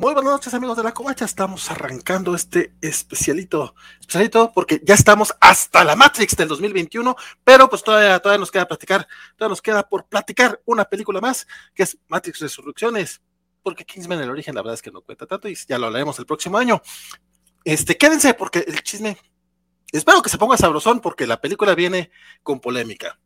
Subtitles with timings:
[0.00, 5.34] Muy buenas noches amigos de la Covacha, estamos arrancando este especialito, especialito porque ya estamos
[5.42, 9.86] hasta la Matrix del 2021, pero pues todavía, todavía nos queda platicar, todavía nos queda
[9.86, 13.20] por platicar una película más, que es Matrix Resurrecciones,
[13.62, 16.18] porque Kingsman el origen la verdad es que no cuenta tanto y ya lo hablaremos
[16.18, 16.80] el próximo año.
[17.62, 19.18] Este, quédense porque el chisme,
[19.92, 22.10] espero que se ponga sabrosón porque la película viene
[22.42, 23.18] con polémica.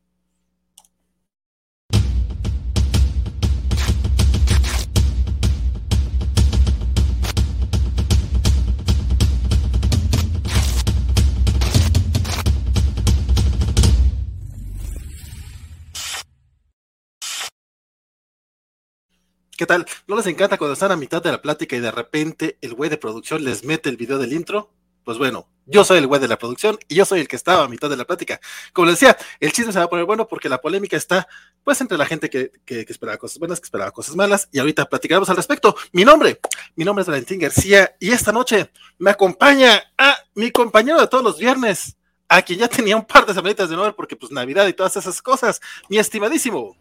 [19.57, 19.87] ¿Qué tal?
[20.09, 22.91] ¿No les encanta cuando están a mitad de la plática y de repente el güey
[22.91, 24.73] de producción les mete el video del intro?
[25.05, 27.63] Pues bueno, yo soy el güey de la producción y yo soy el que estaba
[27.63, 28.41] a mitad de la plática.
[28.73, 31.29] Como les decía, el chisme se va a poner bueno porque la polémica está
[31.63, 34.87] pues entre la gente que, que, esperaba cosas buenas, que esperaba cosas malas y ahorita
[34.87, 35.77] platicaremos al respecto.
[35.93, 36.41] Mi nombre,
[36.75, 41.23] mi nombre es Valentín García y esta noche me acompaña a mi compañero de todos
[41.23, 41.97] los viernes,
[42.29, 44.97] a quien ya tenía un par de semanitas de nuevo porque pues Navidad y todas
[44.97, 46.77] esas cosas, mi estimadísimo.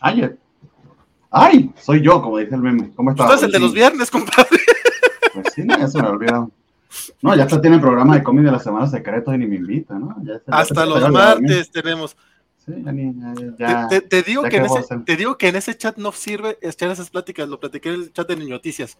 [0.00, 0.38] Ayer.
[1.30, 1.70] ¡Ay!
[1.80, 2.90] Soy yo, como dice el meme.
[2.94, 3.30] ¿Cómo estás?
[3.30, 4.58] Eres el de los viernes, compadre.
[5.32, 6.50] Pues sí, ya se me olvidó.
[7.22, 9.96] No, ya hasta tiene programa de cómic de la semana secreto y ni me invita,
[9.96, 10.16] ¿no?
[10.48, 12.16] hasta los martes tenemos.
[12.74, 16.58] Sí, ya te, digo que en ese, te digo que en ese chat no sirve
[16.60, 18.98] echar esas pláticas, lo platiqué en el chat de Noticias.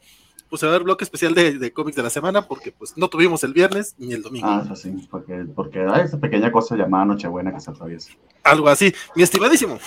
[0.48, 3.44] Puse a ver bloque especial de, de, cómics de la semana porque pues no tuvimos
[3.44, 4.48] el viernes ni el domingo.
[4.48, 8.12] Ah, eso sí, porque, porque hay esa pequeña cosa llamada Nochebuena que se atraviesa.
[8.42, 9.78] Algo así, mi estimadísimo.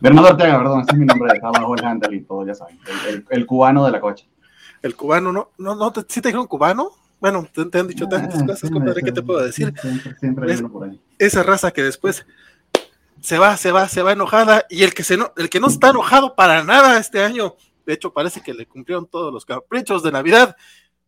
[0.00, 2.78] Bernardo Ortega, perdón, ese es mi nombre, está bajo el handle y todo, ya saben.
[3.08, 4.26] El, el, cubano de la coche.
[4.80, 5.50] El cubano, ¿no?
[5.58, 6.92] no, no ¿Sí te dijeron cubano?
[7.22, 9.72] Bueno, te, han dicho tantas ah, cosas, compadre, ¿qué te puedo decir?
[10.18, 11.00] Siempre, hay uno por ahí.
[11.20, 12.26] Esa raza que después
[13.22, 15.68] se va, se va, se va enojada, y el que, se no, el que no
[15.68, 17.54] está enojado para nada este año,
[17.86, 20.56] de hecho parece que le cumplieron todos los caprichos de Navidad,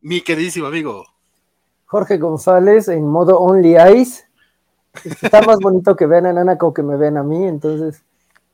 [0.01, 1.05] mi queridísimo amigo.
[1.87, 4.25] Jorge González en modo Only Eyes.
[5.23, 8.05] Está más bonito que vean a Nana como que me ven a mí, entonces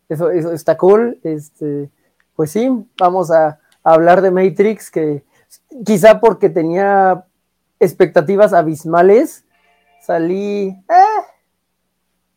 [0.09, 1.19] eso, eso está cool.
[1.23, 1.91] Este,
[2.35, 5.25] pues sí, vamos a, hablar de Matrix, que
[5.87, 7.25] quizá porque tenía
[7.79, 9.45] expectativas abismales,
[10.03, 11.21] salí eh,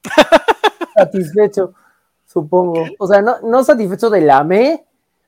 [0.96, 1.74] satisfecho,
[2.26, 2.86] supongo.
[3.00, 4.86] O sea, no, no satisfecho de la me,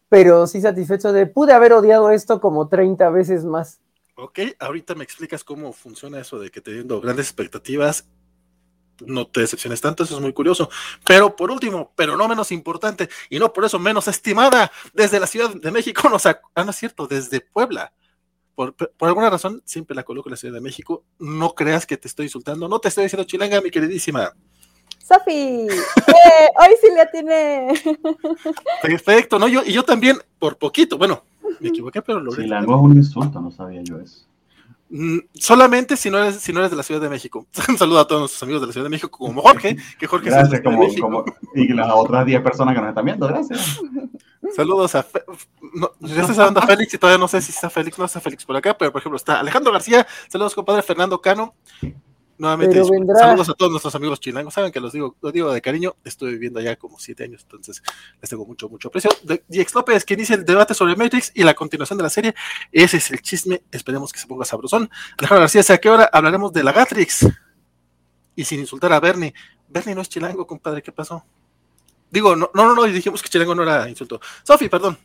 [0.09, 3.79] pero sí satisfecho de pude haber odiado esto como 30 veces más.
[4.15, 8.07] Ok, ahorita me explicas cómo funciona eso de que teniendo grandes expectativas
[9.05, 10.69] no te decepciones tanto, eso es muy curioso.
[11.05, 15.27] Pero por último, pero no menos importante, y no por eso menos estimada, desde la
[15.27, 17.93] Ciudad de México, nos ah, no es cierto, desde Puebla.
[18.55, 21.03] Por, por, alguna razón, siempre la coloco en la Ciudad de México.
[21.19, 24.33] No creas que te estoy insultando, no te estoy diciendo chilanga, mi queridísima.
[25.07, 27.73] Sofi, eh, hoy sí le tiene.
[28.81, 29.47] Perfecto, ¿no?
[29.47, 31.23] Yo, y yo también, por poquito, bueno,
[31.59, 34.25] me equivoqué, pero lo Chilango es un insulto, no sabía yo eso.
[34.89, 37.45] Mm, solamente si no eres si no eres de la Ciudad de México.
[37.69, 40.29] Un saludo a todos nuestros amigos de la Ciudad de México, como Jorge, que Jorge
[40.29, 43.79] gracias, es como, como, y las otras 10 personas que nos están viendo, gracias.
[44.55, 45.05] Saludos a
[45.73, 48.21] no, ya estoy hablando a Félix y todavía no sé si está Félix, no está
[48.21, 51.53] Félix por acá, pero por ejemplo está Alejandro García, saludos compadre Fernando Cano,
[52.37, 54.53] Nuevamente, saludos a todos nuestros amigos chilangos.
[54.53, 55.95] Saben que los digo, lo digo de cariño.
[56.03, 57.81] Estoy viviendo allá como siete años, entonces
[58.21, 59.09] les tengo mucho, mucho aprecio.
[59.47, 62.35] Diex López, quien dice el debate sobre Matrix y la continuación de la serie.
[62.73, 63.63] Ese es el chisme.
[63.71, 64.89] Esperemos que se ponga sabrosón.
[65.17, 67.25] Alejandro García, ¿a qué hora hablaremos de la Gatrix?
[68.35, 69.33] Y sin insultar a Bernie.
[69.69, 70.83] Bernie no es chilango, compadre.
[70.83, 71.23] ¿Qué pasó?
[72.11, 74.19] Digo, no, no, no, dijimos que chilango no era insulto.
[74.43, 74.97] Sofi, perdón.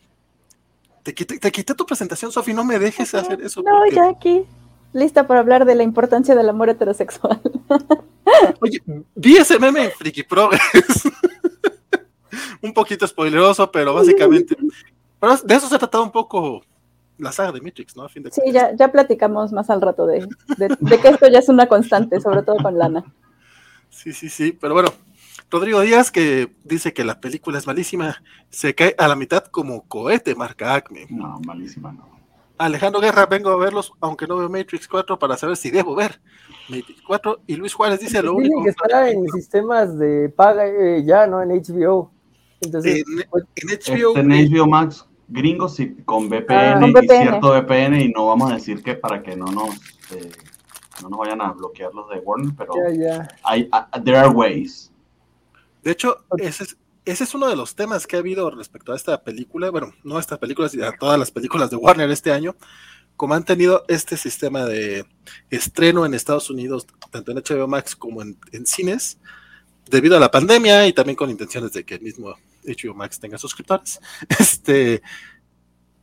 [1.04, 2.52] Te quité, te quité tu presentación, Sofi.
[2.52, 3.62] No me dejes hacer eso.
[3.62, 4.44] No, ya aquí
[4.92, 7.40] lista para hablar de la importancia del amor heterosexual.
[8.60, 8.80] Oye,
[9.14, 11.08] vi ese meme en Friki Progress.
[12.62, 14.56] un poquito spoileroso, pero básicamente.
[15.18, 16.62] Pero de eso se ha tratado un poco
[17.18, 18.08] la saga de Matrix, ¿no?
[18.08, 21.48] fin de sí, ya, ya platicamos más al rato de, de, que esto ya es
[21.50, 23.04] una constante, sobre todo con Lana.
[23.90, 24.88] Sí, sí, sí, pero bueno,
[25.50, 29.82] Rodrigo Díaz, que dice que la película es malísima, se cae a la mitad como
[29.86, 31.06] cohete, marca Acme.
[31.10, 32.19] No, malísima no.
[32.60, 36.20] Alejandro Guerra, vengo a verlos, aunque no veo Matrix 4, para saber si debo ver
[36.68, 37.40] Matrix 4.
[37.46, 38.62] Y Luis Juárez dice lo único.
[38.62, 41.42] que estará en sistemas de paga eh, ya, ¿no?
[41.42, 42.12] En HBO.
[42.60, 43.44] Entonces, en, pues,
[43.86, 48.50] HBO, en HBO Max gringos sí, con VPN, ah, y cierto VPN y no vamos
[48.50, 49.76] a decir que para que no nos
[50.12, 50.30] eh,
[51.02, 52.72] no nos vayan a bloquear los de Warner, pero
[53.44, 54.92] Hay, uh, there are ways.
[55.82, 56.76] De hecho, ese es,
[57.10, 60.16] ese es uno de los temas que ha habido respecto a esta película, bueno, no
[60.16, 62.56] a esta película, sino a todas las películas de Warner este año,
[63.16, 65.04] como han tenido este sistema de
[65.50, 69.18] estreno en Estados Unidos, tanto en HBO Max como en, cines,
[69.90, 72.34] debido a la pandemia y también con intenciones de que el mismo
[72.64, 74.00] HBO Max tenga suscriptores,
[74.38, 75.02] este,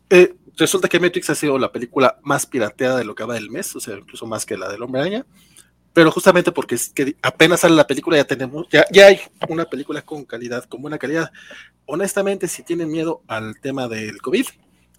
[0.09, 3.49] eh, resulta que Matrix ha sido la película más pirateada de lo que va del
[3.49, 5.25] mes, o sea, incluso más que la del Hombre Araña.
[5.97, 9.65] Pero justamente porque es que apenas sale la película, ya tenemos, ya, ya hay una
[9.65, 11.31] película con calidad, con buena calidad.
[11.87, 14.45] Honestamente, si tienen miedo al tema del COVID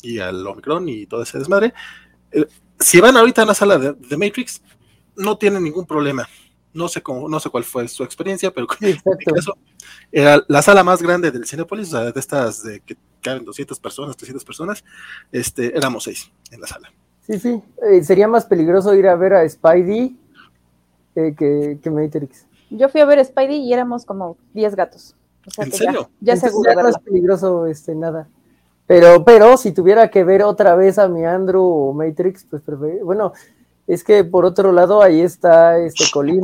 [0.03, 1.73] y al Omicron y todo ese desmadre,
[2.33, 2.47] eh,
[2.81, 4.61] si van ahorita a la sala de, Matrix,
[5.15, 6.29] no tienen ningún problema.
[6.73, 9.57] No sé cómo, no sé cuál fue su experiencia, pero en mi caso,
[10.11, 13.79] era la sala más grande del Cinepolis, o sea, de estas de que caben 200
[13.79, 14.83] personas, 300 personas,
[15.31, 16.93] este, éramos seis en la sala.
[17.25, 20.17] Sí, sí, eh, sería más peligroso ir a ver a Spidey
[21.19, 22.47] eh, que, que, Matrix.
[22.71, 25.17] Yo fui a ver Spidey y éramos como 10 gatos.
[25.57, 26.11] ¿En serio?
[26.21, 26.73] Ya, seguro.
[26.75, 28.29] no es peligroso este, nada.
[28.87, 32.63] Pero, pero si tuviera que ver otra vez a mi Andrew o Matrix, pues
[33.03, 33.33] bueno,
[33.87, 36.41] es que por otro lado ahí está este Colin,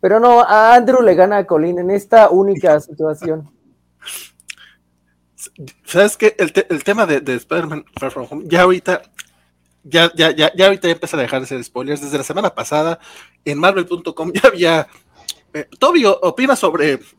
[0.00, 3.50] pero, no, a Andrew le gana a Colin en esta única situación.
[5.84, 6.34] ¿Sabes qué?
[6.38, 9.02] El, el tema de, de Spider-Man Far From Home, ya ahorita,
[9.84, 12.00] ya, ya, ya, ya ahorita ya empieza a dejar de ser spoilers.
[12.00, 12.98] Desde la semana pasada,
[13.44, 14.88] en Marvel.com ya había.
[15.52, 17.00] Eh, Toby opina sobre.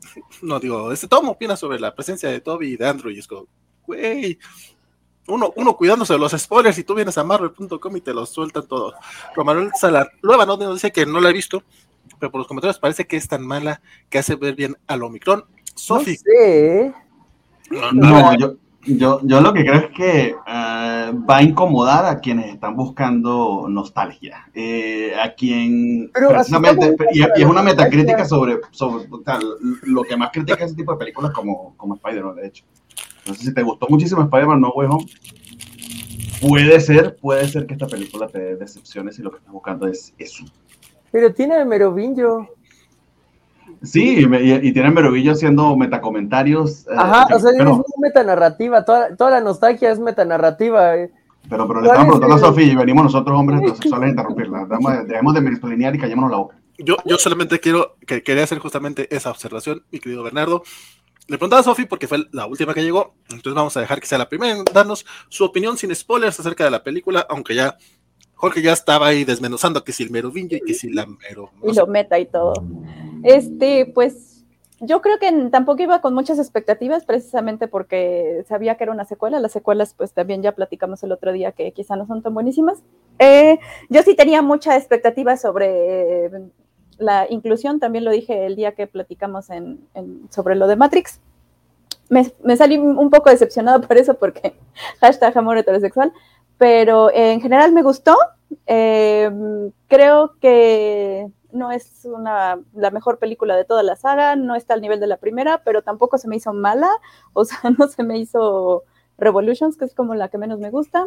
[0.42, 3.12] No digo, este Tom opina sobre la presencia de Toby y de Andrew.
[3.12, 3.46] Y es como,
[3.86, 4.38] güey,
[5.28, 8.66] uno, uno cuidándose de los spoilers y tú vienes a marvel.com y te los sueltan
[8.66, 8.94] todos.
[9.36, 11.62] Romanuel Salar, Nueva no dice que no la he visto,
[12.18, 13.80] pero por los comentarios parece que es tan mala
[14.10, 15.44] que hace ver bien al Omicron.
[15.76, 16.18] Sofi.
[17.70, 22.18] No, no, yo, yo, yo lo que creo es que eh, va a incomodar a
[22.18, 29.04] quienes están buscando nostalgia, eh, a quien precisamente, y, es una metacrítica sobre, sobre
[29.82, 32.64] lo que más critica ese tipo de películas como, como Spider-Man, de hecho.
[33.24, 35.06] Sé si te gustó muchísimo Spider-Man No Way Home.
[36.40, 39.86] Puede ser, puede ser que esta película te dé decepciones y lo que estás buscando
[39.86, 40.44] es eso.
[41.12, 42.48] Pero tiene Merovingo.
[43.82, 46.86] Sí, y, tiene Merovingo haciendo metacomentarios.
[46.86, 50.96] Eh, Ajá, o sea, es una metanarrativa, toda, toda la nostalgia es metanarrativa.
[50.96, 51.10] Eh.
[51.48, 54.68] Pero, pero le estamos preguntando a Sofía y venimos nosotros, hombres heterosexuales, a interrumpirla.
[55.06, 56.56] Dejemos de menstrualinear y callémonos la boca.
[56.78, 60.62] Yo, yo solamente quiero, que quería hacer justamente esa observación, mi querido Bernardo.
[61.28, 64.06] Le preguntaba a Sofi porque fue la última que llegó, entonces vamos a dejar que
[64.06, 67.76] sea la primera en darnos su opinión sin spoilers acerca de la película, aunque ya
[68.34, 71.50] Jorge ya estaba ahí desmenuzando que si el Merovingio y que si la Mero.
[71.62, 72.54] Y lo meta y todo.
[73.22, 74.44] Este, pues
[74.84, 79.38] yo creo que tampoco iba con muchas expectativas, precisamente porque sabía que era una secuela.
[79.38, 82.82] Las secuelas, pues también ya platicamos el otro día que quizá no son tan buenísimas.
[83.20, 83.60] Eh,
[83.90, 86.30] yo sí tenía mucha expectativa sobre
[86.98, 89.46] la inclusión, también lo dije el día que platicamos
[90.30, 91.20] sobre lo de Matrix.
[92.08, 94.54] Me, salí un poco decepcionado por eso, porque
[95.00, 96.12] hashtag amor heterosexual,
[96.58, 98.16] pero en general me gustó.
[98.66, 104.74] Em, creo que no es una, la mejor película de toda la saga, no está
[104.74, 106.90] al nivel de la primera, pero tampoco se me hizo mala,
[107.32, 108.84] o sea, no se me hizo
[109.18, 111.06] Revolutions, que es como la que menos me gusta.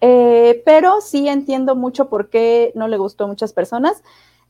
[0.00, 4.02] Eh, pero sí entiendo mucho por qué no le gustó a muchas personas.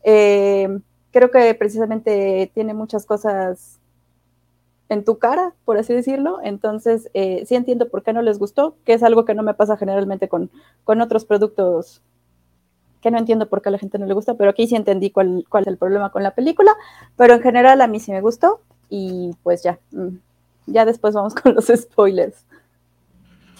[0.02, 3.80] Eh, creo que precisamente tiene muchas cosas
[4.88, 6.40] en tu cara, por así decirlo.
[6.42, 9.54] Entonces, eh, sí entiendo por qué no les gustó, que es algo que no me
[9.54, 10.50] pasa generalmente con,
[10.84, 12.02] con otros productos
[13.04, 15.10] que no entiendo por qué a la gente no le gusta, pero aquí sí entendí
[15.10, 16.74] cuál, cuál es el problema con la película.
[17.16, 20.16] Pero en general a mí sí me gustó y pues ya, mm,
[20.68, 22.46] ya después vamos con los spoilers.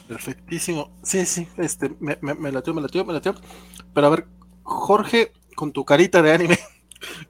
[0.08, 0.91] Perfectísimo.
[1.02, 3.34] Sí, sí, este, me, me, me latió, me latió, me latió.
[3.93, 4.27] Pero a ver,
[4.63, 6.58] Jorge, con tu carita de anime,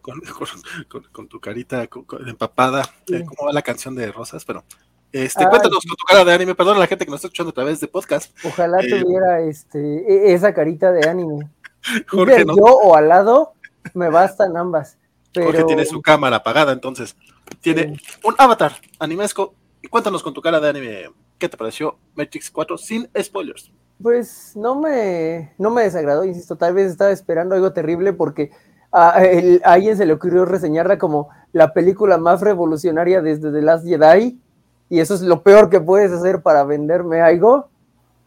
[1.13, 1.89] con, tu carita
[2.27, 4.45] empapada, eh, ¿cómo va la canción de Rosas?
[4.45, 4.63] Pero
[5.11, 7.51] este, cuéntanos con tu cara de anime, perdón a la gente que nos está escuchando
[7.51, 8.33] a través de podcast.
[8.45, 11.51] Ojalá eh, tuviera este, e, esa carita de anime.
[12.09, 13.55] Jorge, Yo o al lado,
[13.95, 14.99] me bastan ambas.
[15.33, 15.47] Pero...
[15.47, 17.17] Jorge tiene su cámara apagada, entonces
[17.61, 19.55] tiene un avatar animesco.
[19.83, 23.71] Y cuéntanos con tu cara de anime, ¿qué te pareció Matrix 4 sin spoilers?
[24.03, 28.51] Pues no me, no me desagradó, insisto, tal vez estaba esperando algo terrible porque
[28.91, 29.21] a,
[29.65, 34.41] alguien se le ocurrió reseñarla como la película más revolucionaria desde The Last Jedi
[34.89, 37.69] y eso es lo peor que puedes hacer para venderme algo,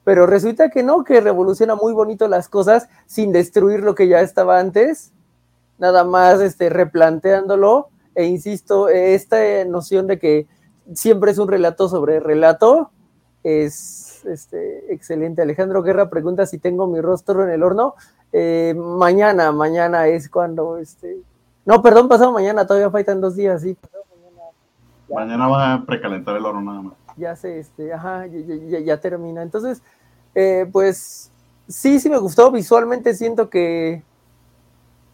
[0.08, 4.22] pero resulta que no, que revoluciona muy bonito las cosas sin destruir lo que ya
[4.22, 5.12] estaba antes,
[5.80, 10.48] nada más este, replanteándolo e insisto, esta noción de que
[10.94, 12.90] siempre es un relato sobre relato
[13.44, 15.42] es este, excelente.
[15.42, 17.96] Alejandro Guerra pregunta si tengo mi rostro en el horno.
[18.32, 21.18] Eh, mañana, mañana es cuando, este,
[21.66, 23.76] no, perdón, pasado mañana, todavía faltan dos días, sí.
[25.14, 26.94] Mañana, va a precalentar el horno nada más.
[27.18, 29.42] Ya sé, este, ajá, ya, termina.
[29.42, 29.82] Entonces,
[30.39, 31.32] eh, pues,
[31.67, 32.51] sí, sí me gustó.
[32.51, 34.03] Visualmente siento que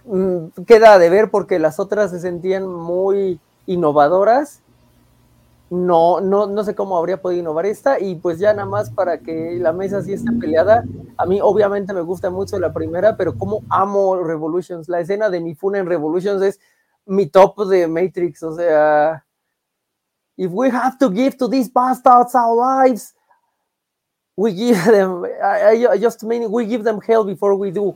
[0.04, 4.60] mm, queda de ver porque las otras se sentían muy innovadoras.
[5.70, 9.20] No, no, no sé cómo habría podido innovar esta, y pues ya nada más para
[9.20, 10.84] que la mesa sí esté peleada,
[11.18, 15.40] a mí obviamente me gusta mucho la primera, pero como amo Revolutions, la escena de
[15.40, 16.60] Mifune en Revolutions es
[17.08, 19.26] mi top de Matrix, o sea,
[20.38, 23.16] if we have to give to these bastards our lives,
[24.36, 27.96] we give them, I, just mean, we give them hell before we do.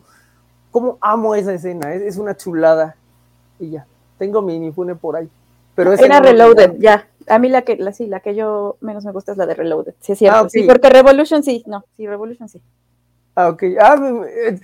[0.71, 2.95] Como amo esa escena, es, una chulada.
[3.59, 3.85] Y ya,
[4.17, 5.29] tengo mi Mifune por ahí.
[5.75, 7.07] Pero Era Reloaded, ya.
[7.27, 9.53] A mí la que, la, sí, la que yo menos me gusta es la de
[9.53, 9.93] Reloaded.
[9.99, 10.45] Sí, es cierto.
[10.45, 12.61] Ah, sí, porque Revolution sí, no, sí, Revolution sí.
[13.35, 13.63] Ah, ok.
[13.79, 13.95] Ah,
[14.27, 14.59] eh,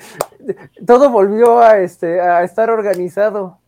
[0.86, 3.60] todo volvió a, este, a estar organizado.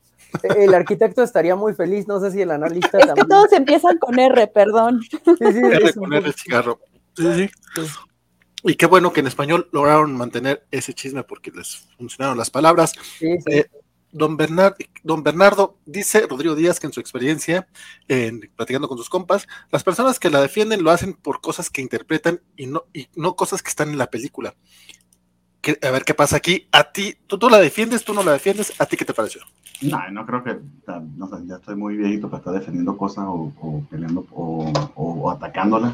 [0.56, 4.18] El arquitecto estaría muy feliz, no sé si el analista es que todos empiezan con
[4.18, 5.02] R, perdón.
[5.02, 6.80] Sí, sí, R con R, cigarro.
[7.16, 7.50] Sí, sí.
[8.64, 12.94] Y qué bueno que en español lograron mantener ese chisme porque les funcionaron las palabras.
[13.20, 13.52] Sí, sí.
[13.52, 13.70] Eh,
[14.16, 14.38] Don,
[15.04, 17.68] don Bernardo dice, Rodrigo Díaz, que en su experiencia,
[18.08, 21.82] en, platicando con sus compas, las personas que la defienden lo hacen por cosas que
[21.82, 24.56] interpretan y no, y no cosas que están en la película.
[25.82, 26.66] a ver qué pasa aquí.
[26.72, 29.42] A ti, ¿tú, tú la defiendes, tú no la defiendes, ¿a ti qué te pareció?
[29.82, 30.58] No, no creo que,
[31.18, 35.94] no sé, ya estoy muy viejito para estar defendiendo cosas o, peleando o, o atacándola.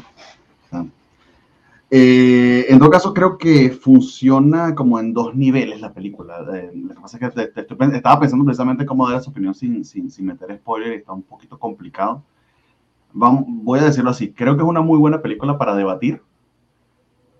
[1.94, 6.38] Eh, en todo caso, creo que funciona como en dos niveles la película.
[6.54, 10.10] Eh, lo que pasa es que estaba pensando precisamente cómo dar su opinión sin, sin,
[10.10, 12.22] sin meter spoiler está un poquito complicado.
[13.12, 16.22] Vamos, voy a decirlo así, creo que es una muy buena película para debatir,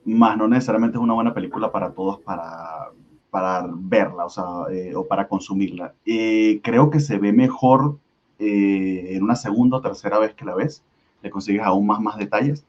[0.04, 2.90] más no necesariamente es una buena película para todos para,
[3.30, 5.94] para verla o, sea, eh, o para consumirla.
[6.04, 7.96] creo que se ve mejor
[8.38, 10.82] en una segunda o tercera vez que la ves,
[11.22, 12.66] le consigues aún más, más detalles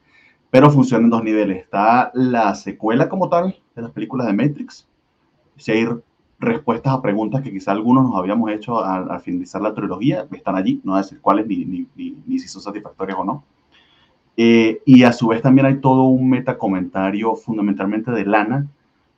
[0.54, 1.64] pero funciona en dos niveles.
[1.64, 4.86] Está la secuela como tal de las películas de Matrix.
[5.56, 5.84] Si hay
[6.38, 10.80] respuestas a preguntas que quizá algunos nos habíamos hecho al, finalizar la trilogía, están allí,
[10.84, 11.88] no voy a decir cuáles ni,
[12.38, 13.42] si son satisfactorias o no.
[14.36, 18.68] Eh, y a su vez también hay todo un metacomentario fundamentalmente de Lana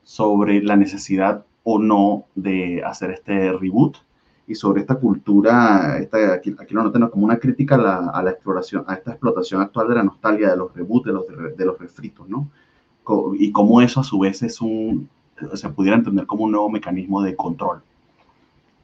[0.04, 3.98] sobre la necesidad o no de hacer este reboot
[4.46, 8.22] y sobre esta cultura, esta, aquí, aquí lo notan como una crítica a la, a
[8.22, 11.24] la, exploración, a esta explotación actual de la nostalgia, de los reboots, de los,
[11.56, 12.48] de los refritos, ¿no?
[13.38, 15.08] Y cómo eso a su vez es un,
[15.54, 17.82] se pudiera entender como un nuevo mecanismo de control.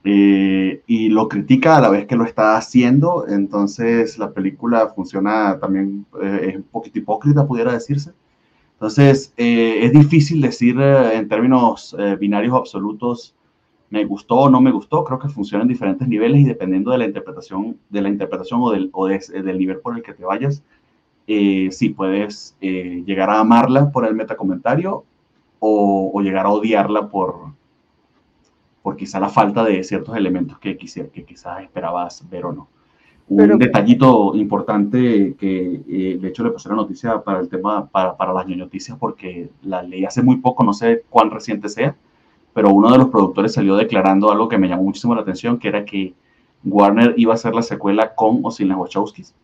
[0.04, 5.58] Eh, y lo critica a la vez que lo está haciendo, entonces la película funciona
[5.60, 8.12] también, eh, es un poquito hipócrita, pudiera decirse.
[8.74, 13.36] Entonces, eh, es difícil decir en términos binarios absolutos
[13.92, 16.98] me gustó o no me gustó, creo que funciona en diferentes niveles y dependiendo de
[16.98, 20.62] la interpretación, de la interpretación o del, o del nivel por el que te vayas,
[21.26, 25.04] eh, sí puedes eh, llegar a amarla por el metacomentario
[25.58, 27.52] o, o llegar a odiarla por,
[28.82, 32.68] por quizá la falta de ciertos elementos que, que quizás esperabas ver o no.
[33.28, 38.16] Un detallito importante que eh, de hecho le pasé la noticia para el tema, para,
[38.16, 41.94] para las noticias, porque la leí hace muy poco, no sé cuán reciente sea,
[42.54, 45.68] pero uno de los productores salió declarando algo que me llamó muchísimo la atención, que
[45.68, 46.14] era que
[46.64, 49.34] Warner iba a hacer la secuela con o sin las Wachowskis.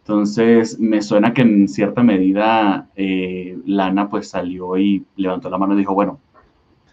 [0.00, 5.74] Entonces, me suena que en cierta medida eh, Lana pues salió y levantó la mano
[5.74, 6.18] y dijo, bueno,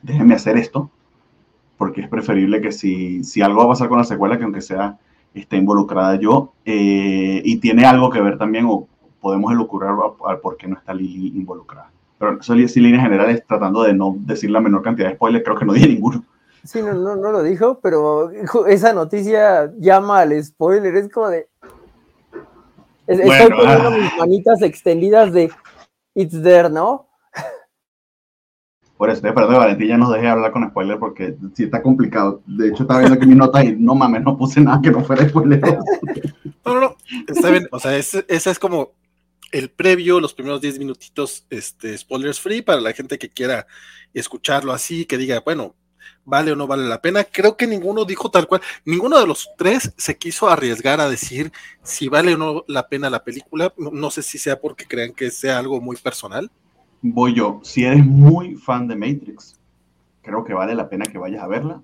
[0.01, 0.91] déjenme hacer esto,
[1.77, 4.61] porque es preferible que si, si algo va a pasar con la secuela, que aunque
[4.61, 4.99] sea
[5.33, 8.87] esté involucrada yo, eh, y tiene algo que ver también, o
[9.19, 9.95] podemos elucubrar
[10.41, 11.91] por qué no está Lily involucrada.
[12.17, 15.57] Pero eso sí, líneas generales, tratando de no decir la menor cantidad de spoilers, creo
[15.57, 16.23] que no dije ninguno.
[16.63, 18.31] Sí, no, no, no lo dijo, pero
[18.67, 21.47] esa noticia llama al spoiler, es como de...
[23.05, 23.97] estoy poniendo ah.
[23.97, 25.51] mis manitas extendidas de
[26.15, 27.07] It's there, ¿no?
[28.97, 32.41] Por eso, perdón, Valentín ya nos dejé hablar con spoiler porque sí está complicado.
[32.45, 35.03] De hecho, estaba viendo que mi nota y no mames, no puse nada que no
[35.03, 35.61] fuera spoiler.
[36.65, 36.95] No, no, no,
[37.27, 37.67] está bien.
[37.71, 38.93] O sea, esa es como
[39.51, 43.67] el previo, los primeros 10 minutitos, este, spoilers free para la gente que quiera
[44.13, 45.75] escucharlo así, que diga, bueno,
[46.25, 47.23] vale o no vale la pena.
[47.23, 51.51] Creo que ninguno dijo tal cual, ninguno de los tres se quiso arriesgar a decir
[51.83, 53.73] si vale o no la pena la película.
[53.77, 56.51] No, sé si sea porque crean que sea algo muy personal.
[57.01, 59.59] Voy yo, si eres muy fan de Matrix,
[60.21, 61.81] creo que vale la pena que vayas a verla.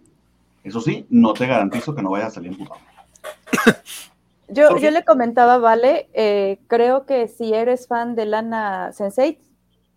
[0.63, 2.68] Eso sí, no te garantizo que no vayas a salir en
[4.51, 9.39] Yo, yo le comentaba, Vale, eh, creo que si eres fan de Lana Sensei,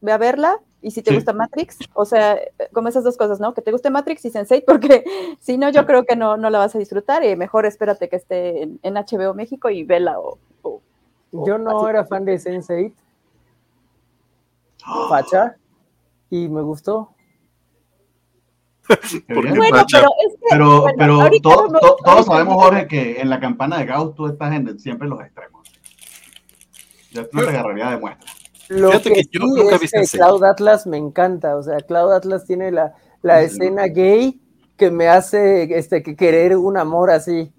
[0.00, 0.60] ve a verla.
[0.80, 2.38] Y si te gusta Matrix, o sea,
[2.74, 3.54] como esas dos cosas, ¿no?
[3.54, 5.04] Que te guste Matrix y Sensei, porque
[5.40, 8.16] si no, yo creo que no, no la vas a disfrutar y mejor espérate que
[8.16, 10.38] esté en, HBO México y vela o,
[11.32, 12.94] yo no era fan de Sensei.
[15.08, 15.56] Facha.
[16.30, 17.13] Y me gustó.
[19.28, 19.84] bueno,
[20.50, 21.28] pero, pero,
[22.04, 25.62] todos sabemos, Jorge, que en la campana de Gauss tú estás en siempre los extremos.
[27.12, 28.30] Yo no te agarraría de muestra.
[28.68, 32.44] Lo que, que yo nunca es que Cloud Atlas me encanta, o sea, Cloud Atlas
[32.46, 34.40] tiene la, la escena gay
[34.76, 37.52] que me hace este, que querer un amor así.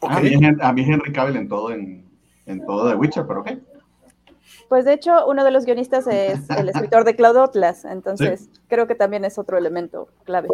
[0.00, 2.08] A, mí, es Henry Cavill en todo, en,
[2.46, 3.50] en todo The Witcher, pero ok.
[4.68, 8.86] Pues de hecho, uno de los guionistas es el escritor de Cloud Atlas, entonces creo
[8.86, 10.48] que también es otro elemento clave.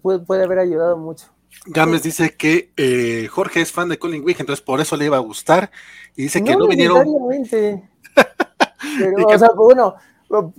[0.00, 1.26] Puede, puede, haber ayudado mucho.
[1.66, 5.16] Gámez dice que eh, Jorge es fan de Colin Wick, entonces por eso le iba
[5.16, 5.70] a gustar.
[6.16, 7.04] Y dice que no, vinieron.
[8.98, 9.96] Pero, o sea, bueno,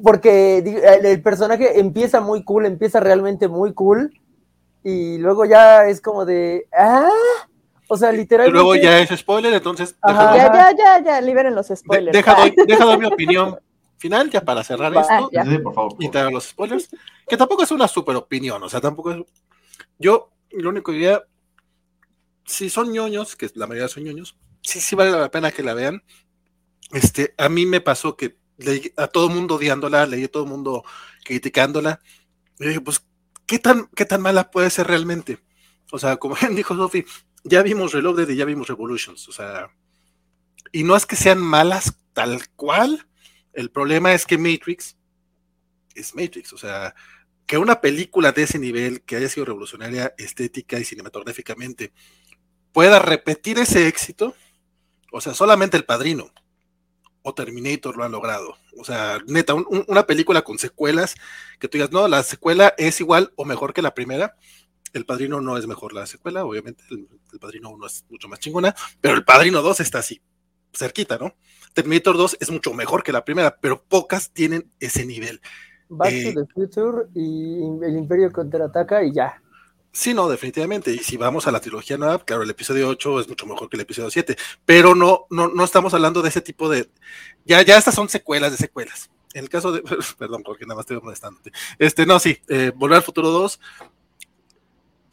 [0.04, 0.58] porque
[1.04, 4.14] el, personaje empieza muy cool, empieza realmente muy cool,
[4.84, 6.68] y luego ya es como de.
[6.78, 7.10] ¡Ah!
[7.92, 8.52] O sea, literalmente.
[8.52, 9.96] Y luego ya es spoiler, entonces.
[10.08, 12.14] ya, ya, ya, ya, liberen los spoilers.
[12.68, 13.58] deja, doy, mi opinión
[13.98, 15.30] final ya para cerrar esto.
[15.64, 15.96] por favor.
[16.00, 16.90] Y te los spoilers.
[17.28, 19.18] Que tampoco es una super opinión, o sea, tampoco es.
[19.98, 21.24] Yo, lo único que diría.
[22.46, 25.74] Si son ñoños, que la mayoría son ñoños, sí, sí vale la pena que la
[25.74, 26.04] vean.
[26.92, 30.44] Este, a mí me pasó que leí a todo el mundo odiándola, leí a todo
[30.44, 30.84] el mundo
[31.24, 32.00] criticándola.
[32.60, 33.04] Y dije, pues,
[33.46, 35.40] ¿qué tan, ¿qué tan mala puede ser realmente?
[35.92, 37.06] O sea, como dijo Sophie,
[37.50, 39.70] ya vimos Reloaded y ya vimos Revolutions, o sea,
[40.72, 43.08] y no es que sean malas tal cual,
[43.54, 44.96] el problema es que Matrix
[45.96, 46.94] es Matrix, o sea,
[47.46, 51.92] que una película de ese nivel, que haya sido revolucionaria estética y cinematográficamente,
[52.72, 54.36] pueda repetir ese éxito,
[55.12, 56.32] o sea, solamente El Padrino
[57.24, 58.56] o Terminator lo han logrado.
[58.78, 61.16] O sea, neta, una película con secuelas,
[61.60, 64.38] que tú digas, no, la secuela es igual o mejor que la primera,
[64.94, 66.84] el Padrino no es mejor la secuela, obviamente.
[66.92, 67.08] El,
[67.40, 70.22] Padrino 1 es mucho más chingona, pero el Padrino 2 está así,
[70.74, 71.36] cerquita, ¿no?
[71.74, 75.40] Terminator 2 es mucho mejor que la primera, pero pocas tienen ese nivel.
[75.90, 79.42] Back to eh, the Future y el Imperio contraataca y ya.
[79.92, 80.92] Sí, no, definitivamente.
[80.92, 83.78] Y si vamos a la trilogía nueva, claro, el episodio 8 es mucho mejor que
[83.78, 86.90] el episodio 7, pero no, no, no estamos hablando de ese tipo de.
[87.46, 89.10] Ya, ya estas son secuelas de secuelas.
[89.34, 89.82] En el caso de.
[90.18, 91.52] Perdón, porque nada más estoy molestándote.
[91.80, 93.60] Este, no, sí, eh, Volver al Futuro 2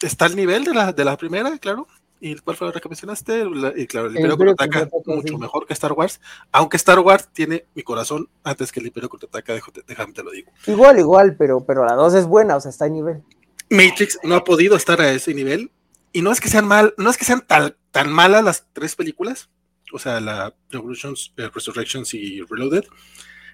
[0.00, 1.86] está al nivel de la, de la primera, claro.
[2.18, 3.44] ¿Y cuál fue la que mencionaste?
[3.76, 7.82] y claro, el Imperio Contraataca mucho mejor que Star Wars, aunque Star Wars tiene mi
[7.82, 9.54] corazón antes que el Imperio Contraataca,
[9.86, 10.50] déjame te lo digo.
[10.66, 13.22] Igual, igual, pero, pero la 2 es buena, o sea, está a nivel.
[13.68, 15.70] Matrix no ha podido estar a ese nivel,
[16.12, 18.96] y no es que sean mal, no es que sean tan, tan malas las tres
[18.96, 19.50] películas,
[19.92, 22.84] o sea, la Revolutions, eh, Resurrections y Reloaded.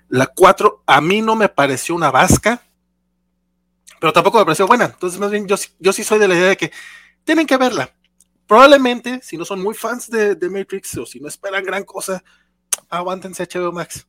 [0.08, 2.62] La 4 a mí no me pareció una vasca,
[4.02, 4.86] pero tampoco me pareció buena.
[4.86, 6.72] Entonces, más bien, yo, yo sí soy de la idea de que
[7.22, 7.94] tienen que verla.
[8.48, 12.24] Probablemente, si no son muy fans de, Matrix o si no esperan gran cosa,
[12.88, 14.08] aguántense HBO Max.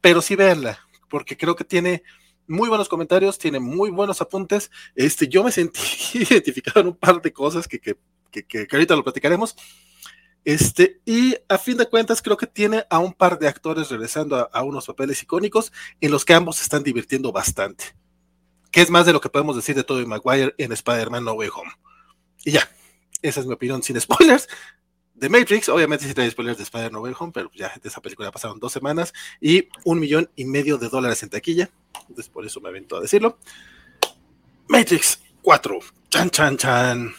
[0.00, 0.76] Pero sí véanla,
[1.08, 2.02] porque creo que tiene
[2.48, 4.72] muy buenos comentarios, tiene muy buenos apuntes.
[4.96, 5.78] Este, yo me sentí
[6.14, 7.94] identificado en un par de cosas que, que,
[8.32, 9.54] que, ahorita lo platicaremos.
[10.44, 14.34] Este, y a fin de cuentas, creo que tiene a un par de actores regresando
[14.34, 18.01] a, a unos papeles icónicos en los que ambos se están divirtiendo bastante
[18.72, 21.50] que es más de lo que podemos decir de Tobey Maguire en Spider-Man No Way
[21.54, 21.70] Home.
[22.42, 22.68] Y ya,
[23.20, 24.48] esa es mi opinión sin spoilers.
[25.14, 28.00] De Matrix, obviamente sí trae spoilers de Spider-Man No Way Home, pero ya de esa
[28.00, 31.70] película pasaron dos semanas y un millón y medio de dólares en taquilla.
[32.08, 33.38] Entonces por eso me avento a decirlo.
[34.68, 35.78] Matrix 4.
[36.08, 37.12] Chan, chan, chan.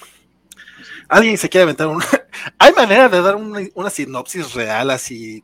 [1.08, 2.04] ¿Alguien se quiere aventar una?
[2.58, 5.44] ¿Hay manera de dar una, sinopsis real así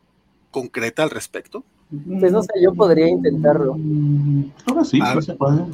[0.49, 1.63] concreta al respecto?
[2.19, 3.77] Pues no sé, yo podría intentarlo.
[4.65, 5.65] Ahora sí, sí se puede.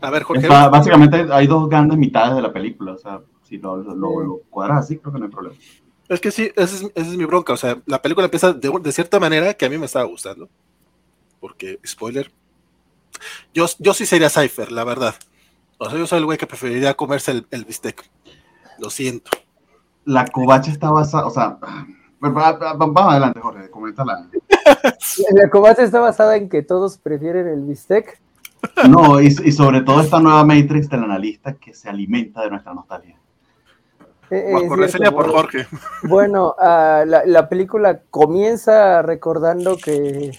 [0.00, 0.48] A ver, Jorge.
[0.48, 2.92] básicamente hay dos grandes mitades de la película.
[2.92, 5.56] O sea, si lo, lo, cuadras así, creo que no hay problema.
[6.08, 7.52] Es que sí, esa es, mi bronca.
[7.52, 10.48] O sea, la película empieza de, cierta manera que a mí me estaba gustando.
[11.40, 12.32] Porque, spoiler,
[13.54, 15.14] yo, yo sí sería Cypher, la verdad.
[15.78, 18.08] O sea, yo soy el güey que preferiría comerse el, el bistec.
[18.78, 19.30] Lo siento.
[20.04, 21.58] La covacha está basada, o sea,
[22.20, 24.28] vamos adelante, Jorge, coméntala.
[25.32, 28.20] La covacha está basada en que todos prefieren el bistec.
[28.88, 33.16] No, y, sobre todo esta nueva Matrix del analista que se alimenta de nuestra nostalgia.
[34.30, 34.54] Eh,
[35.10, 35.66] por Jorge.
[36.04, 40.30] Bueno, ah, la, película comienza recordando que,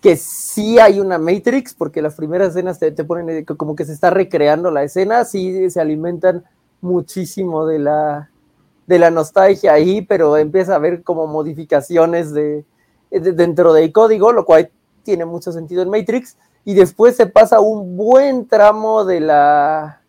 [0.00, 4.10] que sí hay una Matrix, porque las primeras escenas te, ponen como que se está
[4.10, 6.44] recreando la escena, sí se alimentan
[6.82, 8.30] muchísimo de la,
[8.86, 12.64] de la nostalgia ahí, pero empieza a haber como modificaciones de,
[13.10, 14.70] dentro del código, lo cual
[15.02, 20.02] tiene mucho sentido en Matrix y después se pasa un buen tramo de la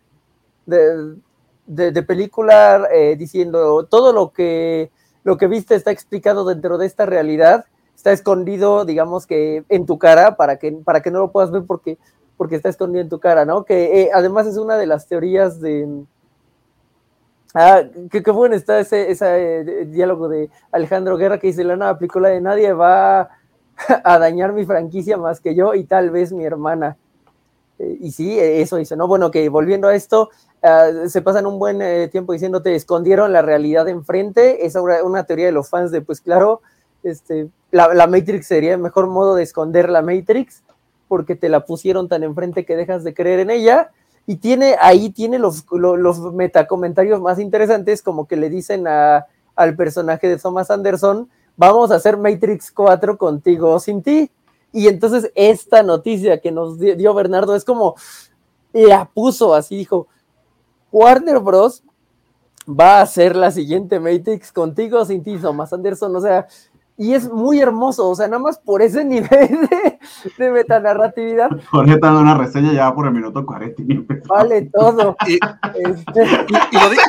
[0.66, 4.90] de, película eh, diciendo todo lo que
[5.24, 9.98] lo que viste está explicado dentro de esta realidad está escondido digamos que en tu
[9.98, 11.98] cara para que para que no lo puedas ver porque
[12.36, 15.60] porque está escondido en tu cara no que eh, además es una de las teorías
[15.60, 16.04] de
[17.56, 22.28] Ah, qué, bueno está ese, ese diálogo de Alejandro Guerra que dice, la nueva película
[22.28, 23.30] de nadie va
[24.04, 26.96] a dañar mi franquicia más que yo y tal vez mi hermana.
[27.78, 29.08] Eh, y sí, eso dice, ¿no?
[29.08, 30.30] Bueno, que volviendo a esto,
[30.62, 35.24] ah, se pasan un buen eh, tiempo diciéndote, escondieron la realidad enfrente, es una, una,
[35.24, 36.62] teoría de los fans de, pues claro,
[37.02, 40.62] este, la, la, Matrix sería el mejor modo de esconder la Matrix,
[41.08, 43.90] porque te la pusieron tan enfrente que dejas de creer en ella,
[44.26, 49.26] y tiene, ahí tiene los, los, los metacomentarios más interesantes, como que le dicen a,
[49.54, 54.30] al personaje de Thomas Anderson, vamos a hacer Matrix 4 contigo o sin ti.
[54.72, 57.94] Y entonces esta noticia que nos dio Bernardo es como,
[58.72, 60.08] la puso así, dijo,
[60.90, 61.82] Warner Bros.
[62.68, 66.14] va a hacer la siguiente Matrix contigo o sin ti, Thomas Anderson.
[66.16, 66.46] O sea,
[66.96, 69.98] y es muy hermoso, o sea, nada más por ese nivel de,
[70.38, 71.50] de metanarratividad.
[71.70, 73.82] Jorge está dando una reseña ya por el minuto 40.
[74.26, 75.16] Vale todo.
[75.26, 75.38] Y,
[75.88, 76.46] este...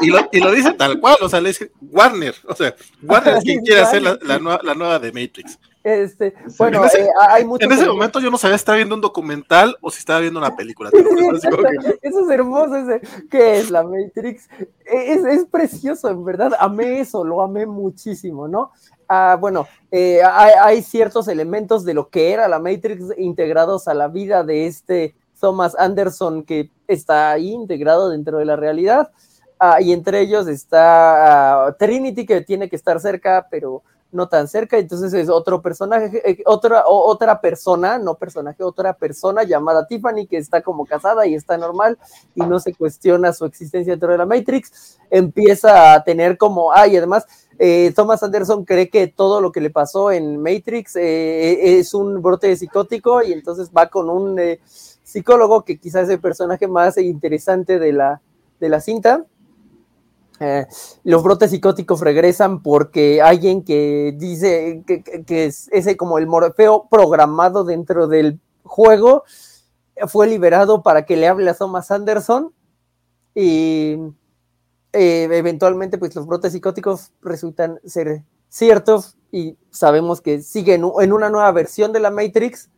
[0.02, 3.36] y, lo, y, lo, dice tal cual, o sea, le dice Warner, o sea, Warner
[3.38, 5.60] es quien quiere hacer la, la, nueva, la nueva de Matrix.
[5.86, 8.78] Este, bueno, en ese, eh, hay mucho en ese momento yo no sabía si estaba
[8.78, 10.90] viendo un documental o si estaba viendo una película.
[10.90, 12.00] Sí, que...
[12.02, 14.50] Eso es hermoso, ese, ¿qué es la Matrix?
[14.84, 18.72] Es, es, precioso, en verdad, amé eso, lo amé muchísimo, ¿no?
[19.08, 24.08] Ah, bueno, eh, hay, ciertos elementos de lo que era la Matrix integrados a la
[24.08, 29.12] vida de este Thomas Anderson que está ahí integrado dentro de la realidad.
[29.60, 34.48] Ah, y entre ellos está uh, Trinity que tiene que estar cerca, pero no tan
[34.48, 40.26] cerca, entonces es otro personaje, eh, otra, otra persona, no personaje, otra persona llamada Tiffany
[40.26, 41.98] que está como casada y está normal
[42.34, 46.88] y no se cuestiona su existencia dentro de la Matrix, empieza a tener como, ah,
[46.88, 47.26] y además
[47.58, 52.22] eh, Thomas Anderson cree que todo lo que le pasó en Matrix eh, es un
[52.22, 56.98] brote psicótico y entonces va con un eh, psicólogo que quizás es el personaje más
[56.98, 58.22] interesante de la,
[58.60, 59.26] de la cinta.
[60.42, 60.66] Eh,
[61.06, 66.88] los brotes psicóticos regresan porque alguien que dice que, que, es ese como el morfeo
[66.92, 69.24] programado dentro del juego
[70.08, 72.52] fue liberado para que le hable a Thomas Anderson
[73.34, 73.96] y
[74.96, 81.30] eh, eventualmente pues los brotes psicóticos resultan ser ciertos y sabemos que siguen en una
[81.30, 82.70] nueva versión de la Matrix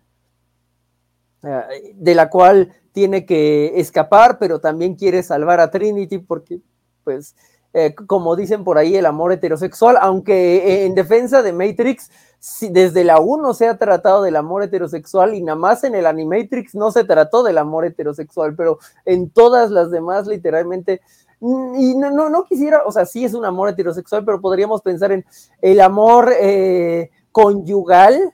[1.43, 6.59] eh, de la cual tiene que escapar pero también quiere salvar a Trinity porque
[7.03, 7.35] pues,
[7.73, 12.09] eh, como dicen por ahí, el amor heterosexual, aunque en defensa de Matrix,
[12.69, 16.75] desde la 1 se ha tratado del amor heterosexual y nada más en el Animatrix
[16.75, 21.01] no se trató del amor heterosexual, pero en todas las demás literalmente
[21.39, 25.11] y no, no, no quisiera, o sea, sí es un amor heterosexual, pero podríamos pensar
[25.11, 25.25] en
[25.61, 28.33] el amor eh, conyugal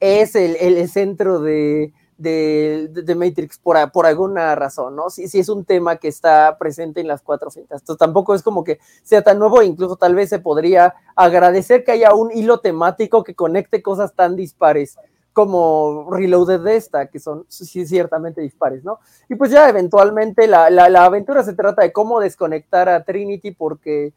[0.00, 5.08] es el, el centro de, de, de, Matrix por, por, alguna razón, ¿no?
[5.10, 7.80] Sí, sí es un tema que está presente en las cuatro cintas.
[7.80, 11.92] Entonces tampoco es como que sea tan nuevo, incluso tal vez se podría agradecer que
[11.92, 14.98] haya un hilo temático que conecte cosas tan dispares
[15.34, 19.00] como Reloaded de esta, que son sí, ciertamente dispares, ¿no?
[19.28, 24.14] Y pues ya eventualmente la, la, aventura se trata de cómo desconectar a Trinity porque,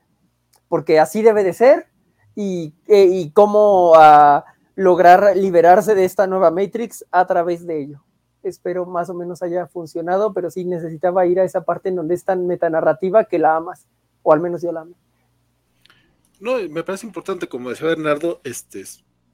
[0.70, 1.88] porque así debe de ser
[2.36, 3.92] y, eh, y cómo...
[3.92, 4.42] Uh,
[4.78, 8.04] lograr liberarse de esta nueva Matrix a través de ello.
[8.44, 12.14] Espero más o menos haya funcionado, pero sí necesitaba ir a esa parte en donde
[12.14, 13.88] es tan metanarrativa que la amas,
[14.22, 14.94] o al menos yo la amo.
[16.40, 18.84] No, me parece importante, como decía Bernardo, este,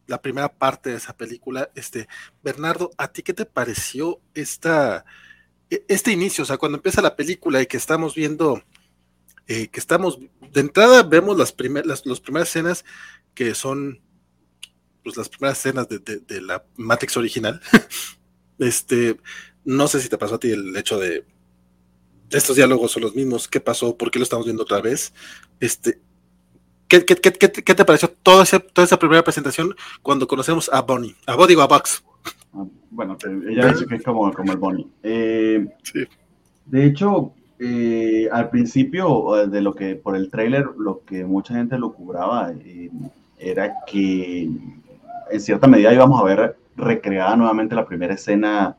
[0.07, 1.69] la primera parte de esa película.
[1.75, 2.07] Este,
[2.43, 5.05] Bernardo, ¿a ti qué te pareció esta,
[5.69, 6.43] e, este inicio?
[6.43, 8.63] O sea, cuando empieza la película y que estamos viendo,
[9.47, 10.19] eh, que estamos,
[10.51, 12.85] de entrada vemos las, primeras las, las primeras escenas
[13.33, 14.01] que son
[15.03, 17.61] pues, las primeras escenas de la Matrix original.
[18.59, 19.19] este,
[19.65, 21.25] no sé si te pasó a ti el hecho de
[22.37, 25.13] estos diálogos son los mismos, qué pasó, por qué lo estamos viendo otra vez.
[25.59, 26.01] Este,
[27.01, 30.81] ¿qué, qué, qué, qué te pareció toda esa, toda esa primera presentación cuando conocemos a
[30.81, 31.15] Bonnie?
[31.25, 32.03] A Bonnie o a Box.
[32.53, 33.17] Ah, bueno,
[33.49, 34.87] ella dice que es como, como el Bonnie.
[35.01, 36.05] Eh, sí.
[36.65, 41.77] De hecho, eh, al principio de lo que por el trailer, lo que mucha gente
[41.77, 42.89] lo cubraba eh,
[43.39, 44.49] era que
[45.31, 48.77] en cierta medida íbamos a ver recreada nuevamente la primera escena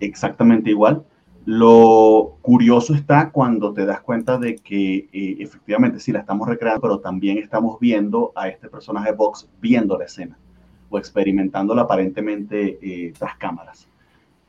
[0.00, 1.04] exactamente igual.
[1.46, 6.80] Lo curioso está cuando te das cuenta de que eh, efectivamente sí la estamos recreando,
[6.80, 10.38] pero también estamos viendo a este personaje Vox viendo la escena
[10.88, 13.88] o experimentándola aparentemente eh, tras cámaras.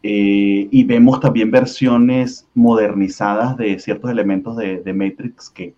[0.04, 5.74] Eh, y vemos también versiones modernizadas de ciertos elementos de, Matrix que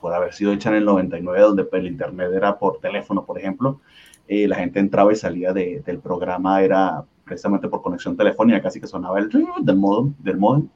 [0.00, 3.80] puede haber sido hecha en el 99, donde el internet era por teléfono, por ejemplo,
[4.26, 8.80] eh, la gente entraba y salía de, del programa, era precisamente por conexión telefónica, casi
[8.80, 10.14] que sonaba el del modem.
[10.18, 10.68] Del modem.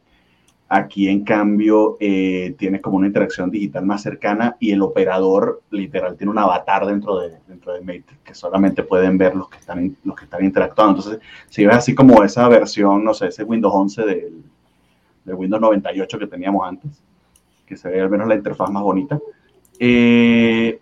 [0.70, 6.14] Aquí, en cambio, eh, tienes como una interacción digital más cercana y el operador literal
[6.16, 9.96] tiene un avatar dentro de, dentro de Matrix que solamente pueden ver los que están,
[10.04, 10.98] los que están interactuando.
[10.98, 14.42] Entonces, si ves así como esa versión, no sé, ese Windows 11 del,
[15.24, 17.02] del Windows 98 que teníamos antes,
[17.64, 19.18] que se ve al menos la interfaz más bonita.
[19.78, 20.78] Eh,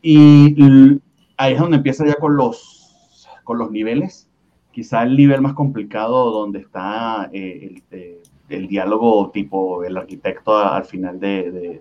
[0.00, 1.00] y
[1.36, 4.28] ahí es donde empieza ya con los, con los niveles.
[4.72, 10.84] Quizá el nivel más complicado donde está eh, el, el diálogo tipo el arquitecto al
[10.84, 11.80] final de,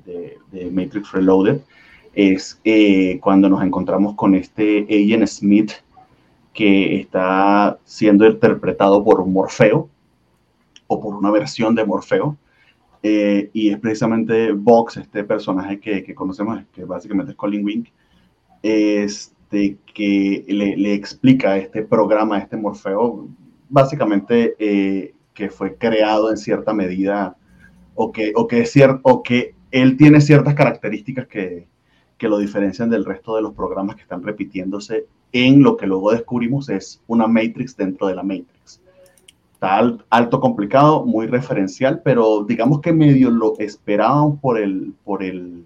[0.52, 1.62] de, Matrix Reloaded
[2.14, 5.72] es eh, cuando nos encontramos con este Agent Smith
[6.54, 9.90] que está siendo interpretado por Morfeo
[10.88, 12.38] o por una versión de Morfeo.
[13.04, 17.90] Eh, y es precisamente Vox, este personaje que, que, conocemos, que básicamente es Colin Wink,
[19.56, 23.28] este, que le, le explica este programa, este Morfeo,
[23.70, 27.38] básicamente eh, que fue creado en cierta medida
[27.96, 31.68] o que, o que, es cierto, o que él tiene ciertas características que,
[32.18, 36.12] que lo diferencian del resto de los programas que están repitiéndose en lo que luego
[36.12, 38.82] descubrimos es una Matrix dentro de la Matrix.
[39.54, 39.78] Está
[40.10, 45.64] alto, complicado, muy referencial, pero digamos que medio lo esperaban por el, por el,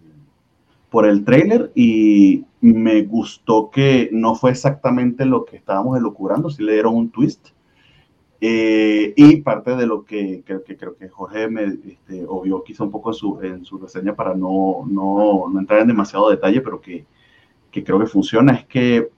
[0.90, 6.64] por el trailer y me gustó que no fue exactamente lo que estábamos elucubrando, si
[6.64, 7.50] le dieron un twist.
[8.42, 12.86] Eh, y parte de lo que creo que, creo que Jorge me este, obvió quizá
[12.86, 16.62] un poco en su, en su reseña para no, no, no, entrar en demasiado detalle,
[16.62, 17.06] pero que,
[17.70, 19.10] que, creo que funciona, es que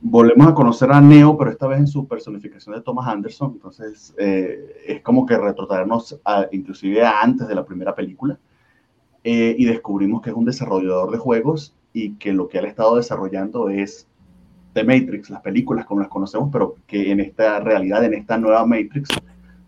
[0.00, 4.14] volvemos a conocer a Neo, pero esta vez en su personificación de Thomas Anderson, entonces
[4.16, 8.38] eh, es como que retrotraernos a, inclusive antes de la primera película,
[9.28, 12.94] eh, y descubrimos que es un desarrollador de juegos y que lo que ha estado
[12.94, 14.06] desarrollando es
[14.72, 18.64] de Matrix, las películas como las conocemos, pero que en esta realidad, en esta nueva
[18.64, 19.08] Matrix,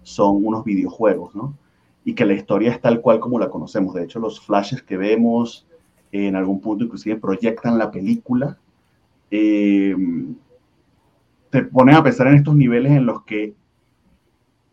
[0.05, 1.59] son unos videojuegos, ¿no?
[2.05, 3.95] Y que la historia es tal cual como la conocemos.
[3.95, 5.67] De hecho, los flashes que vemos
[6.13, 8.57] en algún punto inclusive proyectan la película.
[9.29, 9.97] Eh,
[11.51, 13.55] te ponen a pensar en estos niveles en los que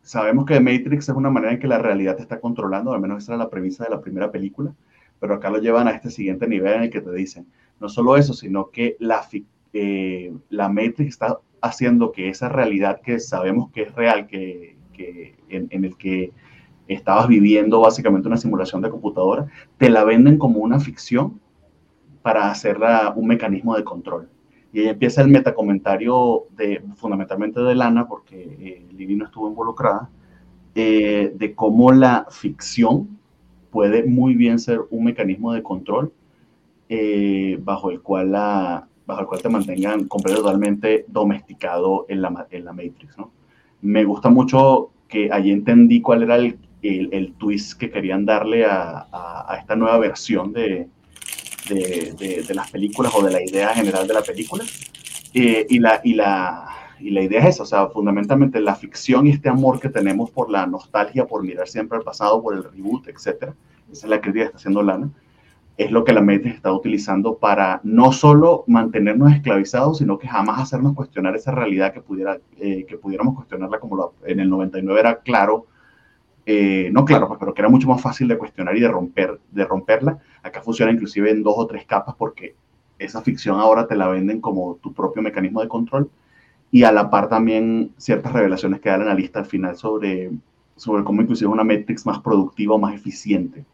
[0.06, 3.24] sabemos que Matrix es una manera en que la realidad te está controlando, al menos
[3.24, 4.72] esa era la premisa de la primera película,
[5.20, 7.48] pero acá lo llevan a este siguiente nivel en el que te dicen,
[7.80, 9.28] no solo eso, sino que la,
[9.74, 14.78] eh, la Matrix está haciendo que esa realidad que sabemos que es real, que,
[15.50, 16.32] en, el que
[16.88, 19.48] estabas viviendo básicamente una simulación de computadora,
[19.80, 21.42] te la venden como una ficción
[22.22, 24.30] para hacerla un mecanismo de control.
[24.76, 30.10] Y ahí empieza el metacomentario de, fundamentalmente de Lana, porque eh, Lili no estuvo involucrada,
[30.76, 33.18] eh, de cómo la ficción
[33.72, 36.12] puede muy bien ser un mecanismo de control
[37.64, 42.74] bajo el cual la, bajo el cual te mantengan completamente domesticado en la, en la
[42.74, 43.32] Matrix, ¿no?
[43.82, 49.08] Me gusta mucho que ahí entendí cuál era el, el, twist que querían darle a,
[49.10, 50.90] a, esta nueva versión de,
[51.70, 54.64] de, las películas o de la idea general de la película.
[55.34, 56.66] Y, la, y, la,
[57.00, 60.32] y la idea es esa, o sea, fundamentalmente la ficción y este amor que tenemos
[60.32, 63.54] por la nostalgia, por mirar siempre al pasado, por el reboot, etc.
[63.92, 65.10] Esa es la crítica que está haciendo Lana
[65.78, 70.62] es lo que la Matrix está utilizando para no solo mantenernos esclavizados, sino que jamás
[70.62, 75.20] hacernos cuestionar esa realidad que, pudiera, eh, que pudiéramos cuestionarla como en el 99 era
[75.20, 75.68] claro,
[76.46, 79.40] eh, no claro, pues, pero que era mucho más fácil de cuestionar y de, romper,
[79.52, 80.20] de romperla.
[80.44, 82.56] Acá funciona inclusive en dos o tres capas porque
[83.00, 86.10] esa ficción ahora te la venden como tu propio mecanismo de control
[86.72, 90.32] y a la par también ciertas revelaciones que da el analista al final sobre,
[90.76, 93.66] sobre cómo inclusive una Matrix más productiva o más eficiente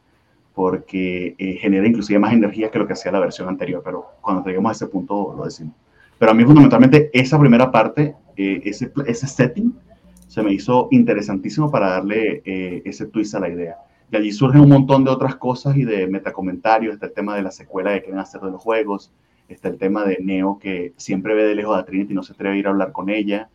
[0.53, 4.43] porque eh, genera inclusive más energía que lo que hacía la versión anterior, pero cuando
[4.45, 5.73] lleguemos a ese punto lo decimos.
[6.17, 9.73] Pero a mí fundamentalmente esa primera parte, eh, ese, ese setting,
[10.31, 13.75] se me hizo interesantísimo para darle eh, ese twist a la idea.
[14.09, 17.41] Y allí surgen un montón de otras cosas y de metacomentarios, está el tema de
[17.41, 19.11] la secuela de qué van a hacer de los juegos,
[19.49, 22.31] está el tema de Neo que siempre ve de lejos a Trinity y no se
[22.31, 23.49] atreve a ir a hablar con ella.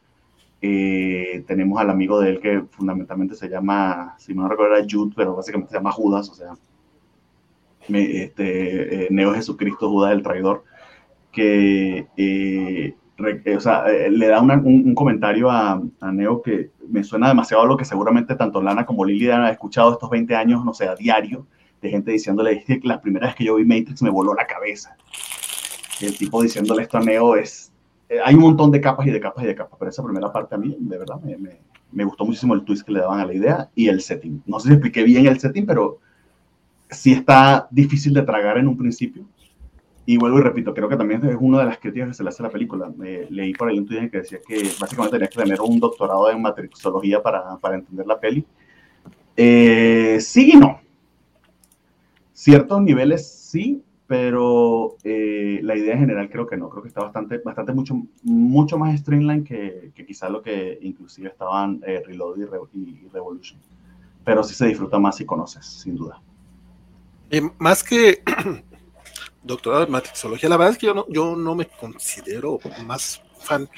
[0.60, 5.34] tenemos al amigo de él que fundamentalmente se llama, si no recuerdo era Jude, pero
[5.34, 6.52] básicamente se llama Judas, o sea,
[7.88, 10.64] este, eh, Neo Jesucristo, Judas el traidor,
[11.32, 15.81] que eh, eh, o sea, le da un, comentario a,
[16.12, 19.92] Neo que me suena demasiado a lo que seguramente tanto Lana como Lily han escuchado
[19.92, 21.46] estos 20 años, no sé, a diario,
[21.81, 24.96] de gente diciéndole que la primera vez que yo vi Matrix me voló la cabeza.
[26.00, 27.72] el tipo diciéndole esto a Neo es...
[28.24, 30.55] hay un montón de capas y de capas y de capas, pero esa primera parte
[30.55, 31.61] a mí, de verdad, me, me,
[31.92, 34.42] me gustó muchísimo el twist que le daban a la idea y el setting.
[34.46, 36.00] No sé si expliqué bien el setting, pero
[36.90, 39.24] sí está difícil de tragar en un principio.
[40.09, 42.29] Y vuelvo y repito, creo que también es una de las críticas que se le
[42.29, 42.92] hace a la película.
[43.29, 46.40] leí por ahí un tweet que decía que básicamente tenía que tener un doctorado en
[46.40, 48.47] matrixología para, para entender la peli.
[49.37, 50.81] Eh, sí y no.
[52.33, 56.69] Ciertos niveles sí, pero eh, la idea en general creo que no.
[56.71, 61.29] Creo que está bastante, bastante mucho, mucho más streamline que, que quizá lo que inclusive
[61.29, 62.38] estaban eh, Reload
[62.75, 63.59] y, Revolution.
[64.25, 66.21] Pero sí se disfruta más si conoces, sin duda.
[67.59, 68.23] más que
[69.46, 73.68] doctorado en matrixología, la verdad es que yo no, yo no me considero más fan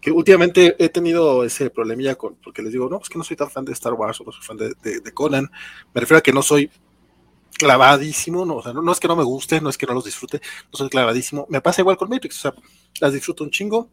[0.00, 3.36] que últimamente he tenido ese problemilla con, porque les digo, no, es que no soy
[3.36, 5.50] tan fan de Star Wars o no soy fan de, Conan,
[5.92, 6.70] me refiero a que no soy
[7.58, 10.04] clavadísimo, no, o sea, no, es que no me guste, no es que no los
[10.04, 10.40] disfrute,
[10.72, 12.54] no soy clavadísimo, me pasa igual con Matrix, o sea,
[13.00, 13.90] las disfruto un chingo,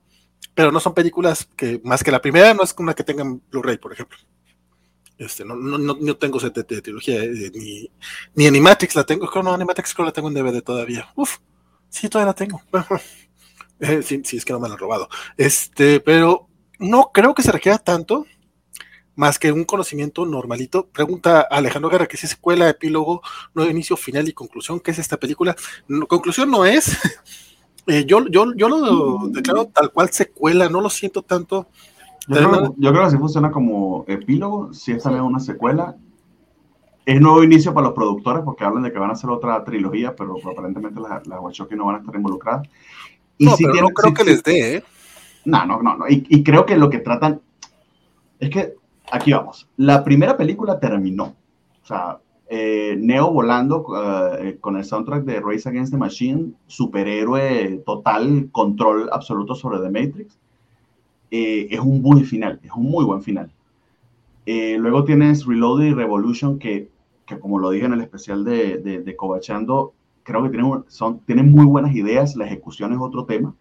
[0.55, 3.77] pero no son películas que, más que la primera, no es una que tengan Blu-ray,
[3.77, 4.17] por ejemplo.
[5.21, 7.87] Este, no, no, no, tengo ese de, trilogía, eh, ni,
[8.33, 11.11] ni Animatrix la tengo, creo no, Animatrix creo la tengo en DVD todavía.
[11.15, 11.37] Uf,
[11.89, 12.61] sí, todavía la tengo.
[13.83, 15.09] Eh, sí, es que no me lo han robado.
[15.37, 18.27] Este, pero no creo que se requiera tanto
[19.15, 20.85] más que un conocimiento normalito.
[20.85, 23.23] Pregunta Alejandro Guerra que si secuela, epílogo,
[23.55, 24.79] no inicio, final y conclusión.
[24.79, 25.55] ¿Qué es esta película?
[26.07, 26.95] conclusión no es.
[27.87, 31.67] Eh, yo, yo, yo lo declaro tal cual secuela, no lo siento tanto.
[32.27, 35.95] Yo creo, que sí funciona como epílogo, si es también una secuela.
[37.05, 40.15] Es nuevo inicio para los productores porque hablan de que van a hacer otra trilogía,
[40.15, 42.67] pero aparentemente las la Wachowski no van a estar involucradas
[43.45, 44.83] no, pero no creo que les dé, ¿eh?
[45.45, 46.05] No, no, no, no.
[46.07, 47.41] Y, creo que lo que tratan
[48.39, 48.75] es que
[49.11, 49.67] aquí vamos.
[49.77, 51.35] La primera película terminó.
[51.83, 53.85] O sea, eh, Neo volando
[54.39, 59.89] eh, con el soundtrack de Race Against the Machine, superhéroe total, control absoluto sobre The
[59.89, 60.37] Matrix.
[61.31, 63.51] Es un buen final, es un muy buen final.
[64.45, 66.89] luego tienes Reloaded y Revolution, que,
[67.25, 71.19] que, como lo dije en el especial de, de, de Cobachando, creo que tienen, son,
[71.19, 73.55] tienen muy buenas ideas, la ejecución es otro tema,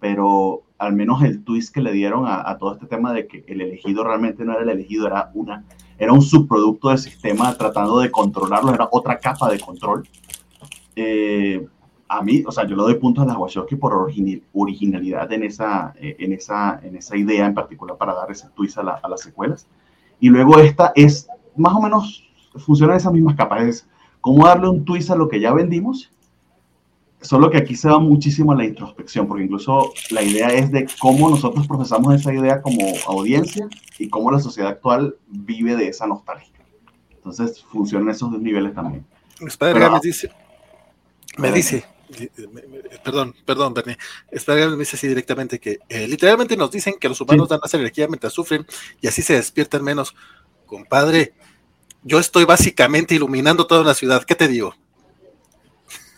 [0.00, 3.60] pero al menos el twist que le dieron a, todo este tema de que el
[3.60, 5.64] elegido realmente no era el elegido, era, una,
[5.98, 10.06] era un subproducto del sistema tratando de controlarlo, era otra capa de control.
[10.96, 11.66] Eh,
[12.08, 13.94] a mí, o sea, yo le doy puntos a las Wachowski por
[14.52, 18.78] originalidad en esa, eh, en, esa, en esa idea en particular para dar ese twist
[18.78, 19.66] a, a las secuelas.
[20.20, 22.24] Y luego esta es, más o menos,
[22.56, 23.62] funciona en esas mismas capas.
[23.62, 23.88] Es,
[24.24, 26.10] cómo darle un twist a lo que ya vendimos.
[27.20, 30.86] Solo que aquí se va muchísimo a la introspección, porque incluso la idea es de
[30.98, 36.06] cómo nosotros procesamos esa idea como audiencia y cómo la sociedad actual vive de esa
[36.06, 36.54] nostalgia.
[37.10, 39.04] Entonces funcionan esos dos niveles también.
[39.40, 40.30] Espera, me dice,
[41.36, 41.84] me dice,
[43.02, 43.96] perdón, perdón, Bernie,
[44.30, 47.74] Espera, me dice así directamente que eh, literalmente nos dicen que los humanos dan más
[47.74, 48.66] energía mientras sufren
[49.00, 50.14] y así se despiertan menos.
[50.66, 51.34] Compadre,
[52.02, 54.24] yo estoy básicamente iluminando toda una ciudad.
[54.24, 54.74] ¿Qué te digo?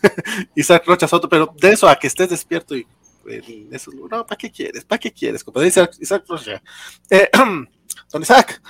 [0.55, 2.87] Isaac Rocha Soto, pero de eso a que estés despierto y
[3.71, 4.85] eso, no, ¿para qué quieres?
[4.85, 5.43] ¿Para qué quieres?
[5.43, 6.61] Compadre Isaac, Isaac Rocha.
[7.09, 7.29] Eh,
[8.11, 8.61] don Isaac,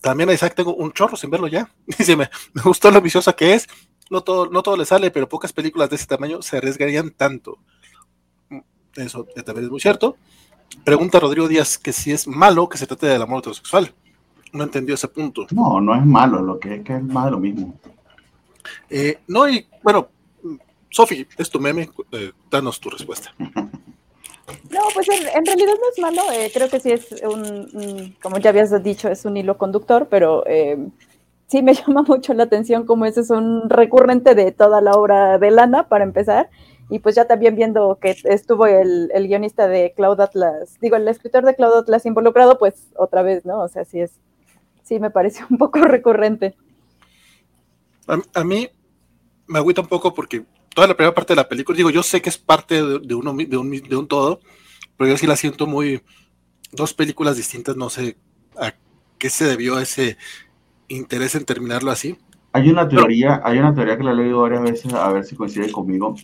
[0.00, 1.68] también a Isaac tengo un chorro sin verlo ya.
[1.98, 2.28] Dice, me,
[2.62, 3.66] gustó lo ambiciosa que es.
[4.10, 7.58] No todo, no todo le sale, pero pocas películas de ese tamaño se arriesgarían tanto.
[8.94, 10.16] Eso también es muy cierto.
[10.84, 13.94] Pregunta Rodrigo Díaz que si es malo que se trate del amor heterosexual
[14.54, 15.46] no entendió ese punto.
[15.50, 17.74] No, no es malo, lo que es que es más de lo mismo.
[18.88, 20.08] Eh, no, y bueno,
[20.88, 23.34] Sofi, es tu meme, eh, danos tu respuesta.
[24.68, 28.50] No, pues en, realidad no es malo, eh, creo que sí es un, como ya
[28.50, 30.44] habías dicho, es un hilo conductor, pero
[31.46, 35.38] sí me llama mucho la atención como ese es un recurrente de toda la obra
[35.38, 36.50] de Lana, para empezar,
[36.90, 41.08] y pues ya también viendo que estuvo el, el guionista de Cloud Atlas, digo, el
[41.08, 43.60] escritor de Cloud Atlas involucrado, pues otra vez, ¿no?
[43.60, 44.20] O sea, sí es
[44.84, 46.54] sí me parece un poco recurrente.
[48.06, 48.68] A, mí
[49.46, 52.20] me agüita un poco porque toda la primera parte de la película, digo, yo sé
[52.20, 54.40] que es parte de, uno, de, un, de un todo,
[54.96, 56.02] pero yo sí la siento muy,
[56.70, 58.18] dos películas distintas, no sé
[58.58, 58.74] a
[59.18, 60.18] qué se debió ese
[60.88, 62.16] interés en terminarlo así.
[62.52, 65.34] Hay una teoría, hay una teoría que la he leído varias veces, a ver si
[65.34, 66.14] coincide conmigo,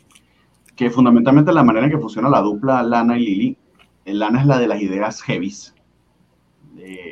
[0.77, 3.59] que fundamentalmente la manera en que funciona la dupla Lana y Lily,
[4.07, 5.75] Lana es la de las ideas heavies,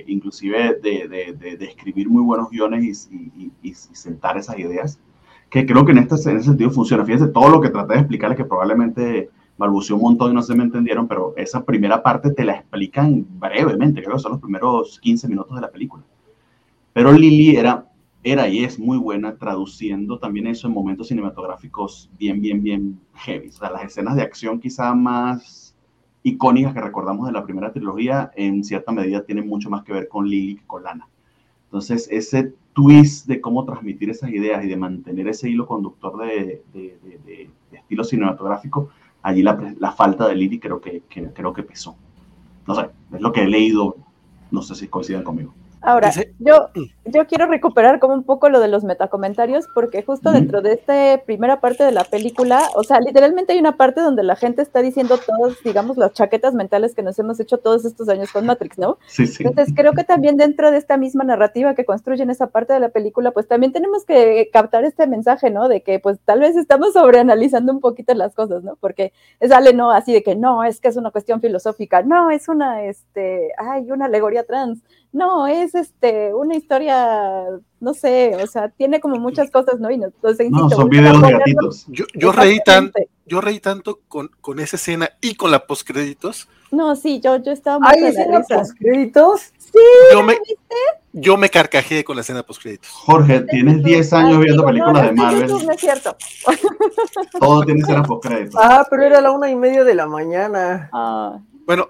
[0.06, 3.08] inclusive de, escribir muy buenos guiones
[3.62, 5.00] y, sentar esas ideas,
[5.50, 7.04] que creo que en, este, en ese sentido funciona.
[7.04, 10.54] Fíjense todo lo que traté de explicarles que probablemente balbuceó un montón y no se
[10.54, 15.00] me entendieron, pero esa primera parte te la explican brevemente, creo que son los primeros
[15.00, 16.04] 15 minutos de la película.
[16.92, 17.86] Pero Lily era,
[18.22, 23.48] era y es muy buena traduciendo también eso en momentos cinematográficos bien, bien, bien heavy.
[23.48, 25.76] O sea, las escenas de acción quizá más
[26.22, 30.08] icónicas que recordamos de la primera trilogía, en cierta medida tienen mucho más que ver
[30.08, 31.08] con Lily que con Lana.
[31.64, 36.62] Entonces, ese twist de cómo transmitir esas ideas y de mantener ese hilo conductor de,
[37.72, 38.90] estilo cinematográfico,
[39.22, 41.96] allí la, falta de Lily creo que, creo que pesó.
[42.66, 43.96] No sé, es lo que he leído,
[44.50, 45.52] no sé si coinciden conmigo.
[45.80, 47.10] Ahora, yo, mm.
[47.10, 51.22] yo quiero recuperar como un poco lo de los metacomentarios, porque justo dentro de esta
[51.24, 54.82] primera parte de la película, o sea, literalmente hay una parte donde la gente está
[54.82, 58.78] diciendo todas, digamos, las chaquetas mentales que nos hemos hecho todos estos años con Matrix,
[58.78, 58.98] ¿no?
[59.06, 59.44] Sí, sí.
[59.44, 62.88] Entonces, creo que también dentro de esta misma narrativa que construyen esa parte de la
[62.88, 65.68] película, pues también tenemos que captar este mensaje, ¿no?
[65.68, 68.76] De que, pues, tal vez estamos sobreanalizando un poquito las cosas, ¿no?
[68.76, 69.12] Porque
[69.46, 69.90] sale, ¿no?
[69.90, 73.90] Así de que no, es que es una cuestión filosófica, no, es una, este, hay
[73.90, 77.44] una alegoría trans, no, es este, una historia,
[77.80, 79.90] no sé, o sea, tiene como muchas cosas, ¿no?
[79.90, 80.10] Y no,
[80.70, 81.86] son videos negatitos.
[81.88, 86.48] Yo, yo reí tanto, yo reí tanto con, con esa escena y con la postcréditos.
[86.70, 89.52] No, sí, yo, yo estaba muy ¿Hay escena postcréditos?
[89.58, 89.78] Sí,
[90.12, 90.38] yo me,
[91.12, 92.90] yo me carcajeé con la escena postcréditos.
[92.90, 95.48] Jorge, tienes 10 años viendo películas de Marvel.
[95.48, 96.16] No, es cierto.
[97.38, 98.60] Todo tiene escena postcréditos.
[98.62, 100.90] Ah, pero era la una y media de la mañana.
[100.92, 101.38] Ah.
[101.66, 101.88] Bueno,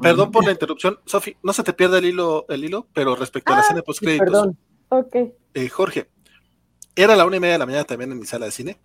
[0.00, 3.52] perdón por la interrupción, Sofi, no se te pierda el hilo, el hilo, pero respecto
[3.52, 4.26] a la ah, escena post créditos.
[4.26, 4.58] Perdón.
[4.88, 5.16] Ok.
[5.54, 6.10] Eh, Jorge,
[6.94, 8.80] era la una y media de la mañana también en mi sala de cine.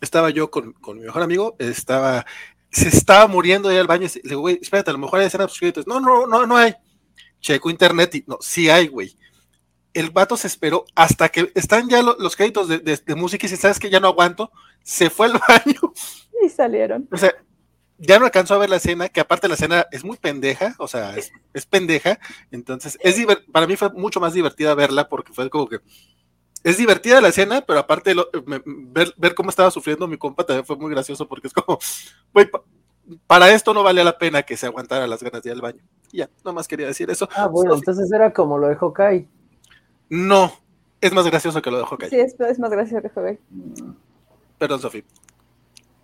[0.00, 2.26] Estaba yo con, con mi mejor amigo, estaba,
[2.70, 4.08] se estaba muriendo ahí al baño.
[4.22, 5.86] Le digo, güey, espérate, a lo mejor hay escena post créditos.
[5.86, 6.74] No, no, no, no hay.
[7.40, 9.16] Checo internet y no, sí hay, güey.
[9.94, 13.48] El vato se esperó hasta que están ya los créditos de, de, de música y
[13.50, 14.50] si sabes que ya no aguanto,
[14.82, 15.92] se fue al baño.
[16.44, 17.08] Y salieron.
[17.12, 17.34] O sea,
[18.02, 20.88] ya no alcanzó a ver la escena, que aparte la escena es muy pendeja, o
[20.88, 22.18] sea, es, pendeja,
[22.50, 23.16] entonces es
[23.52, 25.78] para mí fue mucho más divertida verla porque fue como que
[26.64, 28.14] es divertida la escena, pero aparte
[29.16, 31.78] ver, cómo estaba sufriendo mi compa también fue muy gracioso porque es como,
[32.32, 32.48] güey,
[33.26, 35.82] para esto no valía la pena que se aguantara las ganas de ir al baño.
[36.12, 37.28] ya, nomás quería decir eso.
[37.34, 39.28] Ah, bueno, entonces era como lo de Hawkeye.
[40.08, 40.52] No,
[41.00, 42.10] es más gracioso que lo de Hawkeye.
[42.10, 43.40] Sí, es, es más gracioso que Hawkeye.
[44.58, 45.02] Perdón, Sofía.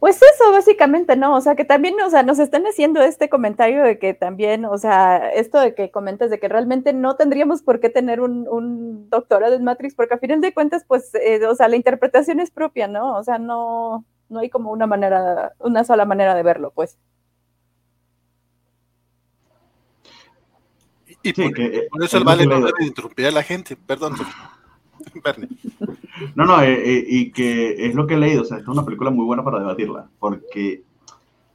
[0.00, 1.34] Pues eso, básicamente, ¿no?
[1.34, 4.78] O sea, que también, o sea, nos están haciendo este comentario de que también, o
[4.78, 9.10] sea, esto de que comentas de que realmente no tendríamos por qué tener un, un
[9.10, 12.52] doctorado en Matrix, porque a final de cuentas, pues, eh, o sea, la interpretación es
[12.52, 13.16] propia, ¿no?
[13.16, 16.96] O sea, no, no hay como una manera, una sola manera de verlo, pues.
[21.24, 24.14] Y, por, eh, eso el vale no debe interrumpir a la gente, perdón.
[26.34, 28.76] No, no, eh, eh, y que es lo que he leído, o sea, esta es
[28.76, 30.82] una película muy buena para debatirla, porque,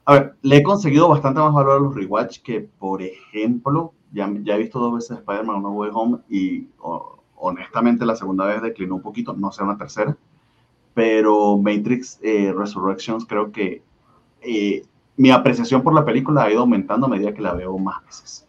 [0.06, 4.32] a ver, le he conseguido bastante más valor a los rewatch que, por ejemplo, ya,
[4.42, 6.68] ya he visto dos veces Spider-Man No Way Home y
[7.36, 10.16] honestamente la segunda vez declinó un poquito, no sé una tercera,
[10.94, 13.84] pero Matrix eh, Resurrections creo que
[15.18, 18.48] mi apreciación por la película ha ido aumentando a medida que la veo más veces.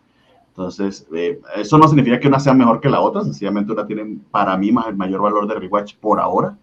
[0.56, 4.18] Entonces, eh, eso no significa que una sea mejor que la otra, sencillamente una tiene
[4.30, 6.56] para mí más el mayor valor de rewatch por ahora.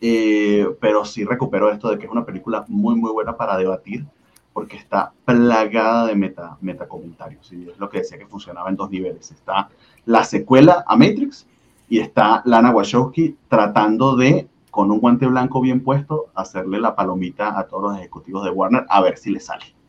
[0.00, 4.06] Eh, pero sí recupero esto de que es una película muy, muy buena para debatir,
[4.54, 7.52] porque está plagada de meta, meta comentarios.
[7.52, 9.30] Y es lo que decía que funcionaba en dos niveles.
[9.30, 9.68] Está
[10.06, 11.46] la secuela a Matrix
[11.90, 17.58] y está Lana Wachowski tratando de, con un guante blanco bien puesto, hacerle la palomita
[17.58, 19.79] a todos los ejecutivos de Warner a ver si le sale.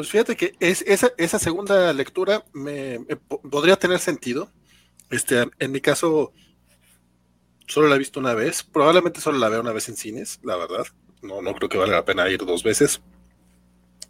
[0.00, 3.00] Pues fíjate que es, esa, segunda lectura me,
[3.50, 4.50] podría tener sentido.
[5.10, 6.32] Este, en mi caso,
[7.66, 8.62] solo la he visto una vez.
[8.62, 10.86] Probablemente solo la veo una vez en cines, la verdad.
[11.20, 13.02] No, no creo que valga la pena ir dos veces.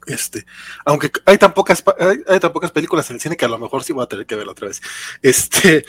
[0.06, 0.46] Este,
[0.84, 1.82] aunque hay tan pocas,
[2.28, 4.26] hay, tan pocas películas en el cine que a lo mejor sí voy a tener
[4.26, 4.80] que verla otra vez.
[5.22, 5.84] Este,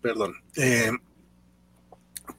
[0.00, 0.36] perdón.
[0.54, 0.92] Eh,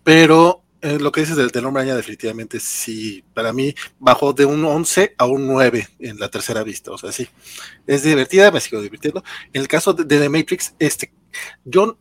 [0.06, 4.64] pero eh, lo que dices del, del hombre definitivamente sí, para mí bajó de un
[4.64, 7.28] 11 a un 9 en la tercera vista, o sea, sí,
[7.88, 9.24] es divertida, me sigo divirtiendo.
[9.52, 11.12] En el caso de, The Matrix, este,
[11.64, 11.98] yo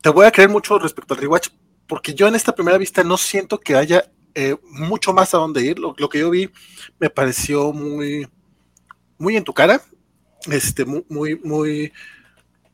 [0.00, 1.50] te voy a creer mucho respecto al rewatch,
[1.86, 5.64] porque yo en esta primera vista no siento que haya eh, mucho más a dónde
[5.64, 6.50] ir, lo, que yo vi
[6.98, 8.28] me pareció muy,
[9.18, 9.82] muy en tu cara,
[10.50, 11.92] este, muy, muy, muy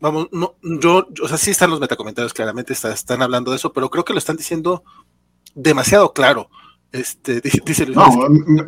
[0.01, 3.91] vamos, no, yo, o sea, sí están los metacomentarios, claramente están hablando de eso, pero
[3.91, 4.83] creo que lo están diciendo
[5.57, 6.49] demasiado claro.
[6.93, 8.07] Este, dice No,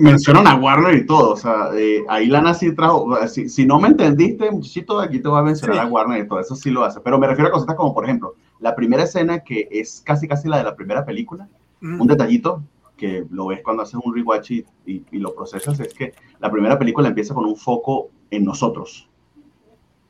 [0.00, 1.32] mencionan a Warner y todo.
[1.32, 3.16] O sea, eh, ahí Lana sí trajo.
[3.28, 6.40] Si, no me entendiste, muchachito, aquí te voy a mencionar a Warner y todo.
[6.40, 7.00] Eso sí lo hace.
[7.00, 10.48] Pero me refiero a cosas como, por ejemplo, la primera escena que es casi casi
[10.48, 11.48] la de la primera película.
[11.80, 12.64] Un detallito
[12.96, 16.76] que lo ves cuando haces un rewatch y, y, lo procesas es que la primera
[16.76, 19.08] película empieza con un foco en nosotros.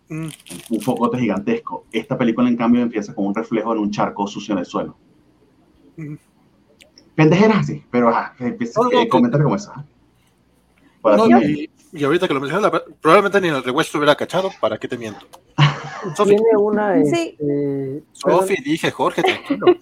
[0.09, 0.33] Un
[0.81, 1.85] focote gigantesco.
[1.93, 4.97] Esta película, en cambio, empieza con un reflejo en un charco sucio en el suelo
[7.19, 9.73] pendejeras así, pero ajá, empieza a comentar como eso.
[11.93, 14.87] y, ahorita que lo mencionas, probablemente ni en el rewatch te hubiera cachado, ¿para qué
[14.87, 15.27] te miento?
[16.25, 17.05] Tiene una.
[17.05, 17.37] Sí.
[17.37, 19.66] Este, Sofi, dije, Jorge, tranquilo.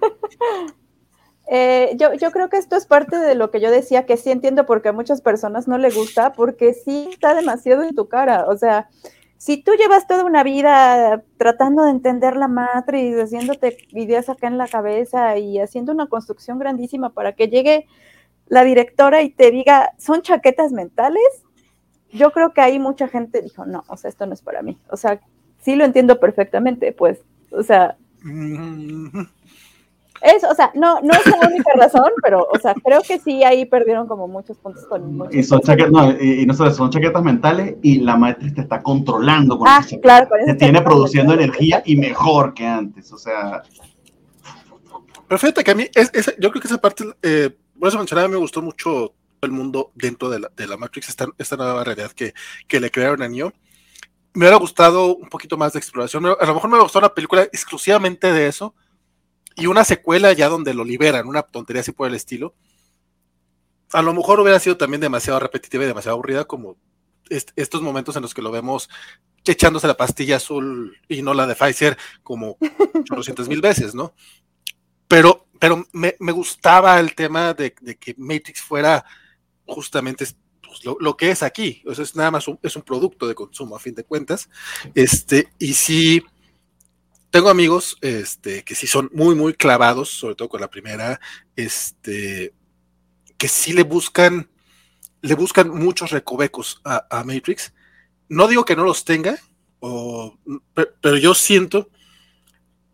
[1.49, 4.33] Eh, yo, yo creo que esto es parte de lo que yo decía, que sí
[4.33, 8.47] entiendo porque a muchas personas no le gusta, porque sí está demasiado en tu cara.
[8.49, 8.89] O sea,
[9.39, 14.59] si tú llevas toda una vida tratando de entender la matriz, haciéndote ideas acá en
[14.59, 17.87] la cabeza y haciendo una construcción grandísima para que llegue
[18.47, 21.45] la directora y te diga, son chaquetas mentales,
[22.13, 24.79] yo creo que ahí mucha gente dijo, no, o sea, esto no es para mí.
[24.89, 25.21] O sea,
[25.59, 27.21] sí lo entiendo perfectamente, pues,
[27.51, 29.29] o sea, mm-hmm.
[30.21, 33.45] Eso, o sea, no, no es la única razón, pero, o sea, creo que sí
[33.45, 35.29] ahí perdieron como muchos puntos con.
[35.31, 39.59] y son chaquetas, no, y, no son chaquetas mentales y la matriz te está controlando
[39.59, 43.63] con ah, claro, Te tiene produciendo energía y mejor que antes, o sea.
[45.29, 48.29] Pero fíjate que a mí, es, yo creo que esa parte, eh, por eso mencionaba,
[48.29, 49.13] me gustó mucho
[49.43, 52.33] el mundo dentro de la, de la Matrix, esta, esta nueva realidad que,
[52.67, 53.53] que le crearon a Neo.
[54.35, 56.27] Me hubiera gustado un poquito más de exploración.
[56.27, 58.75] A lo mejor me gustó una película exclusivamente de eso
[59.57, 62.55] y una secuela ya donde lo liberan, una tontería así por el estilo,
[63.93, 66.77] a lo mejor hubiera sido también demasiado repetitiva y demasiado aburrida como
[67.29, 68.89] estos momentos en los que lo vemos
[69.45, 72.59] echándose la pastilla azul y no la de Pfizer como
[73.11, 74.15] 800 mil veces, ¿no?
[75.09, 79.05] Pero, pero me, gustaba el tema de, que Matrix fuera
[79.65, 80.27] justamente
[80.61, 81.83] pues, lo, que es aquí.
[81.87, 84.51] O es nada más un, es un producto de consumo a fin de cuentas.
[84.95, 86.25] Este, y sí
[87.31, 91.21] tengo amigos este, que sí son muy, muy clavados, sobre todo con la primera,
[91.55, 92.55] este,
[93.37, 94.49] que sí le buscan,
[95.21, 97.73] le buscan muchos recovecos a, Matrix.
[98.29, 99.39] No digo que no los tenga,
[101.01, 101.91] pero, yo siento,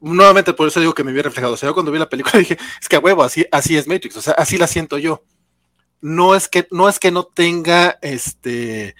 [0.00, 1.54] nuevamente por eso digo que me vi reflejado.
[1.54, 3.86] O sea, yo cuando vi la película dije, es que a huevo, así, así es
[3.86, 5.24] Matrix, o sea, así la siento yo.
[6.00, 8.96] No es que no, es que no tenga este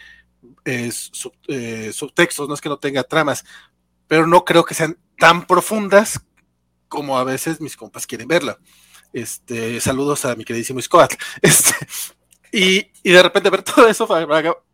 [0.65, 3.45] eh, subtextos, no es que no tenga tramas,
[4.07, 6.21] pero no creo que sean tan profundas
[6.89, 8.59] como a veces mis compas quieren verla.
[9.13, 11.15] Este, saludos a mi queridísimo Scott.
[11.41, 11.77] Este,
[12.51, 14.09] y, y, de repente ver todo eso,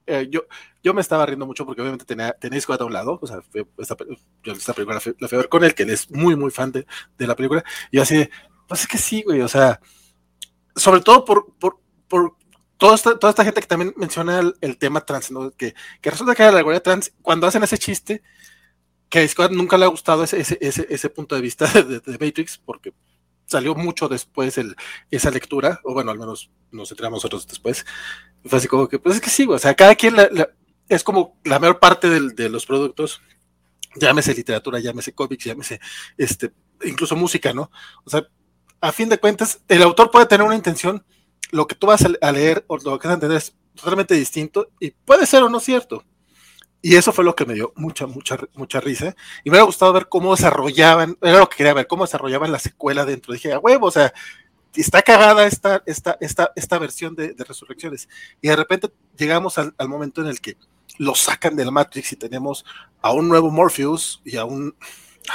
[0.07, 0.47] eh, yo,
[0.83, 3.43] yo me estaba riendo mucho porque obviamente tenía, tenía Scott a un lado, o sea,
[3.77, 3.95] esta,
[4.43, 6.73] yo esta película la fui, a ver con él, que él es muy, muy fan
[6.73, 6.87] de,
[7.19, 8.27] de la película, y así
[8.67, 9.81] pues es que sí, güey, o sea,
[10.75, 11.79] sobre todo por, por,
[12.09, 12.37] por
[12.79, 15.51] toda esta, toda esta gente que también menciona el, tema trans, ¿no?
[15.51, 18.23] que, que resulta que la alegoría trans, cuando hacen ese chiste,
[19.09, 22.59] que a Scott nunca le ha gustado ese, ese, ese, punto de vista de, Matrix,
[22.59, 22.93] porque
[23.47, 24.77] salió mucho después el,
[25.11, 27.87] esa lectura, o bueno, al menos nos enteramos nosotros después.
[28.45, 30.17] Fue así como que, pues es que sí, o sea, cada quien
[30.89, 33.21] es como la mayor parte de los productos,
[33.97, 35.81] llámese literatura, llámese cómics, llámese
[36.17, 36.53] este,
[36.85, 37.71] incluso música, ¿no?
[38.05, 38.27] O sea,
[38.81, 41.05] a fin de cuentas, el autor puede tener una intención,
[41.51, 44.71] lo que tú vas a leer o lo que vas a entender es totalmente distinto
[44.79, 46.05] y puede ser o no cierto.
[46.81, 49.17] Y eso fue lo que me dio mucha, mucha, mucha risa.
[49.43, 52.59] Y me hubiera gustado ver cómo desarrollaban, era lo que quería ver, cómo desarrollaban la
[52.59, 53.33] secuela dentro.
[53.33, 54.13] Dije, a huevo, o sea,
[54.75, 58.09] está cagada esta, esta, esta, esta versión de, Resurrecciones.
[58.41, 60.57] Y de repente llegamos al, momento en el que
[60.99, 62.65] lo sacan de la Matrix y tenemos
[63.03, 64.75] a un nuevo Morpheus y a un,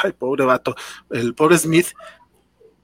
[0.01, 0.75] ay, pobre vato,
[1.09, 1.87] el pobre Smith,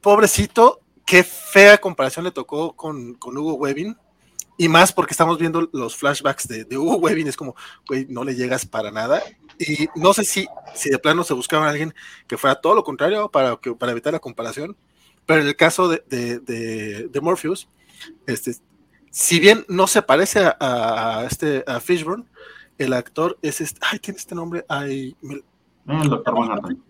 [0.01, 3.97] pobrecito, qué fea comparación le tocó con, con Hugo Webbing
[4.59, 7.55] y más porque estamos viendo los flashbacks de, Hugo Webbing, es como,
[7.87, 9.23] güey, no le llegas para nada.
[9.57, 11.95] Y no sé si, si de plano se buscaba a alguien
[12.27, 14.75] que fuera todo lo contrario para, que, para evitar la comparación.
[15.25, 17.69] Pero en el caso de, de, Morpheus,
[18.27, 18.55] este,
[19.09, 22.25] si bien no se parece a, este a Fishburne,
[22.77, 26.83] el actor es este, ay, tiene este nombre, ay, el doctor Manhattan.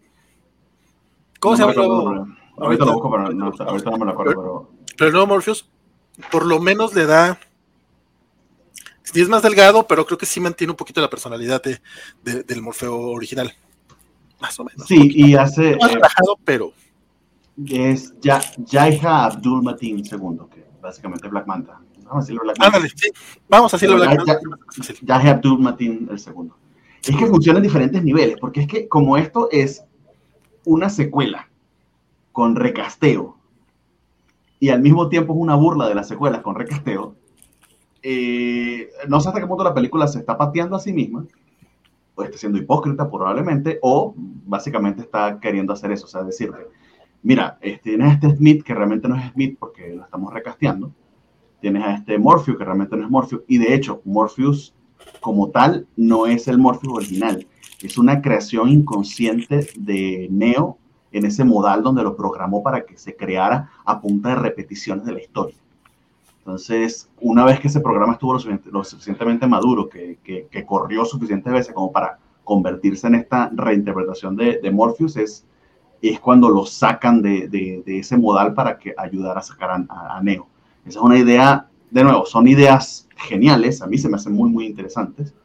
[1.40, 2.36] ¿Cómo se llama?
[2.58, 4.32] Ahorita, lo busco, pero no, ahorita no me lo acuerdo.
[4.34, 5.70] Pero, pero el nuevo Morpheus,
[6.32, 7.40] por lo menos le da
[9.12, 12.62] Sí, es más delgado, pero creo que sí mantiene un poquito la personalidad de, del
[12.62, 13.52] Morfeo original.
[14.40, 14.88] Más o menos.
[14.88, 15.76] Sí, y hace.
[15.78, 16.74] Más eh, relajado, pero.
[17.68, 21.82] Es ya, Jaiha Abdul Matin II, que básicamente Black Manta.
[22.04, 22.80] Vamos a decirlo Black Manta.
[22.96, 23.12] sí.
[23.50, 24.40] Vamos a decirlo Black Manta.
[25.06, 26.56] Jaiha Abdul Matin el segundo.
[27.04, 29.84] Es que funciona en diferentes niveles, porque es que como esto es
[30.66, 31.50] una secuela
[32.32, 33.38] con recasteo
[34.60, 37.16] y al mismo tiempo es una burla de las secuelas con recasteo,
[38.02, 41.26] eh, no sé hasta qué punto la película se está pateando a sí misma,
[42.16, 46.68] o está siendo hipócrita probablemente, o básicamente está queriendo hacer eso, o sea, decirte,
[47.24, 50.92] mira, este, tienes a este Smith que realmente no es Smith porque lo estamos recasteando,
[51.62, 54.74] tienes a este Morpheus que realmente no es Morpheus, y de hecho, Morpheus
[55.22, 57.48] como tal no es el Morpheus original,
[57.82, 60.78] es una creación inconsciente de Neo
[61.12, 65.14] en ese modal donde lo programó para que se creara a punta de repeticiones de
[65.14, 65.56] la historia.
[66.50, 71.92] Entonces, una vez que ese programa estuvo lo, suficientemente maduro, que, corrió suficientes veces como
[71.92, 75.46] para convertirse en esta reinterpretación de, de Morpheus, es,
[76.20, 80.48] cuando lo sacan de, ese modal para que ayudara a sacar a, Neo.
[80.88, 84.50] Esa es una idea, de nuevo, son ideas geniales, a mí se me hacen muy,
[84.50, 85.36] muy interesantes,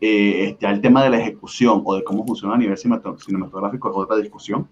[0.00, 3.96] eh, ya el tema de la ejecución o de cómo funciona a nivel cinematográfico es
[3.96, 4.66] otra discusión,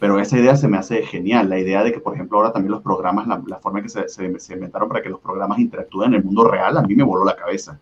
[0.00, 2.72] pero esa idea se me hace genial, la idea de que, por ejemplo, ahora también
[2.72, 4.24] los programas, la, forma en que se,
[4.54, 7.36] inventaron para que los programas interactúen en el mundo real, a mí me voló la
[7.36, 7.78] cabeza.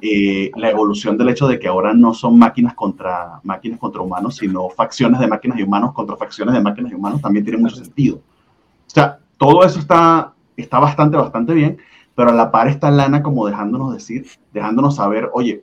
[0.00, 4.36] Eh, la evolución del hecho de que ahora no son máquinas contra máquinas contra humanos,
[4.36, 7.76] sino facciones de máquinas y humanos contra facciones de máquinas y humanos, también tiene mucho
[7.76, 8.16] sentido.
[8.16, 11.78] O sea, todo eso está, está bastante, bastante bien,
[12.16, 15.62] pero a la par está Lana como dejándonos decir, dejándonos saber, oye,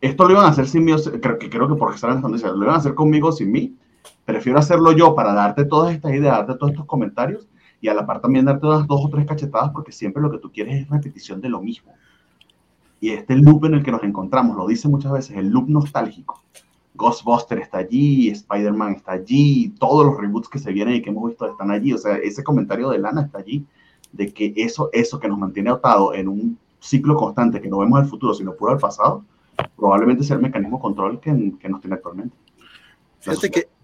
[0.00, 2.62] esto lo iban a hacer sin mí, creo que, creo que porque están diciendo, lo
[2.62, 3.74] iban a hacer conmigo sin mí,
[4.24, 7.48] prefiero hacerlo yo para darte todas estas ideas, darte todos estos comentarios
[7.80, 10.38] y a la par también darte unas dos o tres cachetadas porque siempre lo que
[10.38, 11.92] tú quieres es repetición de lo mismo.
[13.00, 16.42] Y este loop en el que nos encontramos, lo dice muchas veces, el loop nostálgico.
[16.94, 21.28] Ghostbuster está allí, Spider-Man está allí, todos los reboots que se vienen y que hemos
[21.28, 21.92] visto están allí.
[21.92, 23.66] O sea, ese comentario de Lana está allí,
[24.12, 28.00] de que eso, eso que nos mantiene atado en un ciclo constante, que no vemos
[28.00, 29.24] el futuro, sino puro el pasado,
[29.76, 32.34] probablemente sea el mecanismo control que, que nos tiene actualmente.
[33.20, 33.75] Fíjate que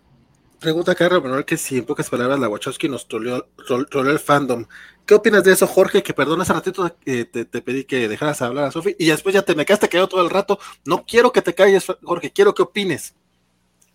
[0.62, 3.46] pregunta acá Manuel que si en pocas palabras la Wachowski nos troleó,
[3.92, 4.64] el fandom.
[5.04, 6.02] ¿Qué opinas de eso, Jorge?
[6.02, 9.42] Que perdón, hace ratito eh, te, pedí que dejaras hablar a Sofi y después ya
[9.42, 10.58] te me quedaste quedado todo el rato.
[10.86, 13.14] No quiero que te calles, Jorge, quiero que opines.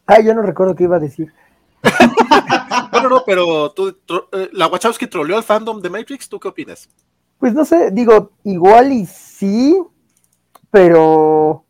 [0.06, 1.34] Ay, yo no recuerdo qué iba a decir.
[2.92, 3.98] no, no, pero tú,
[4.34, 6.90] eh, la Wachowski troleó al fandom de Matrix, ¿tú qué opinas?
[7.40, 9.80] Pues no sé, digo, igual y sí,
[10.72, 11.67] pero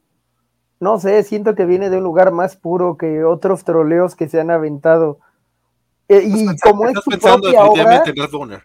[0.79, 4.39] no sé, siento que viene de un lugar más puro que otros troleos que se
[4.39, 5.19] han aventado.
[6.07, 8.03] Eh, y como es tu propia obra...
[8.05, 8.63] En Ralph Bonner.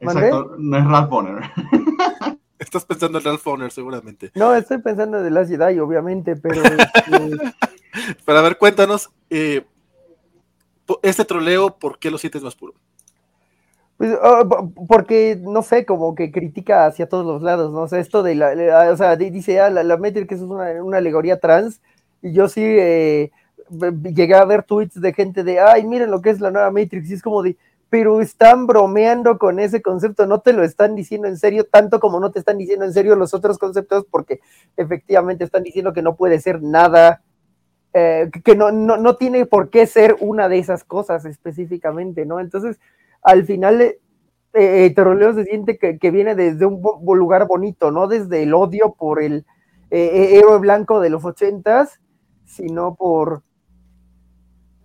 [0.00, 1.42] Exacto, no es Ralph Bonner.
[2.58, 4.30] Estás pensando en Ralph Bonner, seguramente.
[4.34, 6.62] No, estoy pensando en The Last Jedi, obviamente, pero...
[6.62, 7.54] Este...
[8.24, 9.64] pero a ver, cuéntanos, eh,
[11.02, 12.74] este troleo, ¿por qué lo sientes más puro?
[14.00, 14.48] Pues, ah,
[14.88, 17.82] porque, no sé, como que critica hacia todos los lados, ¿no?
[17.82, 21.38] O sea, esto de la, o sea, dice, ah, la, la es una, una, alegoría
[21.38, 21.82] trans,
[22.22, 23.30] y yo sí eh,
[24.14, 27.10] llegué a ver tweets de gente de, ay, miren lo que es la nueva Matrix,
[27.10, 27.58] y es como de,
[27.90, 32.20] pero están bromeando con ese concepto, no te lo están diciendo en serio, tanto como
[32.20, 34.40] no te están diciendo en serio los otros conceptos, porque
[34.78, 37.20] efectivamente están diciendo que no puede ser nada,
[37.92, 42.40] eh, que no, no, no tiene por qué ser una de esas cosas específicamente, ¿no?
[42.40, 42.78] Entonces,
[43.22, 43.98] al final eh,
[44.52, 44.94] eh
[45.34, 46.80] se siente que, viene desde un
[47.18, 49.44] lugar bonito, no desde el odio por el
[49.90, 52.00] eh, eh, héroe blanco de los ochentas,
[52.44, 53.42] sino por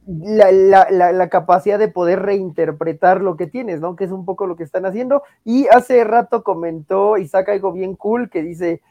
[0.07, 3.95] la, capacidad de poder reinterpretar lo que tienes, ¿no?
[3.95, 5.23] Que es un poco lo que están haciendo.
[5.43, 8.81] Y hace rato comentó saca algo bien cool que dice,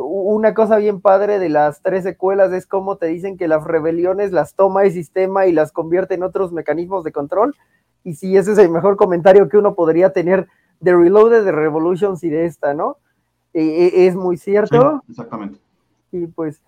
[0.00, 4.30] una cosa bien padre de las tres secuelas es cómo te dicen que las rebeliones
[4.30, 7.56] las toma el sistema y las convierte en otros mecanismos de control
[8.04, 10.48] y si ese es el mejor comentario que uno podría tener
[10.80, 12.96] de Reloaded, de Revolutions y de esta, ¿no?
[13.52, 15.02] E, e, es muy cierto.
[15.08, 15.58] exactamente.
[16.12, 16.62] Y pues,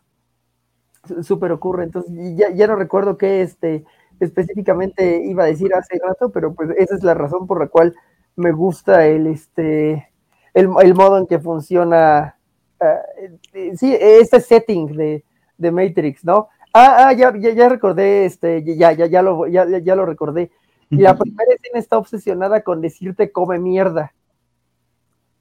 [1.23, 1.85] súper ocurre.
[1.85, 3.85] Entonces, ya, ya no recuerdo qué este,
[4.21, 7.95] específicamente iba a decir hace rato, pero pues esa es la razón por la cual
[8.37, 10.09] me gusta el, este,
[10.55, 12.37] el, modo en que funciona,
[12.81, 15.25] uh, sí, este setting de,
[15.59, 16.49] de Matrix, ¿no?
[16.73, 20.51] Ah, ah ya, ya, ya recordé, este, ya, ya, ya lo, ya, ya lo recordé.
[20.97, 24.13] Y la primera escena está obsesionada con decirte come mierda.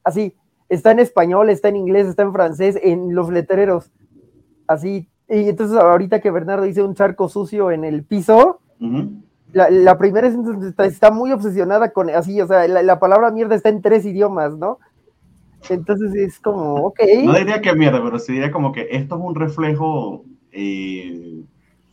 [0.01, 0.33] Así,
[0.69, 3.91] está en español, está en inglés, está en francés, en los letreros.
[4.65, 5.09] Así.
[5.27, 8.61] Y entonces ahorita que Bernardo dice un charco sucio en el piso,
[9.51, 13.81] la, primera escena está, muy obsesionada con así, o sea, la, palabra mierda está en
[13.81, 14.79] tres idiomas, ¿no?
[15.69, 16.99] Entonces es como, ok.
[17.23, 21.43] No diría que mierda, pero sí diría como que esto es un reflejo eh,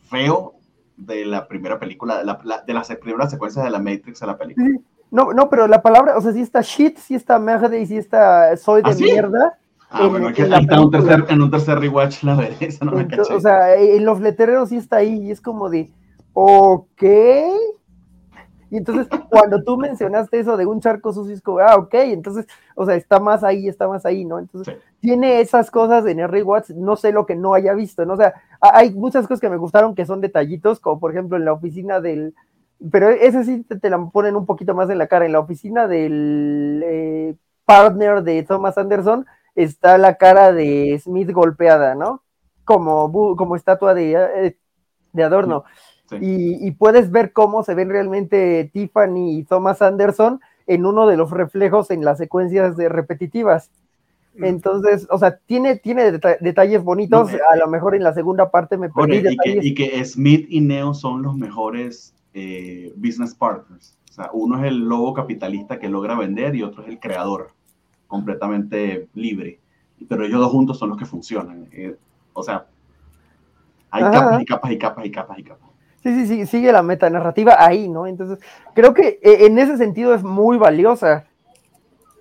[0.09, 0.58] feo
[0.99, 4.37] de la primera película, de, la, de las primeras secuencias de la Matrix a la
[4.37, 4.69] película.
[5.11, 7.97] No, no, pero la palabra, o sea, si está shit, si está merde y si
[7.97, 9.57] está soy de ¿Ah, mierda.
[9.89, 12.91] Ah, en, bueno, que está un tercer, en un tercer rewatch la veré, eso no
[12.91, 13.33] me caché.
[13.33, 15.89] O sea, en los letreros sí está ahí y es como de,
[16.33, 17.03] ok,
[18.69, 22.47] y entonces, cuando tú mencionaste eso de un charco sucio, es como, ah, ok, entonces,
[22.75, 24.39] o sea, está más ahí, está más ahí, ¿no?
[24.39, 28.13] Entonces, tiene esas cosas en Harry Watts, no sé lo que no haya visto, ¿no?
[28.13, 31.45] O sea, hay muchas cosas que me gustaron que son detallitos, como por ejemplo en
[31.45, 32.35] la oficina del,
[32.91, 35.87] pero ese sí te, la ponen un poquito más en la cara, en la oficina
[35.87, 42.23] del eh, partner de Thomas Anderson está la cara de Smith golpeada, ¿no?
[42.63, 44.57] Como, como estatua de, eh,
[45.11, 45.65] de adorno.
[46.19, 51.31] Y, puedes ver cómo se ven realmente Tiffany y Thomas Anderson en uno de los
[51.31, 53.71] reflejos en las secuencias de repetitivas.
[54.35, 58.89] Entonces, o sea, tiene, tiene detalles bonitos, a lo mejor en la segunda parte me
[58.89, 63.97] perdí y, que, Smith y Neo son los mejores eh, business partners.
[64.09, 67.51] O sea, uno es el lobo capitalista que logra vender y otro es el creador,
[68.07, 69.59] completamente libre.
[70.07, 71.67] Pero ellos dos juntos son los que funcionan.
[71.71, 71.95] Eh,
[72.33, 72.65] O sea,
[73.91, 75.68] hay capas y capas y capas y capas y capas.
[76.03, 78.07] Sí, sí, sí, sigue la metanarrativa ahí, ¿no?
[78.07, 78.39] Entonces,
[78.73, 81.25] creo que eh, en ese sentido es muy valiosa.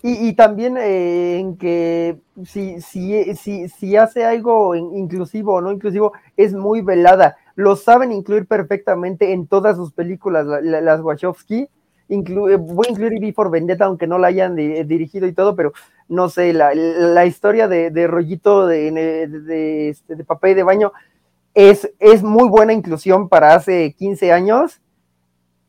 [0.01, 6.13] Y, también eh, en que si, si, si, si hace algo inclusivo o no inclusivo,
[6.37, 7.37] es muy velada.
[7.57, 11.69] Lo saben incluir perfectamente en todas sus películas, las Wachowski.
[12.09, 15.73] Inclu voy a incluir Before Vendetta, aunque no la hayan dirigido y todo, pero
[16.09, 20.93] no sé, la, la historia de, de rollito de, de, este, de, papel de baño
[21.59, 24.81] es, es muy buena inclusión para hace 15 años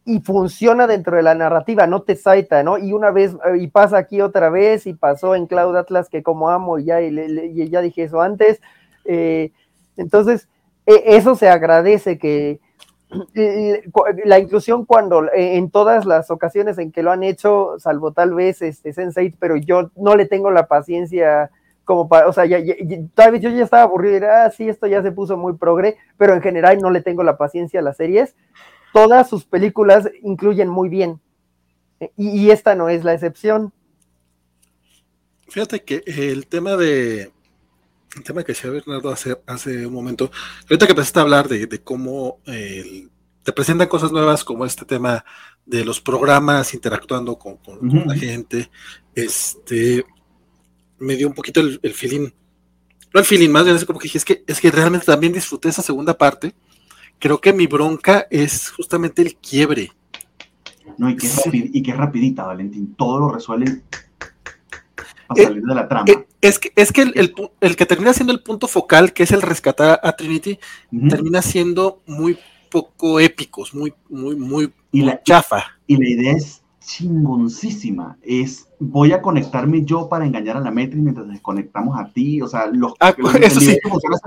[0.05, 2.77] y funciona dentro de la narrativa, no te saita, ¿no?
[2.77, 6.51] Y una vez, y pasa aquí otra vez, y pasó en Cloud Atlas, que como
[6.51, 8.61] amo, y ya, y, ya dije eso antes.
[9.03, 9.51] Eh,
[9.97, 10.47] entonces,
[10.85, 12.59] e, eso se agradece que
[14.23, 18.35] la inclusión cuando e, en todas las ocasiones en que lo han hecho, salvo tal
[18.35, 21.49] vez este Sense8, pero yo no le tengo la paciencia
[21.89, 22.61] como para, o sea, ya,
[23.15, 25.97] tal vez yo ya estaba aburrido, y ah, sí, esto ya se puso muy progre,
[26.17, 28.35] pero en general no le tengo la paciencia a las series
[28.93, 31.19] todas sus películas incluyen muy bien.
[32.15, 33.73] Y, esta no es la excepción.
[35.49, 37.31] Fíjate que el tema de.
[38.15, 40.31] El tema que decía Bernardo hace, hace un momento,
[40.63, 45.23] ahorita que empezaste a hablar de, cómo te presentan cosas nuevas, como este tema
[45.65, 47.59] de los programas interactuando con,
[48.07, 48.71] la gente,
[49.13, 50.05] este
[50.99, 52.29] me dio un poquito el, feeling,
[53.13, 55.33] no el feeling, más bien es como que dije, es que, es que realmente también
[55.33, 56.53] disfruté esa segunda parte,
[57.19, 59.91] creo que mi bronca es justamente el quiebre.
[60.97, 62.95] No, y que, es y que rapidita, Valentín.
[62.95, 63.81] Todo lo resuelve
[65.27, 66.05] para eh, salir de la trama.
[66.07, 69.41] Eh, es que, es que el, que termina siendo el punto focal, que es el
[69.41, 70.59] rescatar a Trinity,
[71.09, 72.37] termina siendo muy
[72.69, 75.77] poco épicos, muy, muy, muy, y la, chafa.
[75.87, 78.17] Y la idea es chingoncísima.
[78.23, 82.41] Es voy a conectarme yo para engañar a la Matrix mientras desconectamos a ti.
[82.41, 83.77] O sea, los, ah, eso sí.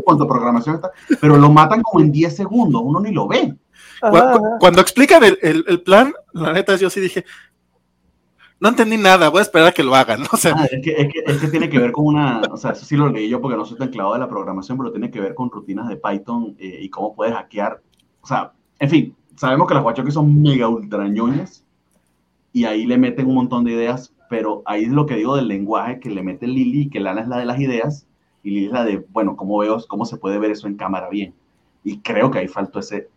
[0.05, 3.55] cuanto programación está, pero lo matan como en 10 segundos, uno ni lo ve.
[4.61, 7.25] Cuando, explican el, plan, la neta, yo sí dije,
[8.61, 10.23] no entendí nada, voy a esperar a que lo hagan.
[10.33, 12.85] O sea, ah, es, que, es, que, tiene que ver con una, o sea, eso
[12.85, 15.21] sí lo leí yo porque no soy tan clavado de la programación, pero tiene que
[15.21, 17.81] ver con rutinas de Python eh, y cómo puedes hackear.
[18.21, 21.62] O sea, en fin, sabemos que las guachocas son mega ultra ñoñas
[22.53, 25.49] y ahí le meten un montón de ideas, pero ahí es lo que digo del
[25.49, 28.07] lenguaje que le mete Lili, que Lana es la de las ideas,
[28.43, 31.09] y Lili es la de, bueno, ¿cómo veo, cómo se puede ver eso en cámara
[31.09, 31.35] bien?
[31.85, 33.09] Y creo que ahí faltó ese...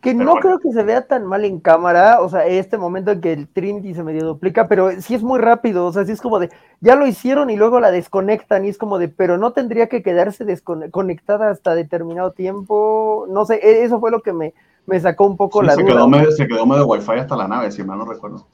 [0.00, 3.20] Que no creo que se vea tan mal en cámara, o sea, este momento en
[3.20, 6.22] que el Trinity se medio duplica, pero sí es muy rápido, o sea, sí es
[6.22, 6.48] como de,
[6.80, 10.02] ya lo hicieron y luego la desconectan y es como de, pero no tendría que
[10.02, 14.54] quedarse desconectada hasta determinado tiempo, no sé, e-, eso fue lo que me,
[14.90, 15.94] me sacó un poco la se duda.
[15.94, 18.46] Quedó medio, se quedó medio wifi hasta la nave, si mal no recuerdo.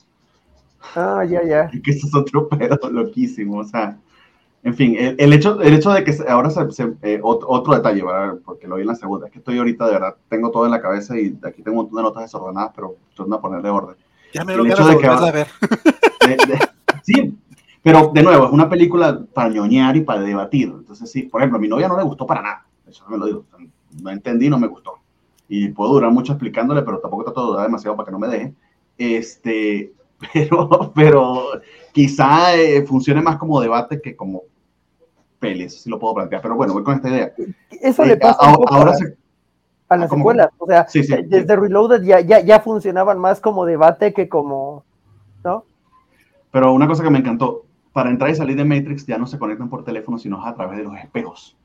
[0.95, 1.69] Ah, ya, ya.
[1.69, 3.99] que eso es otro pedo loquísimo, o sea,
[4.63, 6.61] en fin, el, hecho, el hecho de que ahora se,
[7.03, 8.39] eh, otro, detalle, ¿verdad?
[8.45, 10.73] porque lo vi en la segunda, es que estoy ahorita de verdad, tengo todo en
[10.73, 13.97] la cabeza y aquí tengo un montón de notas desordenadas, pero estoy a ponerle orden.
[14.35, 15.47] Ya me lo hecho de que a ver.
[17.03, 17.39] sí,
[17.83, 20.69] pero de nuevo, es una película para ñoñar y para debatir.
[20.77, 22.67] Entonces, sí, por ejemplo, a mi novia no le gustó para nada.
[22.87, 23.45] Eso me lo digo.
[24.03, 24.99] No entendí, no me gustó.
[25.49, 28.29] Y puedo durar mucho explicándole, pero tampoco trato de durar demasiado para que no me
[28.29, 28.55] deje.
[28.99, 29.93] Este,
[30.33, 31.45] pero, pero
[31.93, 34.43] quizá eh, funcione más como debate que como
[35.39, 37.33] peli, eso sí lo puedo plantear, pero bueno, voy con esta idea.
[37.71, 38.93] Eso le eh, pasa a, ahora
[39.89, 40.87] a, las escuelas, o sea,
[41.25, 44.85] desde Reloaded ya, ya, ya funcionaban más como debate que como,
[45.45, 45.65] ¿no?
[46.51, 49.39] Pero una cosa que me encantó, para entrar y salir de Matrix ya no se
[49.39, 51.57] conectan por teléfono, sino a través de los espejos.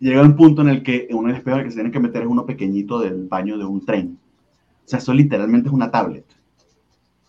[0.00, 2.28] Llega un punto en el que un espejo al que se tienen que meter es
[2.28, 4.18] uno pequeñito del baño de un tren.
[4.84, 6.24] O sea, eso literalmente es una tablet.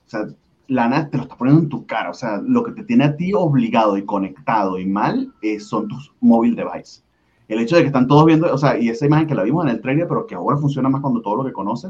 [0.06, 0.28] O sea,
[0.68, 2.12] Lana te lo está poniendo en tu cara.
[2.12, 5.88] O sea, lo que te tiene a ti obligado y conectado y mal eh, son
[5.88, 7.04] tus móvil devices.
[7.48, 9.66] El hecho de que están todos viendo, o sea, y esa imagen que la vimos
[9.66, 11.90] en el trailer, pero que ahora funciona más cuando todo lo que conoce,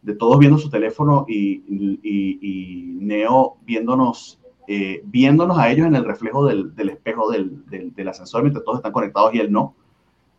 [0.00, 1.62] de todos viendo su teléfono y,
[2.02, 7.94] y, Neo viéndonos, eh, viéndonos a ellos en el reflejo del, del espejo del, del,
[7.94, 9.74] del, ascensor mientras todos están conectados y él no.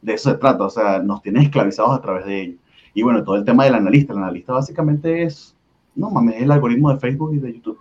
[0.01, 2.59] De eso se trata, o sea, nos tiene esclavizados a través de ellos.
[2.93, 5.57] Y bueno, todo el tema del analista, el analista básicamente es
[5.97, 7.79] no mames, es el algoritmo de Facebook y de YouTube.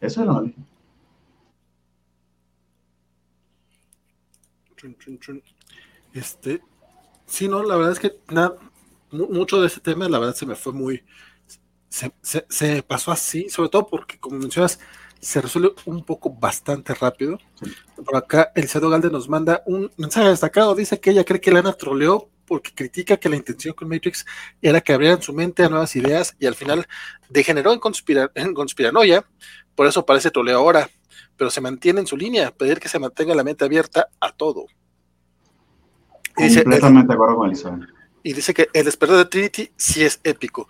[0.00, 0.64] Eso es lo análisis.
[6.12, 6.60] Este,
[7.26, 8.56] sí, no, la verdad es que nada,
[9.10, 11.02] mucho de ese tema, la verdad, se me fue muy.
[11.88, 12.12] Se,
[12.48, 14.78] se, pasó así, sobre todo porque, como mencionas,
[15.20, 17.38] se resuelve un poco bastante rápido.
[18.04, 20.74] Por acá, Eliseo Galde nos manda un mensaje destacado.
[20.74, 24.24] Dice que ella cree que Lana troleó porque critica que la intención con Matrix
[24.62, 26.86] era que abrieran su mente a nuevas ideas y al final
[27.28, 27.80] degeneró en,
[28.34, 29.24] en conspiranoia,
[29.74, 30.88] por eso parece troleo ahora,
[31.36, 34.66] pero se mantiene en su línea, pedir que se mantenga la mente abierta a todo.
[36.34, 37.88] Completamente de acuerdo con Elizabeth.
[38.22, 40.68] Y dice que el despertar de Trinity sí es épico.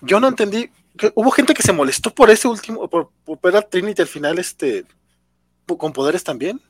[0.00, 0.70] Yo no entendí,
[1.14, 3.10] hubo gente que se molestó por ese último, por,
[3.42, 4.84] ver a Trinity al final, este,
[5.66, 6.60] con poderes también.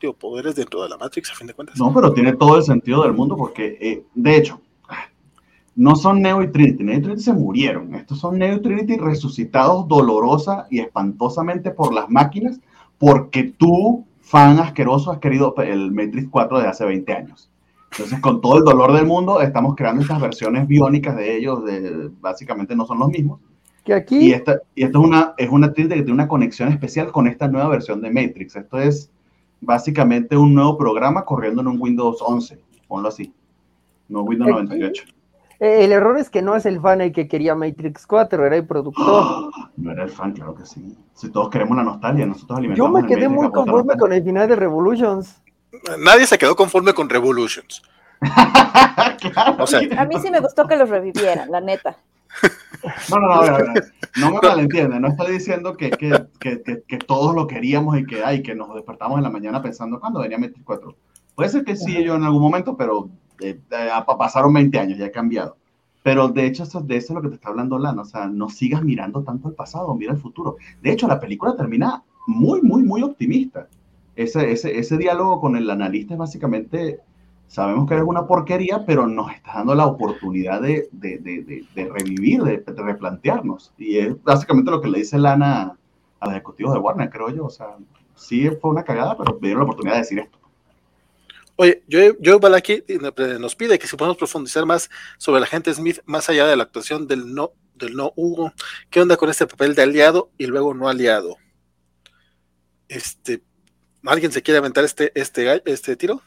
[0.00, 1.78] Digo, poderes dentro de la Matrix, a fin de cuentas.
[1.78, 4.60] No, pero tiene todo el sentido del mundo porque, eh, de hecho,
[5.74, 6.84] no son Neo y Trinity.
[6.84, 7.94] Neo y Trinity se murieron.
[7.94, 12.60] Estos son Neo y Trinity resucitados dolorosa y espantosamente por las máquinas
[12.98, 17.50] porque tú, fan asqueroso, has querido el Matrix 4 de hace 20 años.
[17.90, 22.10] Entonces, con todo el dolor del mundo, estamos creando estas versiones biónicas de ellos, de,
[22.20, 23.40] básicamente no son los mismos.
[23.84, 24.18] Que aquí...
[24.18, 27.26] Y esta, y esto es una, es una Trinity que tiene una conexión especial con
[27.26, 28.56] esta nueva versión de Matrix.
[28.56, 29.10] Esto es
[29.60, 33.32] básicamente un nuevo programa corriendo en un Windows 11, ponlo así,
[34.08, 35.04] no Windows 98.
[35.60, 38.56] Eh, el error es que no es el fan el que quería Matrix 4, era
[38.56, 39.52] el productor.
[39.76, 40.96] No era el fan, claro que sí.
[41.14, 43.00] Si todos queremos la nostalgia, nosotros alimentamos.
[43.00, 45.40] Yo me quedé muy conforme con el final de Revolutions.
[46.00, 47.82] Nadie se quedó conforme con Revolutions.
[48.22, 51.96] a mí sí me gustó que los revivieran, la neta.
[53.10, 53.58] No, no, no,
[54.16, 58.24] no me malentiende, no estoy diciendo que, que, que, que, todos lo queríamos y que,
[58.24, 60.96] ay, que nos despertamos en la mañana pensando cuándo venía Matrix 4.
[61.36, 63.08] Puede ser que sí, yo en algún momento, pero
[63.40, 65.56] eh, eh, pasaron 20 años, ya ha cambiado.
[66.02, 68.26] Pero de hecho, eso, de eso es lo que te está hablando Lana, o sea,
[68.26, 70.56] no sigas mirando tanto el pasado, mira el futuro.
[70.82, 73.68] De hecho, la película termina muy, muy, muy optimista.
[74.16, 77.00] Ese, ese, ese diálogo con el analista es básicamente,
[77.52, 81.84] sabemos que es una porquería, pero nos está dando la oportunidad de, de, de, de
[81.90, 83.74] revivir, de, replantearnos.
[83.76, 85.76] Y es básicamente lo que le dice Lana
[86.18, 87.44] a los ejecutivos de Warner, creo yo.
[87.44, 87.76] O sea,
[88.14, 90.38] sí fue una cagada, pero me dieron la oportunidad de decir esto.
[91.56, 92.84] Oye, Joe, Balaki
[93.38, 94.88] nos pide que si podemos profundizar más
[95.18, 98.54] sobre la gente Smith, más allá de la actuación del no, del no Hugo,
[98.88, 101.36] ¿qué onda con este papel de aliado y luego no aliado?
[102.88, 103.42] Este,
[104.06, 106.22] ¿alguien se quiere aventar este, este, este tiro?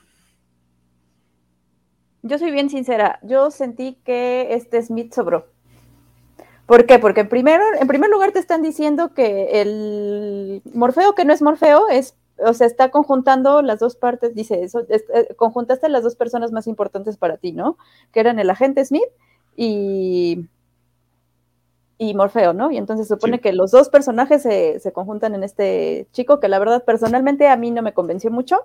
[2.28, 5.46] Yo soy bien sincera, yo sentí que este Smith sobró.
[6.66, 6.98] ¿Por qué?
[6.98, 11.88] Porque primero, en primer lugar te están diciendo que el Morfeo que no es Morfeo
[11.88, 16.52] es o sea, está conjuntando las dos partes, dice eso, eh, conjuntaste las dos personas
[16.52, 17.78] más importantes para ti, ¿no?
[18.12, 19.08] Que eran el agente Smith
[19.56, 20.48] y,
[22.00, 22.72] y Morfeo, ¿no?
[22.72, 26.58] Y entonces supone que los dos personajes se, se, conjuntan en este chico, que la
[26.58, 28.64] verdad personalmente a mí no me convenció mucho.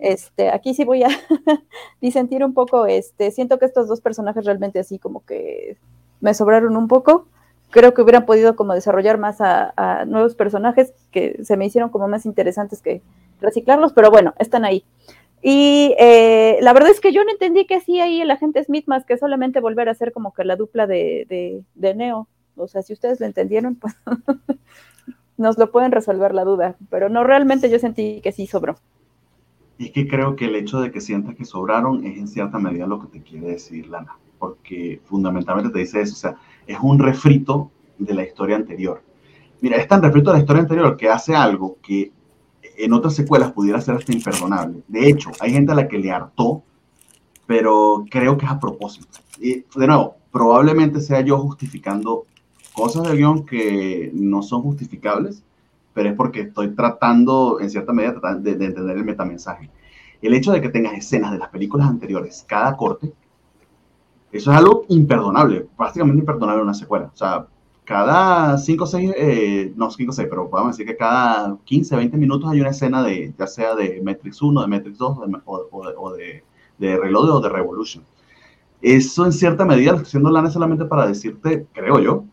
[0.00, 1.08] Este, aquí sí voy a
[2.00, 5.76] disentir un poco, este, siento que estos dos personajes realmente así como que
[6.20, 7.26] me sobraron un poco
[7.70, 12.08] creo que hubieran podido como desarrollar más a, nuevos personajes que se me hicieron como
[12.08, 13.02] más interesantes que
[13.40, 14.84] reciclarlos, pero bueno, están ahí.
[15.42, 18.84] Y eh, la verdad es que yo no entendí que sí ahí el agente Smith
[18.86, 22.28] más que solamente volver a ser como que la dupla de, de, Neo.
[22.56, 23.94] O sea, si ustedes lo entendieron, pues
[25.38, 28.76] nos lo pueden resolver la duda, pero no realmente yo sentí que sí sobró.
[29.80, 32.58] Y es que creo que el hecho de que sientas que sobraron es en cierta
[32.58, 36.76] medida lo que te quiere decir Lana, porque fundamentalmente te dice eso, o sea, es
[36.82, 39.02] un refrito de la historia anterior.
[39.62, 42.12] Mira, es tan refrito de la historia anterior que hace algo que
[42.76, 44.82] en otras secuelas pudiera ser hasta imperdonable.
[44.86, 46.62] De hecho, hay gente a la que le hartó,
[47.46, 49.20] pero creo que es a propósito.
[49.40, 52.26] Y de nuevo, probablemente sea yo justificando
[52.74, 55.42] cosas del guion que no son justificables,
[56.00, 59.68] pero es porque estoy tratando, en cierta medida, de, de entender el metamensaje.
[60.22, 63.12] El hecho de que tengas escenas de las películas anteriores, cada corte,
[64.32, 67.10] eso es algo imperdonable, prácticamente imperdonable en una secuela.
[67.12, 67.46] O sea,
[67.84, 71.94] cada 5 o 6, eh, no 5 o 6, pero podemos decir que cada 15,
[71.96, 75.84] 20 minutos hay una escena de, ya sea de Matrix 1, de Matrix 2 o,
[75.84, 76.44] de, o, de,
[76.78, 78.02] de Reload o de Revolution.
[78.80, 82.24] Eso en cierta medida lo estoy haciendo Lana solamente para decirte, creo yo,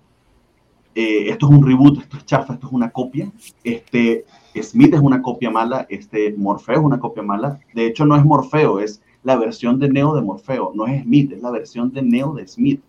[0.99, 3.31] eh, esto es un reboot, esto es chafa, esto es una copia.
[3.63, 4.25] Este
[4.59, 7.59] Smith es una copia mala, este Morfeo es una copia mala.
[7.75, 11.33] De hecho, no es Morfeo, es la versión de Neo de Morfeo, no es Smith,
[11.33, 12.81] es la versión de Neo de Smith.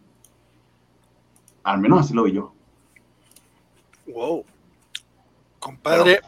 [1.65, 2.55] Al menos así lo vi yo.
[4.07, 4.43] Wow.
[5.59, 6.21] Compadre,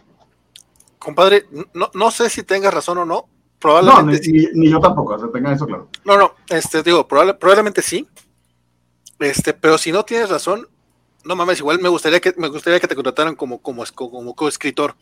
[0.99, 1.47] compadre,
[1.95, 3.25] no, sé si tengas razón o no.
[3.59, 5.89] Probablemente no, ni, yo tampoco, o tenga eso claro.
[6.05, 8.07] No, no, este, digo, probablemente sí.
[9.19, 10.67] Este, pero si no tienes razón,
[11.25, 14.97] no mames, igual me gustaría que me gustaría que te contrataran como, como, como coescritor.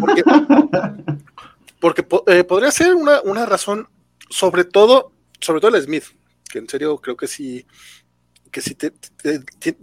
[0.00, 0.22] Porque,
[1.80, 3.88] porque eh, podría ser una, una razón
[4.28, 6.04] sobre todo, sobre todo el Smith,
[6.48, 7.66] que en serio creo que sí,
[8.50, 8.92] que sí te,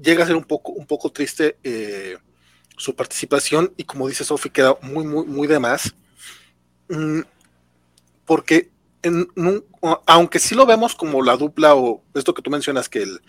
[0.02, 2.18] llega a ser un poco, un poco triste eh,
[2.78, 5.96] su participación y como dice Sophie, queda muy, muy, muy de más.
[6.90, 7.22] Mm,
[8.26, 9.28] porque en,
[10.06, 13.22] aunque sí lo vemos como la dupla o esto que tú mencionas que el,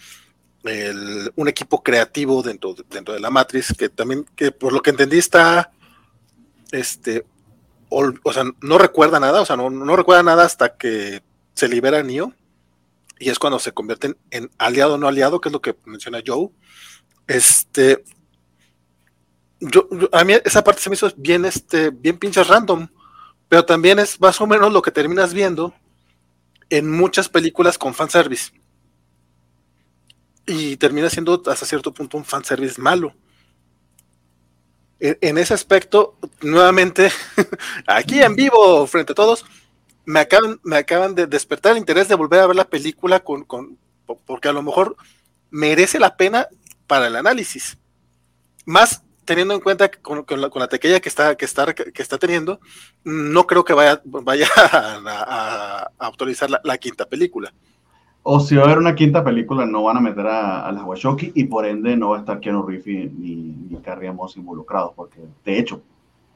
[0.64, 5.18] un equipo creativo dentro, dentro de la matriz, que también, que por lo que entendí
[5.18, 5.70] está
[6.74, 7.24] este,
[7.88, 11.22] o, sea, no recuerda nada, o sea, no, recuerda nada hasta que
[11.54, 12.32] se libera Neo
[13.18, 16.22] y es cuando se convierten en aliado o no aliado, que es lo que menciona
[16.26, 16.48] Joe.
[17.28, 18.02] Este,
[19.60, 22.88] yo, a mí esa parte se me hizo bien, este, bien pinches random,
[23.48, 25.72] pero también es más o menos lo que terminas viendo
[26.70, 28.50] en muchas películas con fanservice.
[30.46, 33.14] Y termina siendo hasta cierto punto un fanservice malo.
[35.00, 37.10] En, ese aspecto, nuevamente,
[37.86, 39.44] aquí en vivo, frente a todos,
[40.06, 43.44] me acaban, me acaban de despertar el interés de volver a ver la película con,
[43.44, 43.76] con
[44.26, 44.96] porque a lo mejor
[45.50, 46.48] merece la pena
[46.86, 47.78] para el análisis.
[48.64, 52.18] Más teniendo en cuenta que con, la, con, tequilla que está, que, está, que está
[52.18, 52.60] teniendo,
[53.04, 57.52] no creo que vaya, vaya a, autorizar la, quinta película.
[58.26, 61.32] O si va a haber una quinta película, no van a meter a, las Washoki
[61.34, 64.92] y por ende no va a estar Keanu Reeves ni, ni Carrie involucrados.
[64.96, 65.82] Porque, de hecho,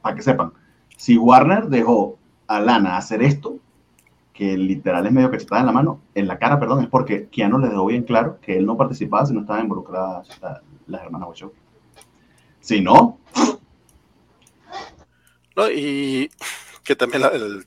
[0.03, 0.53] para que sepan,
[0.95, 3.57] si Warner dejó a Lana hacer esto,
[4.33, 7.27] que literal es medio que está en la mano, en la cara, perdón, es porque
[7.27, 10.29] Keanu le dejó bien claro que él no participaba si no estaban involucradas
[10.85, 11.57] las hermanas Washoki.
[12.59, 13.17] Si no.
[15.55, 16.29] No, y
[16.83, 17.65] que también el,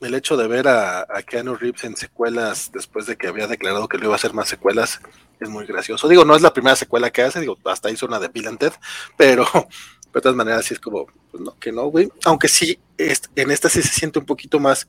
[0.00, 4.04] hecho de ver a, Keanu Reeves en secuelas después de que había declarado que le
[4.04, 5.00] iba a hacer más secuelas
[5.38, 6.08] es muy gracioso.
[6.08, 8.58] Digo, no es la primera secuela que hace, digo, hasta hizo una de Bill and
[8.58, 8.72] Ted,
[9.16, 9.44] pero
[10.14, 12.10] de todas maneras sí es como, pues no, que no, güey.
[12.24, 14.88] Aunque sí, en esta sí se siente un poquito más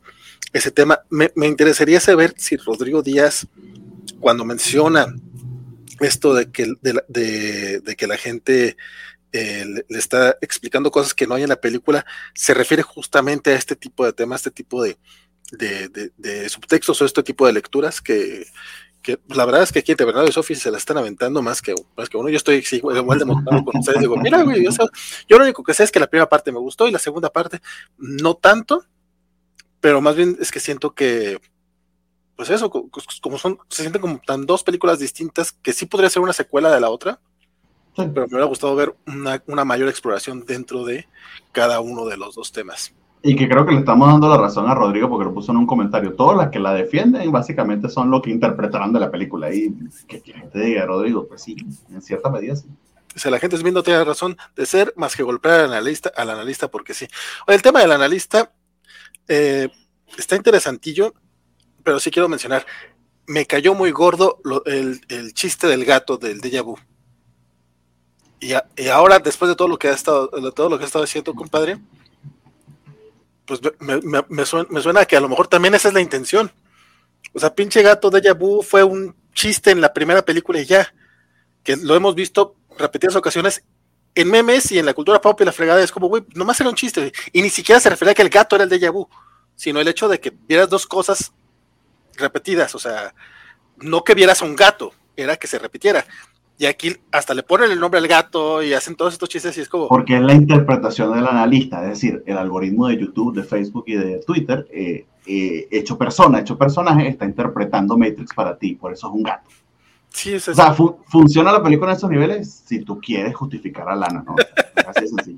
[0.54, 1.02] ese tema.
[1.10, 3.48] Me, me interesaría saber si Rodrigo Díaz,
[4.20, 5.14] cuando menciona
[6.00, 8.76] esto de que, de, de que la gente
[9.34, 13.56] eh, le, está explicando cosas que no hay en la película, se refiere justamente a
[13.56, 14.98] este tipo de temas, este tipo de,
[16.50, 18.46] subtextos o este tipo de lecturas que,
[19.02, 21.62] que la verdad es que aquí entre Bernardo y Sofi se la están aventando más
[21.62, 22.30] que, más que uno.
[22.30, 24.00] Yo estoy igual de montado con ustedes.
[24.00, 24.72] Digo, mira, güey, yo,
[25.28, 27.30] yo, lo único que sé es que la primera parte me gustó y la segunda
[27.30, 27.62] parte
[27.98, 28.86] no tanto,
[29.80, 31.40] pero más bien es que siento que,
[32.36, 36.22] pues eso, como son, se sienten como tan dos películas distintas que sí podría ser
[36.22, 37.20] una secuela de la otra
[37.96, 38.96] pero me hubiera gustado ver
[39.48, 41.08] una, mayor exploración dentro de
[41.52, 42.94] cada uno de los dos temas.
[43.24, 45.58] Y que creo que le estamos dando la razón a Rodrigo porque lo puso en
[45.60, 46.16] un comentario.
[46.16, 49.54] Todas las que la defienden básicamente son lo que interpretarán de la película.
[49.54, 49.76] Y
[50.08, 51.56] que, que te diga, Rodrigo, pues sí,
[51.92, 52.68] en cierta medida sí.
[53.16, 56.12] O sea, la gente es viendo tiene razón de ser más que golpear al analista,
[56.16, 57.08] al analista porque sí.
[57.48, 58.54] el tema del analista
[59.28, 59.70] eh,
[60.18, 61.14] está interesantillo,
[61.84, 62.66] pero sí quiero mencionar,
[63.28, 66.78] me cayó muy gordo el, el, chiste del gato del déjà vu.
[68.42, 71.06] Y, ahora, después de todo lo que ha estado, de todo lo que ha estado
[71.06, 71.78] haciendo, compadre,
[73.46, 76.52] pues me, suena, que a lo mejor también esa es la intención.
[77.34, 80.92] O sea, pinche gato de Yabu fue un chiste en la primera película y ya.
[81.64, 83.64] Que lo hemos visto repetidas ocasiones
[84.16, 85.84] en memes y en la cultura pop y la fregada.
[85.84, 87.14] Es como, güey, nomás era un chiste.
[87.32, 89.08] Y ni siquiera se refería a que el gato era el de vu,
[89.56, 91.32] sino el hecho de que vieras dos cosas
[92.16, 92.74] repetidas.
[92.74, 93.14] O sea,
[93.78, 96.08] no que vieras a un gato, era que se repitiera.
[96.58, 99.62] Y aquí hasta le ponen el nombre al gato y hacen todos estos chistes y
[99.62, 99.88] es como...
[99.88, 103.96] Porque es la interpretación del analista, es decir, el algoritmo de YouTube, de Facebook y
[103.96, 109.08] de Twitter, eh, eh, hecho persona, hecho personaje, está interpretando Matrix para ti, por eso
[109.08, 109.50] es un gato.
[110.10, 110.76] Sí, es o sea,
[111.08, 114.36] funciona la película en esos niveles si tú quieres justificar a Lana, ¿no?
[114.86, 115.38] Así es así.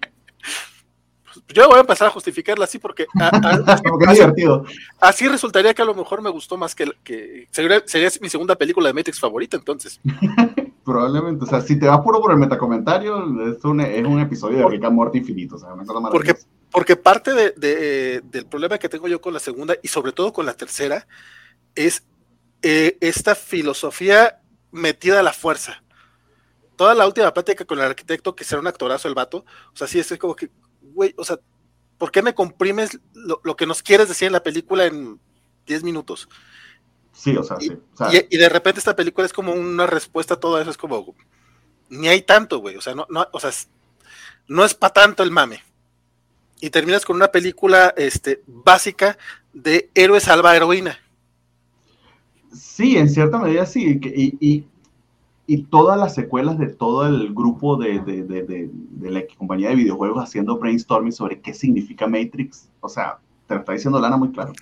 [1.48, 3.08] Yo voy a empezar a justificarla así porque,
[4.14, 4.66] divertido.
[5.00, 8.56] así resultaría que a lo mejor me gustó más que, que sería, sería, mi segunda
[8.56, 10.00] película de Matrix favorita entonces.
[10.84, 13.18] Probablemente, o sea, si te vas puro por el metacomentario,
[13.50, 15.70] es un, es un episodio de Rick and Morty infinito, o sea,
[16.12, 16.36] porque,
[16.70, 20.46] porque parte de, del problema que tengo yo con la segunda y sobre todo con
[20.46, 21.08] la tercera
[21.74, 22.04] es
[22.62, 25.84] eh, esta filosofía metida a la fuerza.
[26.76, 29.88] Toda la última plática con el arquitecto, que será un actorazo el vato, o sea,
[29.88, 30.50] sí, es como que,
[30.82, 31.40] güey, o sea,
[31.98, 35.18] ¿por qué me comprimes lo, lo que nos quieres decir en la película en
[35.66, 36.28] 10 minutos?
[37.14, 37.72] Sí, o sea, sí.
[38.30, 41.16] y, de repente esta película es como una respuesta a todo eso, es como,
[41.90, 43.52] ni hay tanto, güey, o sea, no, no, o sea,
[44.48, 45.62] no es para tanto el mame.
[46.60, 49.18] Y terminas con una película este, básica
[49.54, 50.98] de héroe salva heroína.
[52.52, 54.66] Sí, en cierta medida sí, y, y,
[55.46, 59.76] y todas las secuelas de todo el grupo de, de, de, de, la compañía de
[59.76, 64.32] videojuegos haciendo brainstorming sobre qué significa Matrix, o sea, te lo está diciendo Lana muy
[64.32, 64.54] claro.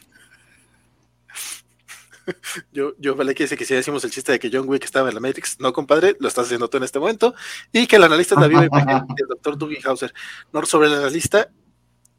[2.72, 5.10] yo, yo vale que dice que si decimos el chiste de que John Wick estaba
[5.10, 7.34] en la Matrix, no compadre, lo estás haciendo tú en este momento,
[7.72, 10.14] y que el analista es David y el doctor Dougie Hauser.
[10.52, 11.50] No, sobre la analista,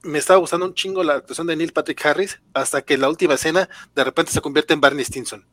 [0.03, 3.34] me estaba gustando un chingo la actuación de Neil Patrick Harris, hasta que la última
[3.34, 5.46] escena de repente se convierte en Barney Stinson.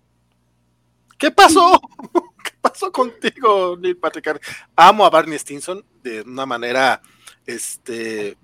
[1.17, 1.79] ¿Qué pasó?
[2.43, 4.47] ¿Qué pasó contigo, Neil Patrick Harris?
[4.75, 7.01] Amo a Barney Stinson de una manera,
[7.45, 8.37] este,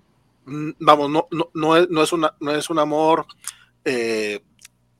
[0.45, 3.26] mm, vamos, no, no, no, es, una, no es un amor
[3.84, 4.41] eh,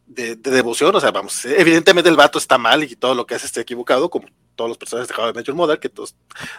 [0.08, 3.48] de, devoción, o sea, vamos, evidentemente el vato está mal y todo lo que hace
[3.48, 6.16] está equivocado, como todos los personajes de How I Met que todos,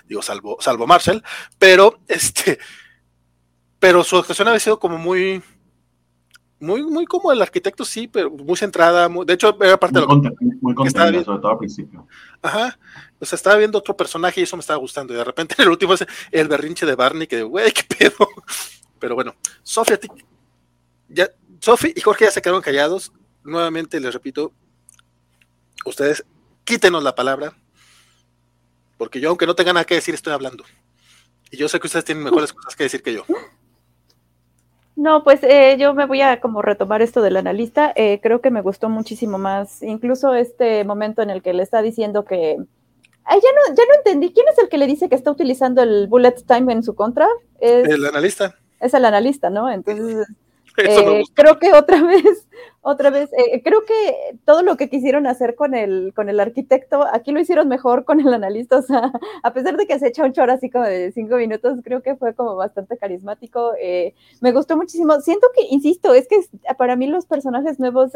[0.06, 1.22] digo, salvo, salvo Marshall,
[1.58, 2.58] pero este,
[3.78, 5.42] pero su actuación había sido como muy,
[6.58, 10.20] muy, muy como el arquitecto, sí, pero muy centrada, de hecho, era parte de lo
[10.20, 10.30] que,
[10.60, 12.06] muy sobre todo al principio.
[12.42, 12.78] Ajá,
[13.20, 15.68] o sea, estaba viendo otro personaje y eso me estaba gustando, y de repente el
[15.68, 18.28] último es el berrinche de Barney, que, güey, qué pedo,
[18.98, 20.00] pero bueno, Sofía,
[21.08, 21.30] ya,
[21.94, 23.12] y Jorge ya se quedaron callados,
[23.46, 24.52] nuevamente les repito,
[25.84, 26.24] ustedes
[26.64, 27.54] quítenos la palabra,
[28.98, 30.64] porque yo, aunque no tenga nada que decir, estoy hablando.
[31.50, 33.24] Y yo sé que ustedes tienen mejores cosas que decir que yo.
[34.96, 37.92] No, pues eh, yo me voy a como retomar esto del analista.
[37.94, 41.82] Eh, creo que me gustó muchísimo más, incluso este momento en el que le está
[41.82, 42.56] diciendo que...
[43.28, 44.32] Ay, ya no, ya no entendí.
[44.32, 47.26] ¿Quién es el que le dice que está utilizando el bullet time en su contra?
[47.60, 48.54] el analista.
[48.80, 49.70] Es el analista, ¿no?
[49.70, 50.26] Entonces,
[50.78, 52.46] eh, creo que otra vez,
[52.88, 57.04] otra vez, eh, creo que todo lo que quisieron hacer con el, con el arquitecto,
[57.12, 59.10] aquí lo hicieron mejor con el analista, o sea,
[59.42, 62.14] a pesar de que se echa un chorro así como de cinco minutos, creo que
[62.14, 66.36] fue como bastante carismático, eh, me gustó muchísimo, siento que, insisto, es que
[66.78, 68.12] para mí los personajes nuevos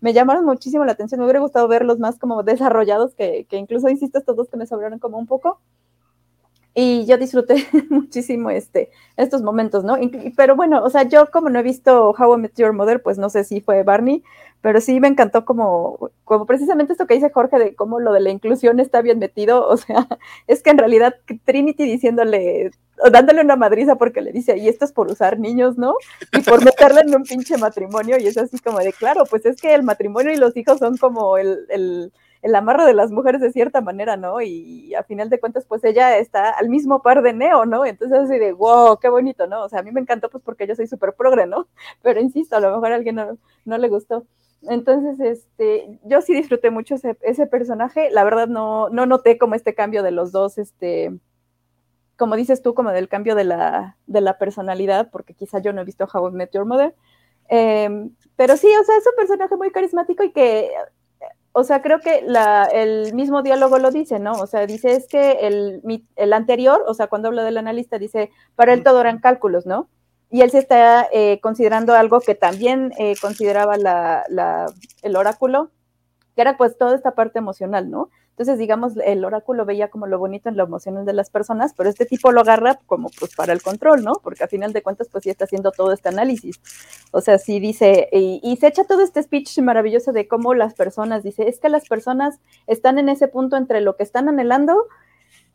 [0.00, 3.88] me llamaron muchísimo la atención, me hubiera gustado verlos más como desarrollados, que, que incluso,
[3.88, 5.60] insisto, estos que me sobraron como un poco,
[6.78, 9.96] y yo disfruté muchísimo este, estos momentos, ¿no?
[10.36, 13.16] Pero bueno, o sea, yo como no he visto How I Met Your Mother, pues
[13.16, 14.22] no sé si fue Barney,
[14.60, 18.20] pero sí me encantó como, como precisamente esto que dice Jorge de cómo lo de
[18.20, 20.06] la inclusión está bien metido, o sea,
[20.48, 21.14] es que en realidad
[21.46, 22.72] Trinity diciéndole,
[23.02, 25.94] o dándole una madriza porque le dice, y esto es por usar niños, ¿no?
[26.30, 29.56] Y por meterle en un pinche matrimonio, y es así como de, claro, pues es
[29.62, 32.12] que el matrimonio y los hijos son como el
[32.42, 34.40] el amarro de las mujeres de cierta manera, ¿no?
[34.40, 37.84] Y a final de cuentas, pues ella está al mismo par de Neo, ¿no?
[37.84, 39.64] Entonces así de, wow, qué bonito, ¿no?
[39.64, 41.68] O sea, a mí me encantó pues porque yo soy súper progre, ¿no?
[42.02, 43.16] Pero insisto, a lo mejor a alguien
[43.64, 44.26] no, le gustó.
[44.62, 48.10] Entonces, este, yo sí disfruté mucho ese, ese, personaje.
[48.10, 51.12] La verdad no, no noté como este cambio de los dos, este,
[52.16, 55.82] como dices tú, como del cambio de la, de la personalidad, porque quizá yo no
[55.82, 56.94] he visto How I Met Your Mother.
[57.48, 60.70] Em, pero sí, o sea, es un personaje muy carismático y que
[61.58, 62.22] o sea, creo que
[62.74, 64.32] el mismo diálogo lo dice, ¿no?
[64.32, 68.74] O sea, dice es que el, anterior, o sea, cuando habla del analista, dice, para
[68.74, 69.88] él todo eran cálculos, ¿no?
[70.30, 73.76] Y él se está eh, considerando algo que también eh, consideraba
[75.02, 75.70] el oráculo,
[76.34, 78.10] que era pues toda esta parte emocional, ¿no?
[78.36, 81.88] Entonces, digamos, el oráculo veía como lo bonito en lo emocional de las personas, pero
[81.88, 84.12] este tipo lo agarra como pues para el control, ¿no?
[84.22, 86.60] Porque a final de cuentas, pues sí está haciendo todo este análisis.
[87.12, 91.22] O sea, sí dice, y, se echa todo este speech maravilloso de cómo las personas,
[91.22, 94.86] dice, es que las personas están en ese punto entre lo que están anhelando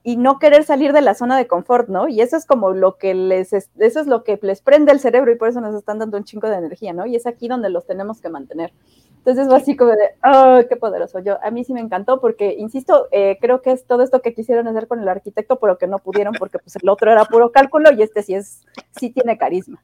[0.01, 2.07] y no querer salir de la zona de confort, ¿no?
[2.07, 5.31] Y eso es como lo que les, eso es lo que les prende el cerebro
[5.31, 7.05] y por eso nos están dando un chingo de energía, ¿no?
[7.05, 8.73] Y es aquí donde los tenemos que mantener.
[9.21, 11.19] Entonces fue así como de, oh, qué poderoso.
[11.19, 14.33] Yo, a mí sí me encantó porque, insisto, eh, creo que es todo esto que
[14.33, 17.51] quisieron hacer con el arquitecto, pero que no pudieron porque pues el otro era puro
[17.51, 18.65] cálculo y este sí es,
[18.99, 19.83] sí tiene carisma.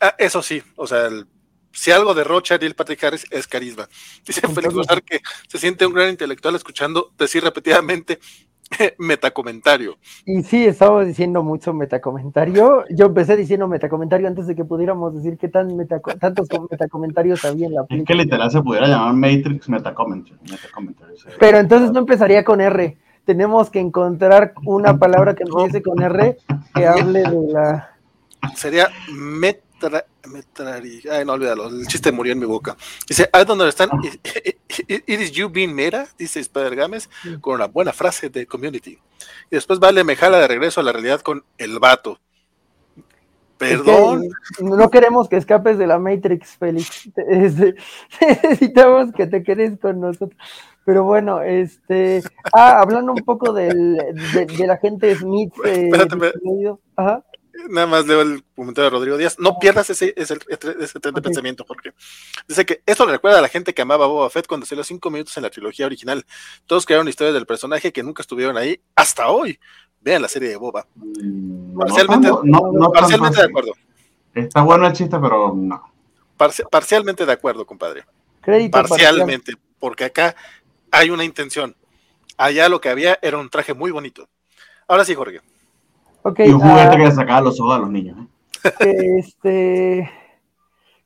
[0.00, 1.08] Ah, eso sí, o sea,
[1.70, 3.88] si algo derrocha Neil Patrick Harris es carisma.
[4.24, 4.74] Dice Félix
[5.06, 8.18] que se siente un gran intelectual escuchando decir repetidamente
[8.98, 9.96] metacomentario.
[10.24, 12.84] Y sí, estamos diciendo mucho metacomentario.
[12.90, 15.68] Yo empecé diciendo metacomentario antes de que pudiéramos decir qué tan
[16.18, 18.02] tantos metacomentarios había en la película.
[18.02, 20.38] Es que literal se pudiera llamar Matrix metacommentary.
[21.38, 22.96] Pero entonces no empezaría con R.
[23.24, 26.36] Tenemos que encontrar una palabra que empiece con R
[26.74, 27.90] que hable de la.
[28.54, 30.04] Sería metra,
[31.10, 32.76] Ay, no olvídalo, el chiste murió en mi boca.
[33.06, 37.10] Dice, ahí donde están, it is you being mera, dice Spider Games,
[37.40, 38.98] con una buena frase de community.
[39.50, 42.18] Y después vale, me jala de regreso a la realidad con el vato.
[43.58, 44.28] Perdón.
[44.60, 47.08] no queremos que escapes de la Matrix, Félix.
[48.20, 50.38] Necesitamos que te quedes con nosotros.
[50.84, 52.22] Pero bueno, este.
[52.52, 55.52] Ah, hablando un poco del, de, la gente Smith.
[55.64, 55.90] Eh,
[56.96, 57.24] Ajá
[57.68, 59.36] nada más leo el comentario de Rodrigo Díaz.
[59.38, 61.92] No pierdas ese, ese, ese tren de pensamiento, porque
[62.48, 64.84] dice que esto le recuerda a la gente que amaba a Boba Fett cuando salió
[64.84, 66.24] cinco minutos en la trilogía original.
[66.66, 69.58] Todos crearon historias del personaje que nunca estuvieron ahí hasta hoy.
[70.00, 70.86] Vean la serie de Boba.
[70.94, 72.30] Mm, parcialmente,
[72.92, 73.72] parcialmente de acuerdo.
[74.34, 75.92] Está bueno el chiste, pero no.
[76.70, 78.04] parcialmente de acuerdo, compadre.
[78.70, 80.34] parcialmente, porque acá
[80.90, 81.76] hay una intención.
[82.36, 84.28] Allá lo que había era un traje muy bonito.
[84.88, 85.40] Ahora sí, Jorge
[86.38, 88.18] y un juguete uh, que le sacaba los ojos a los niños.
[88.80, 89.18] ¿eh?
[89.18, 90.10] Este.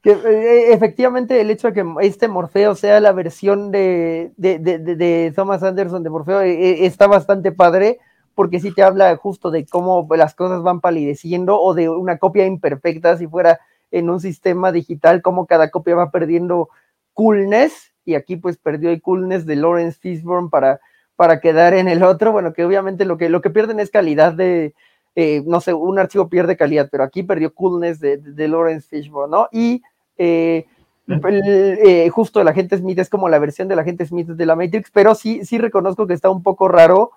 [0.01, 4.79] Que, eh, efectivamente, el hecho de que este Morfeo sea la versión de, de, de,
[4.79, 7.99] de Thomas Anderson de Morfeo eh, está bastante padre,
[8.37, 12.47] porque sí te habla justo de cómo las cosas van palideciendo o de una copia
[12.47, 13.59] imperfecta, si fuera
[13.91, 16.69] en un sistema digital, cómo cada copia va perdiendo
[17.13, 20.79] coolness, y aquí pues perdió el coolness de Lawrence Fishburne para,
[21.17, 24.35] para quedar en el otro, bueno, que obviamente lo que, lo que pierden es calidad
[24.35, 24.75] de,
[25.21, 29.33] eh, no sé, un archivo pierde calidad, pero aquí perdió coolness de, de, Lawrence Fishburne,
[29.33, 29.49] ¿no?
[29.51, 29.83] Y
[30.17, 30.65] eh,
[31.09, 34.93] eh, justo el agente Smith es como la versión del agente Smith de la Matrix,
[34.93, 37.11] pero sí, sí reconozco que está un poco raro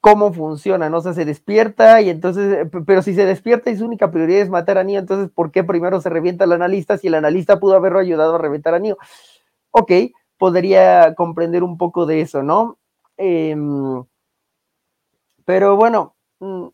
[0.00, 0.96] cómo funciona, ¿no?
[0.96, 4.50] O sea, se despierta y entonces, pero si se despierta y su única prioridad es
[4.50, 7.76] matar a Neo, entonces, ¿por qué primero se revienta el analista si el analista pudo
[7.76, 8.98] haberlo ayudado a reventar a Neo?
[9.70, 9.92] Ok,
[10.36, 12.76] podría comprender un poco de eso, ¿no?
[13.16, 14.02] Em,
[15.44, 16.68] pero bueno, mm,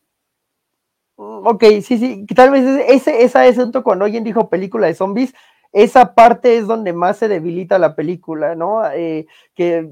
[1.16, 5.34] ok, sí, sí, tal vez ese, ese asunto cuando alguien dijo película de zombies,
[5.72, 8.82] esa parte es donde más se debilita la película, ¿no?
[8.90, 9.86] Eh, que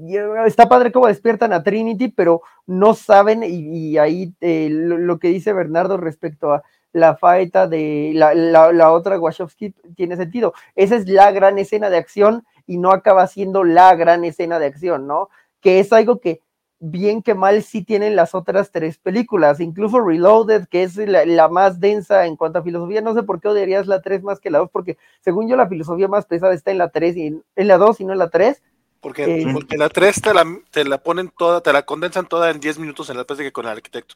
[0.45, 5.53] está padre cómo despiertan a Trinity, pero no saben, y, ahí eh, lo, que dice
[5.53, 6.63] Bernardo respecto a
[6.93, 10.53] la faeta de la, la, otra Wachowski tiene sentido.
[10.75, 14.65] Esa es la gran escena de acción y no acaba siendo la gran escena de
[14.65, 15.29] acción, ¿no?
[15.61, 16.41] Que es algo que
[16.79, 21.79] bien que mal sí tienen las otras tres películas, incluso Reloaded, que es la, más
[21.79, 24.59] densa en cuanto a filosofía, no sé por qué odiarías la 3 más que la
[24.59, 27.77] 2, porque según yo la filosofía más pesada está en la 3 y en, la
[27.77, 28.61] 2 y no en la 3.
[29.01, 32.49] Porque, eh, porque la 3 te la, te la ponen toda, te la condensan toda
[32.51, 34.15] en 10 minutos en la plática con el arquitecto.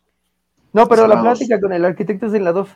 [0.74, 2.70] No, pero la, plática con el arquitecto es en la 2.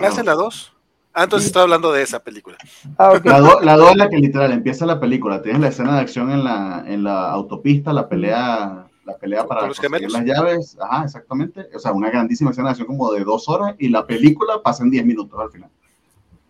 [0.00, 0.76] ¿Es en la 2?
[1.12, 2.56] Ah, entonces estaba hablando de esa película.
[2.96, 5.42] Ah, La 2 la es la que literal empieza la película.
[5.42, 9.62] Tienes la escena de acción en la, en la autopista, la pelea la pelea para
[9.62, 13.48] conseguir las llaves, ajá, exactamente, o sea, una grandísima escena de acción como de dos
[13.48, 15.70] horas y la película pasa en diez minutos al final.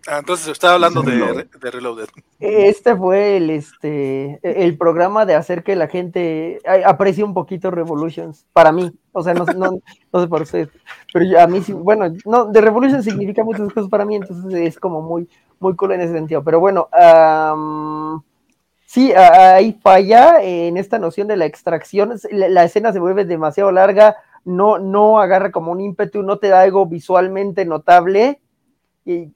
[0.06, 2.08] Ah, entonces estaba hablando de, de, Reloaded.
[2.38, 8.46] Este fue el, este, el programa de hacer que la gente aprecie un poquito Revolutions,
[8.52, 9.78] para mí, o sea, no, no,
[10.12, 10.68] no sé por ustedes,
[11.12, 14.78] pero a mí sí, bueno, no, de Revolution significa muchas cosas para mí, entonces es
[14.78, 15.28] como muy,
[15.58, 16.88] muy cool en ese sentido, pero bueno,
[18.90, 22.12] Sí, ahí falla en esta noción de la extracción.
[22.32, 26.62] La, escena se vuelve demasiado larga, no, no agarra como un ímpetu, no te da
[26.62, 28.40] algo visualmente notable.
[29.04, 29.32] Y,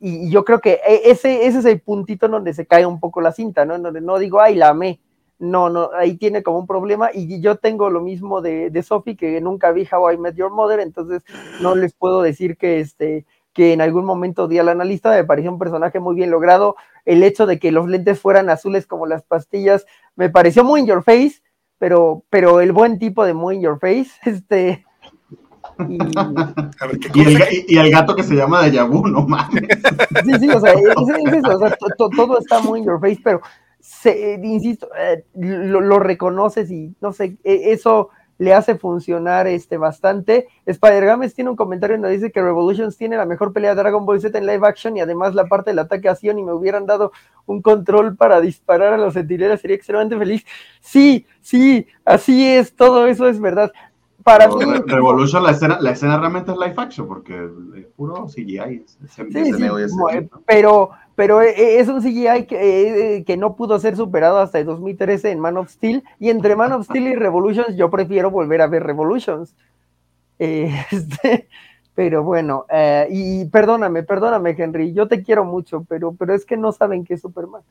[0.00, 3.20] yo creo que e, ese, ese es el puntito en donde se cae un poco
[3.20, 3.78] la cinta, ¿no?
[3.78, 4.98] donde no digo, ay, la amé.
[5.38, 7.10] No, no, ahí tiene como un problema.
[7.12, 10.50] Y yo tengo lo mismo de, de Sophie, que nunca vi How I Met Your
[10.50, 11.22] Mother, entonces
[11.60, 13.26] no les puedo decir que este
[13.56, 16.76] que en algún momento di al analista, me pareció un personaje muy bien logrado.
[17.06, 20.86] El hecho de que los lentes fueran azules como las pastillas, me pareció muy in
[20.86, 21.42] your face,
[21.78, 24.84] pero, pero el buen tipo de muy in your face, este.
[27.14, 29.64] Y, el, gato que se llama de Yabu, no mames.
[30.24, 30.74] Sí, sí, o sea,
[31.98, 33.40] todo está muy in your face, pero
[34.42, 40.48] insisto, eh, lo, lo, reconoces y no sé, e, eso le hace funcionar este bastante.
[40.66, 44.04] Spider Games tiene un comentario donde dice que Revolutions tiene la mejor pelea de Dragon
[44.04, 46.52] Ball Z en live action y además la parte del ataque a Sion y me
[46.52, 47.12] hubieran dado
[47.46, 50.44] un control para disparar a los centinelas sería extremadamente feliz.
[50.80, 53.72] Sí, sí, así es, todo eso es verdad.
[54.26, 58.84] Para mí, Revolution, la escena, la escena realmente es live action porque es puro CGI.
[59.08, 59.68] sí, sí,
[60.44, 64.58] pero pero eh, eh, es un CGI que, eh, que, no pudo ser superado hasta
[64.58, 68.30] el 2013 en Man of Steel, y entre Man of Steel y Revolutions yo prefiero
[68.30, 69.56] volver a ver Revolutions.
[70.38, 71.48] Este,
[71.94, 72.66] pero bueno,
[73.08, 77.14] y perdóname, perdóname Henry, yo te quiero mucho, pero, pero es que no saben qué
[77.14, 77.62] es Superman.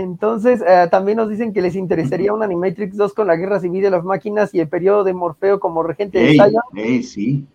[0.00, 3.90] Entonces, también nos dicen que les interesaría un Animatrix 2 con la guerra civil de
[3.90, 7.02] las máquinas y el periodo de Morfeo como regente de Zion.
[7.02, 7.46] sí.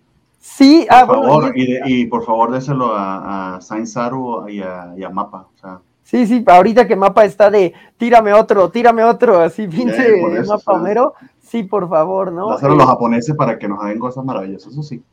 [0.43, 5.03] Sí, por ah, favor, y, por favor déselo a, a Sainz Saru y a, y
[5.03, 5.47] a Mapa.
[5.53, 5.81] O sea.
[6.03, 11.13] Sí, sí, ahorita que Mapa está de tírame otro, tírame otro, así pinche Mapa Homero.
[11.39, 12.51] Sí, por favor, ¿no?
[12.51, 15.03] Hacerlo los japoneses para que nos hagan cosas maravillosas, eso sí.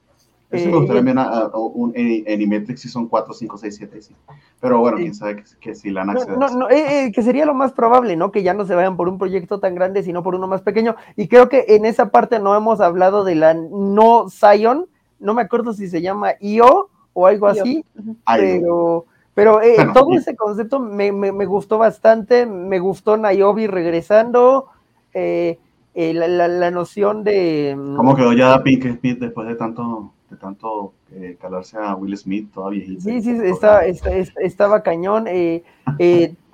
[0.51, 1.93] Eso me gustaría ver a, un
[2.27, 4.15] Animatrix si son 4, 5, 6, 7, sí.
[4.61, 7.53] Pero bueno, quién sabe que, si la han no, no, eh, eh, que sería lo
[7.55, 8.33] más probable, ¿no?
[8.33, 10.97] Que ya no se vayan por un proyecto tan grande, sino por uno más pequeño.
[11.17, 14.87] Y creo que en esa parte no hemos hablado de la no Zion,
[15.21, 17.85] no me acuerdo si se llama IO o algo así,
[18.25, 21.11] pero, pero eh, todo ese concepto me,
[21.47, 24.69] gustó bastante, me gustó Niobe regresando,
[25.13, 25.59] eh,
[25.95, 27.75] eh, la, noción de...
[27.77, 30.93] Mm, ¿Cómo quedó ya Pink Smith después de tanto, de tanto
[31.41, 32.85] calarse a Will Smith todavía?
[33.01, 35.27] Sí, sí, estaba, estaba cañón,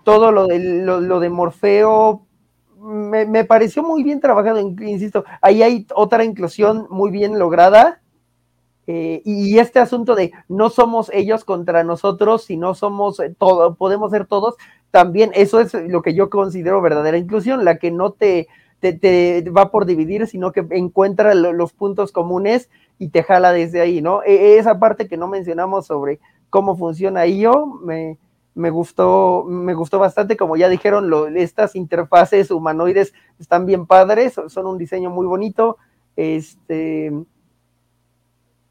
[0.05, 2.23] todo lo de, lo, de Morfeo,
[2.79, 8.03] me, me, pareció muy bien trabajado, insisto, ahí hay otra inclusión muy bien lograda,
[8.87, 13.75] eh, y este asunto de no somos ellos contra nosotros, si no somos eh, todo,
[13.77, 14.57] podemos ser todos,
[14.91, 18.47] también eso es lo que yo considero verdadera inclusión, la que no te,
[18.81, 22.69] te, va por dividir, sino que encuentra los puntos comunes
[22.99, 24.23] y te jala desde ahí, ¿no?
[24.23, 28.19] E, esa parte que no mencionamos sobre cómo funciona IO, me,
[28.55, 34.67] me gustó, me gustó bastante, como ya dijeron, estas interfaces humanoides están bien padres, son,
[34.67, 35.77] un diseño muy bonito.
[36.17, 37.13] Este,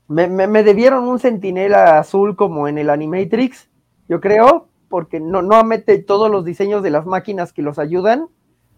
[0.07, 3.69] me, me, debieron un centinela azul como en el Animatrix,
[4.07, 8.27] yo creo, porque no, no mete todos los diseños de las máquinas que los ayudan,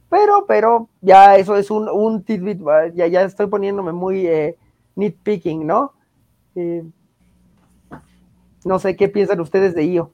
[0.10, 2.62] pero, pero ya eso es un, un tidbit,
[2.96, 4.58] ya, ya estoy poniéndome muy eh,
[4.96, 5.94] nitpicking, ¿no?
[6.56, 6.84] Eh,
[8.64, 10.12] no sé qué piensan ustedes de IO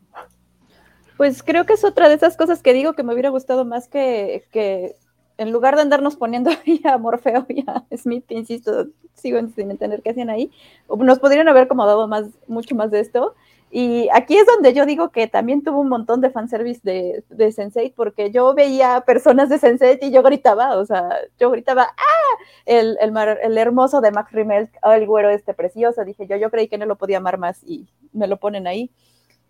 [1.22, 3.88] pues creo que es otra de esas cosas que digo que me hubiera gustado más
[3.88, 4.96] que, que
[5.38, 10.02] en lugar de andarnos poniendo ahí a Morfeo y a Smith, insisto, sigo sin entender
[10.02, 10.50] qué hacían ahí,
[10.90, 13.36] nos podrían haber acomodado más, mucho más de esto.
[13.74, 17.52] Y aquí es donde yo digo que también tuvo un montón de fanservice de, de
[17.54, 22.44] Sensei, porque yo veía personas de Sensei y yo gritaba, o sea, yo gritaba, ¡ah!
[22.66, 26.52] El, el, el hermoso de Max Rimmel, oh, el güero este precioso, dije yo, yo
[26.52, 28.92] creí que no lo podía amar más y me lo ponen ahí.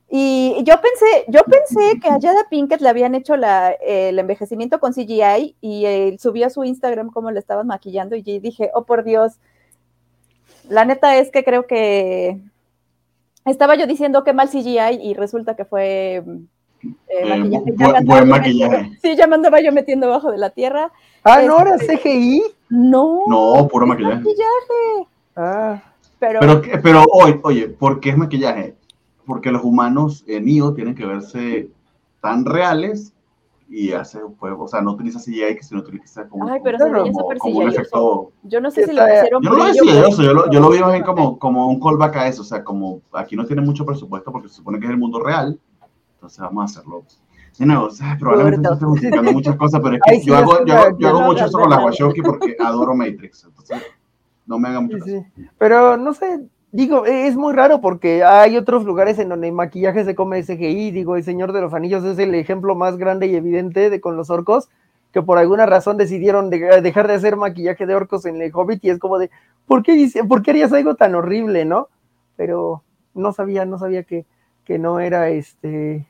[0.07, 4.79] Y yo pensé, yo pensé que a Jada Pinkett le habían hecho la, el envejecimiento
[4.79, 9.03] con CGI y subió a su Instagram cómo le estaban maquillando y dije, oh por
[9.03, 9.39] Dios,
[10.67, 12.41] la neta es que creo que
[13.45, 16.23] estaba yo diciendo que mal CGI y resulta que fue
[17.09, 18.03] eh, maquillaje.
[18.03, 18.91] buen, maquillaje.
[19.01, 20.91] sí, ya me andaba yo metiendo abajo de la tierra.
[21.23, 22.43] Ah, ¿no era este, CGI?
[22.69, 23.21] No.
[23.27, 24.15] No, puro maquillaje.
[24.15, 25.09] maquillaje.
[25.35, 25.81] Ah.
[26.19, 28.75] Pero, pero, pero oye, oye, ¿por qué es maquillaje?
[29.25, 31.69] porque los humanos en IO tienen que verse
[32.21, 33.13] tan reales
[33.71, 36.77] y hace pues, o sea, no utiliza CGI que se no utiliza como, Ay, pero
[36.77, 38.33] como, como, un efecto.
[38.43, 39.41] Yo no sé si lo hicieron.
[39.41, 41.79] Yo no lo decía eso, yo lo, yo lo vi más bien como, como un
[41.79, 44.87] callback a eso, o sea, como aquí no tiene mucho presupuesto porque se supone que
[44.87, 45.57] es el mundo real,
[46.15, 47.05] entonces vamos a hacerlo.
[47.57, 50.73] De nuevo, o sea, probablemente estoy justificando muchas cosas, pero es que yo, hago, yo,
[50.73, 53.81] hago, yo hago mucho eso con la Washoki porque adoro Matrix, entonces
[54.45, 55.45] no me hagan mucho sí, sí.
[55.57, 56.41] Pero no sé,
[56.71, 60.91] Digo, e, es muy raro porque hay otros lugares en donde maquillaje se come SGI.
[60.91, 64.15] Digo, el Señor de los Anillos es el ejemplo más grande y evidente de con
[64.15, 64.69] los orcos,
[65.11, 68.89] que por alguna razón decidieron dejar de hacer maquillaje de orcos en el Hobbit y
[68.89, 69.29] es como de,
[69.65, 71.89] ¿por qué, ¿por qué harías algo tan horrible, no?
[72.37, 72.83] Pero
[73.13, 74.25] no sabía, no sabía que,
[74.63, 76.07] que no era este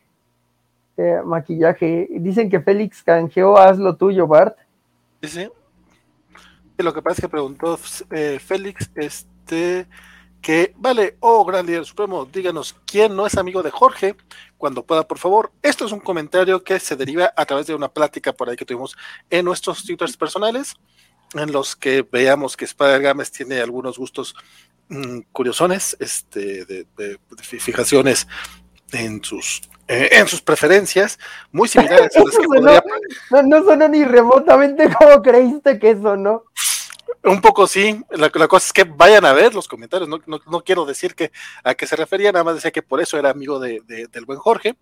[0.98, 2.08] eh, maquillaje.
[2.12, 4.56] Dicen que Félix canjeó, haz lo tuyo, Bart.
[5.24, 5.50] Sí, sí.
[6.78, 7.80] Lo que pasa es que preguntó
[8.12, 9.88] eh, Félix, este
[10.42, 14.16] que, vale, oh gran líder supremo, díganos quién no es amigo de Jorge,
[14.58, 15.52] cuando pueda, por favor.
[15.62, 18.66] Esto es un comentario que se deriva a través de una plática por ahí que
[18.66, 18.98] tuvimos
[19.30, 20.76] en nuestros twitters personales,
[21.34, 24.36] en los que veamos que Spider Games tiene algunos gustos
[24.90, 28.28] mm, curiosones, este, de, fijaciones
[28.92, 31.20] en sus eh, en sus preferencias,
[31.52, 32.84] muy similares a las que podría...
[33.30, 36.46] no, no sonó ni remotamente como creíste que eso, ¿no?
[37.24, 40.86] Un poco sí, la, cosa es que vayan a ver los comentarios, no, no, quiero
[40.86, 41.32] decir que
[41.64, 44.40] a qué se refería, nada más decía que por eso era amigo de, del buen
[44.40, 44.76] Jorge.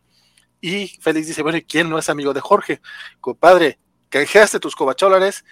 [0.61, 2.81] Y Félix dice, bueno, ¿y quién no es amigo de Jorge?
[3.19, 5.43] Compadre, canjeaste tus cobacholares,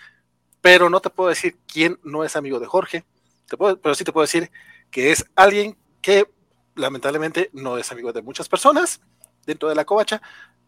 [0.61, 3.03] pero no te puedo decir quién no es amigo de Jorge,
[3.47, 4.49] te puedo, pero sí te puedo decir
[4.89, 6.29] que es alguien que
[6.75, 9.01] lamentablemente no es amigo de muchas personas
[9.45, 10.21] dentro de la covacha,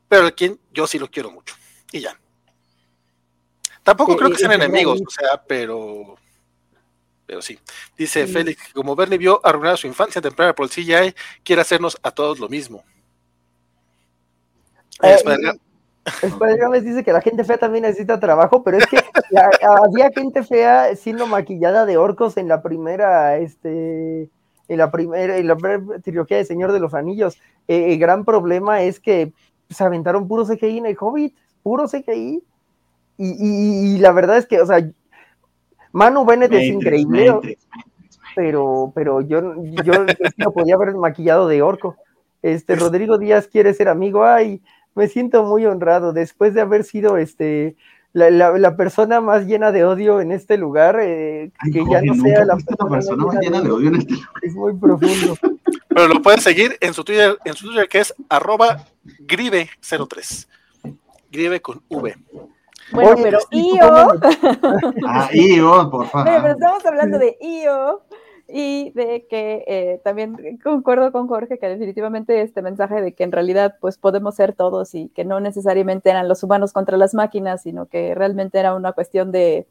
[0.09, 1.55] pero a quien yo sí lo quiero mucho.
[1.91, 2.19] Y ya.
[3.83, 6.15] Tampoco creo que sean enemigos, o sea, pero.
[7.25, 7.59] Pero sí.
[7.97, 12.11] Dice Félix, como Bernie vio arruinar su infancia temprana por el CGI, quiere hacernos a
[12.11, 12.83] todos lo mismo.
[15.01, 15.15] Eh,
[16.23, 18.97] Spider dice que la gente fea también necesita trabajo, pero es que
[19.83, 24.29] había gente fea siendo maquillada de orcos en la primera, este,
[24.67, 25.57] en la primera, en la
[26.01, 27.37] trilogía de Señor de los Anillos.
[27.67, 29.33] Eh, el gran problema es que
[29.69, 32.43] se aventaron puro CGI en el Hobbit, puro CGI.
[33.21, 34.89] Y, la verdad es que, o sea,
[35.91, 37.57] Manu Bennett es increíble,
[38.33, 40.05] pero, pero yo, yo
[40.37, 41.97] no podía haber maquillado de orco.
[42.41, 44.61] Este, Rodrigo Díaz quiere ser amigo, ay,
[44.95, 47.75] me siento muy honrado después de haber sido este
[48.13, 52.55] la, persona más llena de odio en este lugar, eh, que ya no sea la
[52.55, 54.29] persona, más llena de odio en este lugar.
[54.41, 55.37] Es muy profundo.
[55.89, 58.85] Pero lo pueden seguir en su Twitter, en su Twitter que es arroba
[59.19, 60.47] grive03.
[61.31, 62.15] Grive con V.
[62.91, 63.79] Bueno, pero IO.
[65.07, 66.41] ah, IO, por favor.
[66.41, 68.01] pero estamos hablando de IO
[68.47, 73.31] y de que eh, también concuerdo con Jorge que definitivamente este mensaje de que en
[73.31, 77.61] realidad pues podemos ser todos y que no necesariamente eran los humanos contra las máquinas,
[77.61, 79.67] sino que realmente era una cuestión de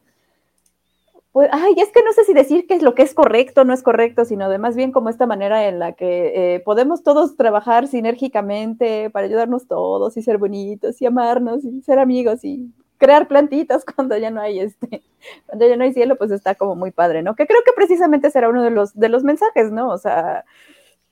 [1.32, 3.64] pues, ay, es que no sé si decir qué es lo que es correcto o
[3.64, 7.02] no es correcto, sino de más bien como esta manera en la que eh, podemos
[7.02, 12.72] todos trabajar sinérgicamente para ayudarnos todos y ser bonitos y amarnos y ser amigos y
[12.98, 15.02] crear plantitas cuando ya no hay este,
[15.46, 17.34] cuando ya no hay cielo, pues está como muy padre, ¿no?
[17.34, 19.88] Que creo que precisamente será uno de los, de los mensajes, ¿no?
[19.88, 20.44] O sea,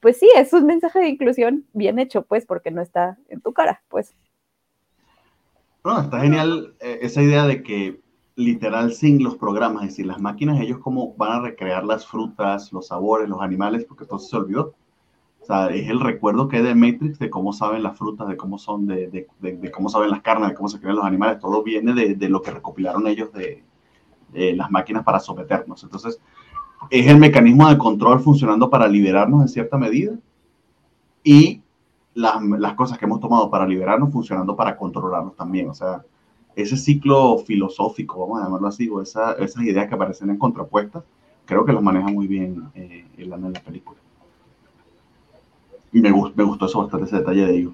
[0.00, 3.52] pues sí, es un mensaje de inclusión bien hecho, pues, porque no está en tu
[3.52, 4.14] cara, pues.
[5.84, 8.00] Está genial eh, esa idea de que
[8.34, 12.72] literal sin los programas, es decir, las máquinas, ellos cómo van a recrear las frutas,
[12.72, 14.74] los sabores, los animales, porque todo se olvidó.
[15.46, 18.36] O sea, es el recuerdo que hay de Matrix de cómo saben las frutas, de
[18.36, 21.38] cómo son, de, de, de, cómo saben las carnes, de cómo se crean los animales,
[21.38, 23.62] todo viene de, lo que recopilaron ellos de,
[24.32, 25.84] las máquinas para someternos.
[25.84, 26.20] Entonces,
[26.90, 30.18] es el mecanismo de control funcionando para liberarnos en cierta medida
[31.22, 31.62] y
[32.14, 35.70] las, las cosas que hemos tomado para liberarnos funcionando para controlarnos también.
[35.70, 36.04] O sea,
[36.56, 41.04] ese ciclo filosófico, vamos a llamarlo así, o esa, esas ideas que aparecen en contrapuestas,
[41.44, 44.00] creo que las maneja muy bien eh, en la película.
[46.00, 47.72] Me, me gustó eso bastante, ese detalle de ello.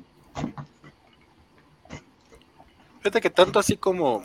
[3.02, 4.22] Fíjate que tanto así como.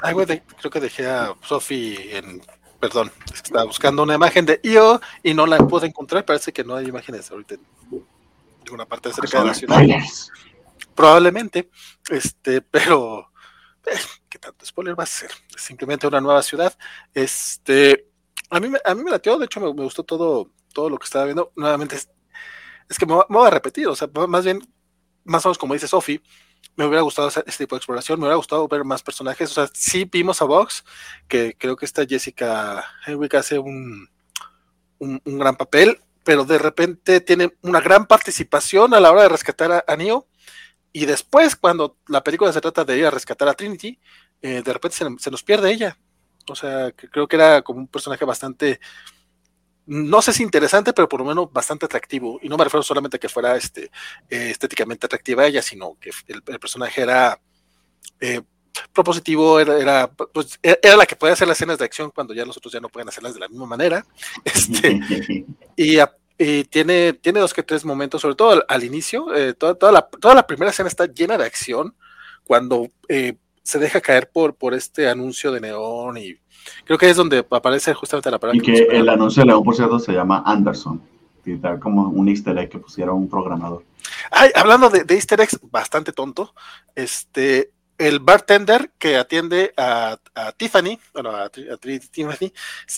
[0.00, 2.40] Ay, creo que dejé a Sophie en.
[2.78, 6.24] Perdón, estaba buscando una imagen de IO y no la puedo encontrar.
[6.24, 7.62] Parece que no hay imágenes ahorita en
[8.64, 9.80] ninguna parte cerca de la ciudad.
[10.94, 11.70] Probablemente,
[12.08, 13.30] este, pero.
[13.86, 13.98] Eh,
[14.28, 15.30] ¿Qué tanto spoiler va a ser?
[15.54, 16.76] Es simplemente una nueva ciudad.
[17.12, 18.08] Este.
[18.50, 21.06] A mí, a mí me latió, de hecho me, me gustó todo, todo lo que
[21.06, 21.50] estaba viendo.
[21.56, 21.96] Nuevamente,
[22.88, 24.60] es que me, voy a repetir, o sea, más bien,
[25.24, 26.20] más o menos como dice Sophie,
[26.76, 29.70] me hubiera gustado este tipo de exploración, me hubiera gustado ver más personajes, o sea,
[29.72, 30.84] sí vimos a Vox,
[31.28, 34.08] que creo que esta Jessica Henwick hace un,
[34.98, 39.84] un, gran papel, pero de repente tiene una gran participación a la hora de rescatar
[39.86, 40.26] a, Neo,
[40.92, 43.98] y después, cuando la película se trata de ir a rescatar a Trinity,
[44.40, 45.98] eh, de repente se, nos pierde ella.
[46.48, 48.78] O sea, creo que era como un personaje bastante
[49.86, 52.38] no sé si interesante, pero por lo menos bastante atractivo.
[52.42, 53.90] Y no me refiero solamente a que fuera este,
[54.30, 57.38] eh, estéticamente atractiva ella, sino que el, personaje era
[58.20, 58.40] eh,
[58.92, 62.46] propositivo, era, pues, e, era, la que podía hacer las escenas de acción cuando ya
[62.46, 64.04] los otros ya no pueden hacerlas de la misma manera.
[64.44, 65.00] Este,
[65.76, 70.02] y, tiene, tiene dos que tres momentos, sobre todo al, inicio, eh, toda, toda, la,
[70.02, 71.94] toda la primera escena está llena de acción,
[72.44, 76.36] cuando se deja caer por, por este anuncio de neón y
[76.84, 78.58] Creo que es donde aparece justamente la palabra.
[78.58, 81.02] Y que, el anuncio de León, por cierto, se llama Anderson.
[81.80, 83.84] como un easter egg que pusiera un programador.
[84.30, 86.54] Ay, hablando de, easter eggs, bastante tonto.
[86.94, 90.18] Este, el bartender que atiende a,
[90.56, 92.52] Tiffany, bueno, a, Tiffany,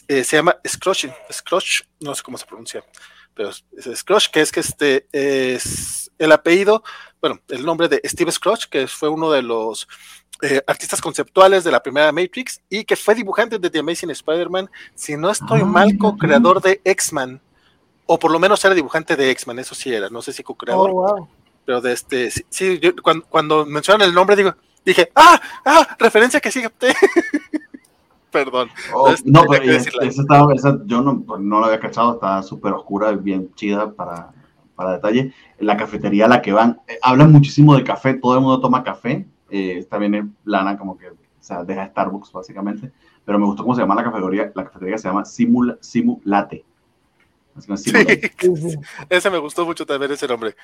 [0.09, 2.85] eh, se llama Scrooge, Scrooge, no sé cómo se pronuncia,
[3.35, 3.65] pero es
[3.95, 6.83] Scrooge, que es que este es el apellido,
[7.21, 9.87] bueno, el nombre de Steve Scrooge, que fue uno de los
[10.43, 14.71] eh, artistas conceptuales de la primera Matrix y que fue dibujante de The Amazing Spider-Man,
[14.95, 17.41] si no estoy ah, mal, co-creador de X-Men,
[18.05, 20.91] o por lo menos era dibujante de X-Men, eso sí era, no sé si co-creador,
[20.93, 21.29] oh,
[21.65, 24.55] pero de este, sí, yo, cuando, cuando, mencionan el nombre digo,
[24.85, 26.63] dije, ah, ah, referencia que sí
[28.31, 28.69] Perdón.
[28.93, 29.91] Oh, no, pero esa
[30.21, 34.33] estaba, esa, yo no, pues, no la había cachado, está súper oscura, bien chida para,
[34.75, 35.33] para detalle.
[35.59, 38.85] la cafetería a la que van, eh, hablan muchísimo de café, todo el mundo toma
[38.85, 42.91] café, eh, también es plana, como que, o sea, deja Starbucks básicamente,
[43.25, 46.65] pero me gustó cómo se llama la cafetería, la cafetería se llama Simula, Simulate.
[47.77, 47.91] Sí,
[49.09, 50.55] ese me gustó mucho también ese nombre.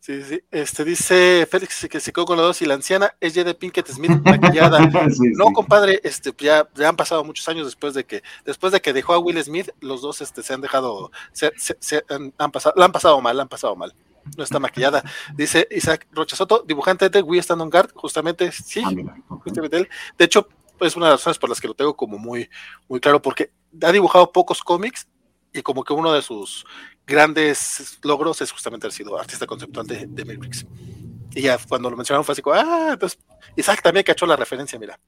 [0.00, 0.40] Sí, sí.
[0.50, 3.86] Este dice Félix que se quedó con los dos y la anciana es de Pinkett
[3.86, 4.80] Smith maquillada.
[5.36, 8.94] no, compadre, este, ya, ya, han pasado muchos años después de que, después de que
[8.94, 12.02] dejó a Will Smith, los dos este, se han dejado, se, se,
[12.38, 13.94] han, pasado, la han pasado mal, la han pasado mal
[14.36, 15.02] no está maquillada.
[15.34, 18.82] Dice Isaac Rochasoto, dibujante de We Stand on Guard, justamente, sí,
[19.28, 19.88] justamente él.
[20.18, 20.48] De hecho,
[20.80, 22.48] es una de las razones por las que lo tengo como muy,
[22.88, 23.52] muy claro, porque
[23.82, 25.06] ha dibujado pocos cómics
[25.52, 26.64] y como que uno de sus
[27.06, 30.66] grandes logros es justamente haber sido artista conceptual de, Matrix.
[31.32, 33.18] Y ya cuando lo mencionaron fue así como, ah, entonces
[33.56, 34.98] Isaac también cachó la referencia, mira.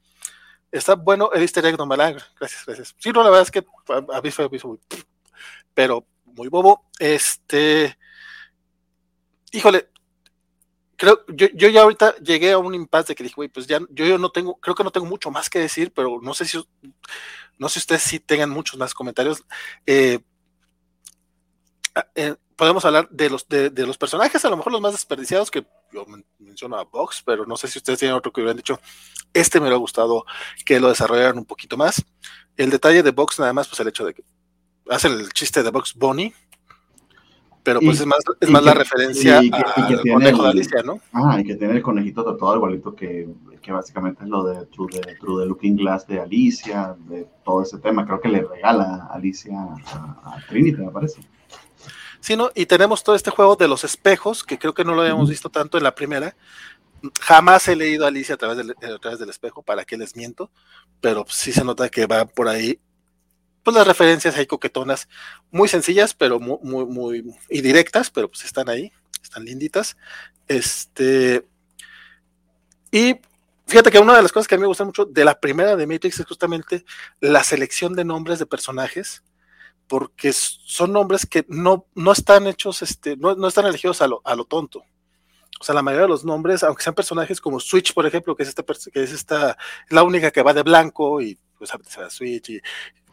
[0.71, 2.95] Está bueno el easter egg, no me Gracias, gracias.
[2.97, 4.79] Sí, no, la verdad es que a mí fue, muy,
[5.73, 6.89] pero muy bobo.
[6.97, 7.95] Este,
[9.53, 9.87] híjole,
[10.97, 13.79] creo, yo, yo ya ahorita llegué a un impasse de que dije, güey, pues ya,
[13.91, 16.45] yo, yo no tengo, creo que no tengo mucho más que decir, pero no sé
[16.45, 16.57] si,
[17.57, 19.43] no sé si ustedes sí tengan muchos más comentarios.
[19.85, 20.19] Eh,
[22.15, 25.65] eh, podemos hablar de los, de, los personajes, a lo mejor los más desperdiciados, que
[25.91, 26.05] yo
[26.39, 28.79] menciono a Vox, pero no sé si ustedes tienen otro que hubieran dicho,
[29.33, 30.25] este me hubiera gustado
[30.65, 32.03] que lo desarrollaran un poquito más.
[32.57, 34.23] El detalle de Vox, nada más, pues el hecho de que
[34.89, 36.33] hacen el chiste de Vox Bonnie,
[37.63, 40.99] pero pues es más, es más la referencia al conejo de Alicia, ¿no?
[41.13, 43.29] Ah, y que tiene el conejito todo igualito que,
[43.61, 47.79] que básicamente es lo de True, de True Looking Glass de Alicia, de todo ese
[47.79, 48.05] tema.
[48.05, 51.21] Creo que le regala Alicia a, Trinity, me parece.
[52.19, 52.51] Sí, ¿no?
[52.53, 55.49] Y tenemos todo este juego de los espejos, que creo que no lo habíamos visto
[55.49, 56.35] tanto en la primera.
[57.21, 60.15] Jamás he leído a Alicia a través del, a través del espejo, para que les
[60.15, 60.51] miento,
[60.99, 62.79] pero sí se nota que va por ahí
[63.63, 65.07] pues las referencias hay coquetonas,
[65.51, 68.91] muy sencillas, pero muy, muy, muy, y directas, pero pues están ahí,
[69.21, 69.97] están linditas.
[70.47, 71.47] Este,
[72.91, 73.15] y
[73.65, 75.75] fíjate que una de las cosas que a mí me gusta mucho de la primera
[75.75, 76.85] de Matrix es justamente
[77.21, 79.23] la selección de nombres de personajes,
[79.87, 84.21] porque son nombres que no, no están hechos, este, no, no están elegidos a lo,
[84.25, 84.83] a lo tonto.
[85.59, 88.43] O sea, la mayoría de los nombres, aunque sean personajes como Switch, por ejemplo, que
[88.43, 89.57] es esta, que es esta,
[89.89, 91.71] la única que va de blanco y pues
[92.09, 92.61] Switch y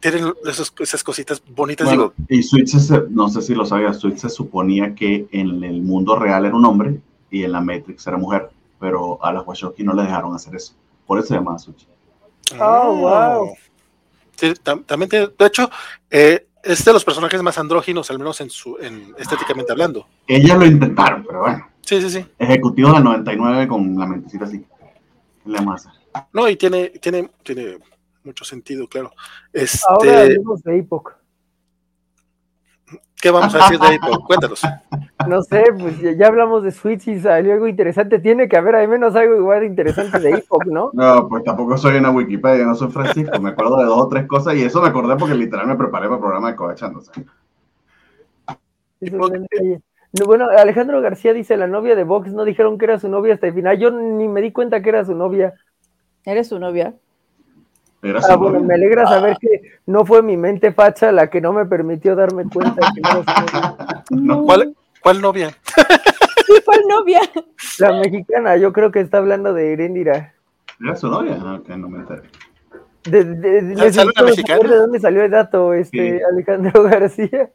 [0.01, 1.89] tienen esas cositas bonitas.
[1.89, 2.13] digo.
[2.27, 2.73] Y Switch,
[3.09, 6.65] no sé si lo sabías, Switch se suponía que en el mundo real era un
[6.65, 6.99] hombre
[7.29, 8.49] y en la Matrix era mujer,
[8.79, 10.73] pero a las Washoki no le dejaron hacer eso.
[11.05, 11.87] Por eso se llamaba Switch.
[12.59, 13.53] Oh, wow.
[14.35, 15.69] Sí, también tiene, de hecho,
[16.09, 20.07] eh, es de los personajes más andróginos, al menos en su, en, estéticamente hablando.
[20.27, 21.67] Ellas lo intentaron, pero bueno.
[21.81, 22.25] Sí, sí, sí.
[22.39, 24.63] Ejecutivo del 99 con la mentecita así.
[25.45, 25.93] La masa.
[26.33, 27.77] No, y tiene, tiene, tiene
[28.23, 29.11] mucho sentido, claro.
[29.53, 29.79] Este...
[29.87, 31.13] Ahora de Epoch.
[33.21, 34.23] ¿Qué vamos a decir de Epoch?
[34.25, 34.61] Cuéntanos.
[35.27, 38.17] No sé, pues ya, hablamos de Switch y salió algo interesante.
[38.17, 40.89] Tiene que haber al menos algo igual interesante de Epoch, ¿no?
[40.93, 43.39] No, pues tampoco soy una Wikipedia, no soy Francisco.
[43.39, 46.07] Me acuerdo de dos o tres cosas y eso me acordé porque literal me preparé
[46.07, 47.11] para el programa de Covechándose.
[50.25, 53.47] bueno, Alejandro García dice, la novia de Vox, no dijeron que era su novia hasta
[53.47, 53.77] el final.
[53.77, 55.53] Yo ni me di cuenta que era su novia.
[56.25, 56.95] ¿Eres su novia?
[58.03, 61.65] Ah, bueno, me alegra saber que no fue mi mente facha la que no me
[61.65, 63.01] permitió darme cuenta que
[64.15, 65.55] no ¿Cuál, ¿Cuál novia?
[66.65, 67.21] ¿Cuál novia?
[67.79, 70.33] La mexicana, yo creo que está hablando de Irendira.
[70.79, 71.37] ¿Era su novia?
[71.37, 72.23] No, ah, que no me enteré.
[73.03, 77.49] De, de, de, ¿De dónde salió el dato, este Alejandro García?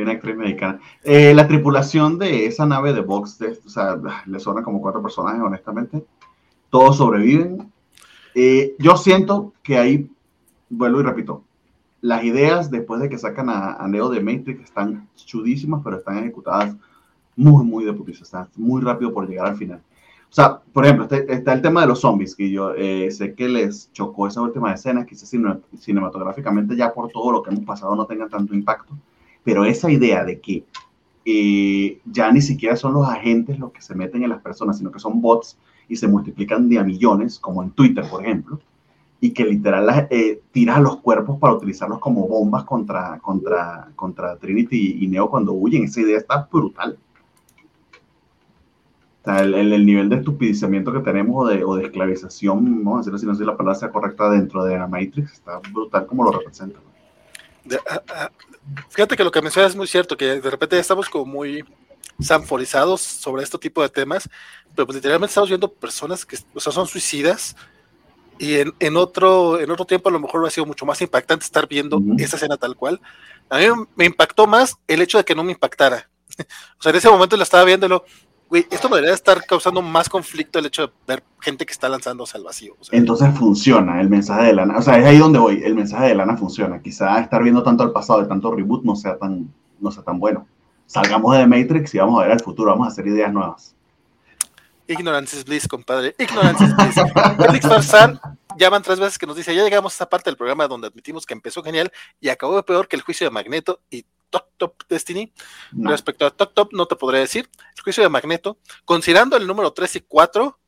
[0.00, 0.80] una actriz mexicana.
[1.02, 5.40] Eh, la tripulación de esa nave de Vox, o sea, le suena como cuatro personajes,
[5.40, 6.04] honestamente.
[6.70, 7.71] Todos sobreviven,
[8.34, 10.10] eh, yo siento que ahí,
[10.70, 11.44] vuelvo y repito,
[12.00, 16.76] las ideas después de que sacan a, Neo de Matrix están chudísimas, pero están ejecutadas
[17.36, 19.80] muy, muy de putiza, están muy rápido por llegar al final.
[20.28, 23.34] O sea, por ejemplo, este, está, el tema de los zombies, que yo eh, sé
[23.34, 25.30] que les chocó esa última escena, quizás
[25.78, 28.96] cinematográficamente ya por todo lo que hemos pasado no tengan tanto impacto,
[29.44, 30.64] pero esa idea de que
[31.24, 34.90] eh, ya ni siquiera son los agentes los que se meten en las personas, sino
[34.90, 35.56] que son bots
[35.88, 38.60] y se multiplican de a millones, como en Twitter, por ejemplo,
[39.20, 44.36] y que literal eh, tiras a los cuerpos para utilizarlos como bombas contra, contra, contra
[44.36, 45.84] Trinity y Neo cuando huyen.
[45.84, 46.98] Esa idea está brutal.
[49.20, 52.94] O sea, el, el, nivel de estupidizamiento que tenemos o de, o de esclavización, vamos
[52.94, 55.60] a decirlo así, no sé si la palabra sea correcta, dentro de la Matrix, está
[55.72, 56.80] brutal como lo representa.
[57.88, 58.30] Ah, ah,
[58.88, 61.64] fíjate que lo que mencionas es muy cierto, que de repente estamos como muy
[62.22, 64.28] sanforizados sobre este tipo de temas,
[64.74, 67.56] pero pues literalmente estamos viendo personas que o sea, son suicidas
[68.38, 71.44] y en, en, otro, en otro tiempo a lo mejor ha sido mucho más impactante
[71.44, 73.00] estar viendo esa escena tal cual.
[73.48, 76.08] A mí me impactó más el hecho de que no me impactara.
[76.78, 78.04] o sea, en ese momento lo estaba viéndolo,
[78.48, 82.36] güey, esto debería estar causando más conflicto el hecho de ver gente que está lanzándose
[82.36, 82.74] al vacío.
[82.90, 86.14] Entonces funciona el mensaje de Lana, o sea, es ahí donde voy, el mensaje de
[86.14, 86.80] Lana funciona.
[86.80, 90.18] Quizá estar viendo tanto el pasado, de tanto reboot, no sea tan, no sea tan
[90.18, 90.46] bueno
[90.92, 93.74] salgamos de Matrix y vamos a ver al futuro, vamos a hacer ideas nuevas.
[94.86, 96.14] Ignorance is bliss, compadre.
[96.18, 96.96] Ignorance is bliss.
[97.38, 98.20] Felix Farsán
[98.58, 100.88] ya van tres veces que nos dice, ya llegamos a esta parte del programa donde
[100.88, 101.90] admitimos que empezó genial
[102.20, 105.32] y acabó peor que el juicio de Magneto y Top Top Destiny.
[105.72, 107.48] Respecto a Top Top, no te podré decir.
[107.74, 110.58] El juicio de Magneto, considerando el número 3 y 4,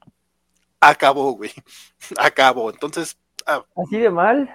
[0.80, 1.52] acabó, güey.
[2.18, 2.70] Acabó.
[2.70, 3.18] Entonces.
[3.46, 4.54] Ah, ¿Así de mal?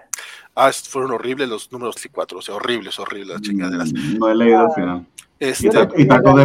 [0.56, 2.40] Ah, fueron horribles los números 3 y 4.
[2.40, 3.94] O sea, horribles, horribles las chingaderas.
[3.94, 5.08] Mm, no he leído al final.
[5.40, 6.44] Este, y, Taco de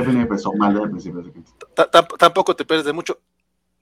[0.00, 1.32] empezó mal desde el principio.
[2.18, 3.20] Tampoco te pierdes de mucho.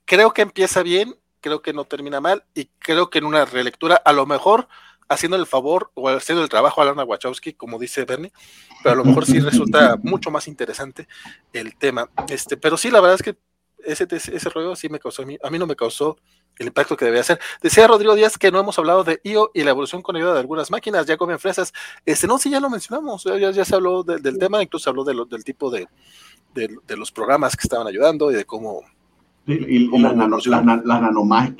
[0.04, 3.94] Creo que empieza bien, creo que no termina mal, y creo que en una relectura,
[4.04, 4.66] a lo mejor
[5.08, 8.32] haciendo el favor o haciendo el trabajo a Lana Wachowski, como dice Bernie,
[8.82, 11.06] pero a lo mejor sí resulta mucho más interesante
[11.52, 12.10] el tema.
[12.28, 13.36] Este, pero sí, la verdad es que
[13.84, 16.16] ese, ese rollo sí me causó a mí, a mí no me causó
[16.58, 17.38] el impacto que debía hacer.
[17.62, 20.40] Decía Rodrigo Díaz que no hemos hablado de IO y la evolución con ayuda de
[20.40, 21.72] algunas máquinas, ya comen fresas.
[22.04, 25.04] Este, no, sí, ya lo mencionamos, ya, ya se habló del tema, incluso se habló
[25.04, 25.88] de del tipo de,
[26.54, 28.82] de, los programas que estaban ayudando y de cómo...
[29.46, 30.40] y, las, o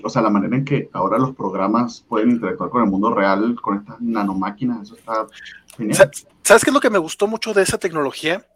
[0.08, 3.78] sea, la manera en que ahora los programas pueden interactuar con el mundo real, con
[3.78, 5.26] estas nanomáquinas, eso está
[5.76, 6.10] genial.
[6.42, 8.46] ¿Sabes qué es lo que me gustó mucho de esa tecnología?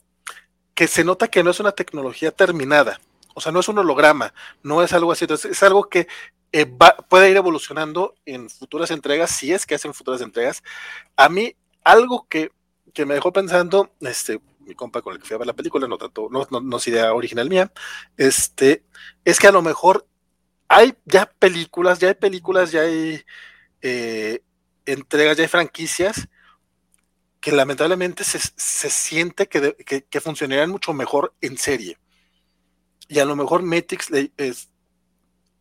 [0.75, 2.99] Que se nota que no es una tecnología terminada
[3.41, 6.07] o sea, no es un holograma, no es algo así, entonces es algo que
[6.53, 6.67] eh,
[7.09, 10.63] puede ir evolucionando en futuras entregas, si es que hacen futuras entregas.
[11.17, 12.53] A mí, algo que,
[13.07, 15.97] me dejó pensando, este, mi compa con el que fui a ver la película, no
[15.97, 17.73] tanto, no, no, es idea original mía,
[18.19, 18.85] este,
[19.25, 20.07] es que a lo mejor
[20.69, 23.25] hay ya películas, ya hay películas, ya hay
[23.81, 24.43] eh,
[24.85, 26.29] entregas, ya hay franquicias
[27.41, 28.39] que lamentablemente se,
[28.91, 29.75] siente que,
[30.11, 31.97] que, funcionarían mucho mejor en serie.
[33.11, 33.65] Y a lo mejor
[34.37, 34.71] es,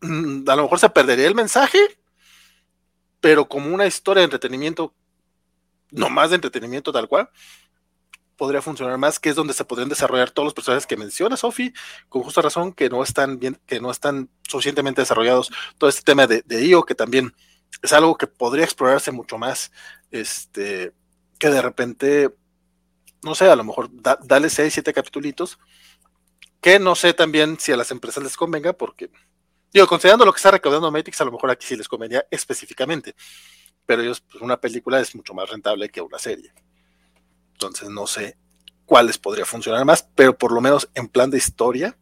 [0.00, 1.80] mm, a lo mejor se perdería el mensaje,
[3.20, 4.94] pero como una historia de entretenimiento,
[5.90, 7.28] no más de entretenimiento tal cual,
[8.36, 11.74] podría funcionar más, que es donde se podrían desarrollar todos los personajes que menciona Sophie,
[12.08, 15.50] con justa razón, que no están bien, que no están suficientemente desarrollados.
[15.76, 17.34] Todo este tema de, IO, que también
[17.82, 19.72] es algo que podría explorarse mucho más,
[20.12, 20.94] este,
[21.40, 22.30] que de repente,
[23.24, 23.90] no sé, a lo mejor
[24.22, 25.58] dale seis, siete capítulos,
[26.60, 29.10] que no sé también si a las empresas les convenga, porque,
[29.72, 33.14] digo, considerando lo que está recaudando Matrix, a lo mejor aquí sí les convenía específicamente,
[33.86, 36.52] pero ellos, pues una película es mucho más rentable que una serie.
[37.52, 38.36] Entonces no sé
[38.84, 41.96] cuáles podría funcionar más, pero por lo menos en plan de historia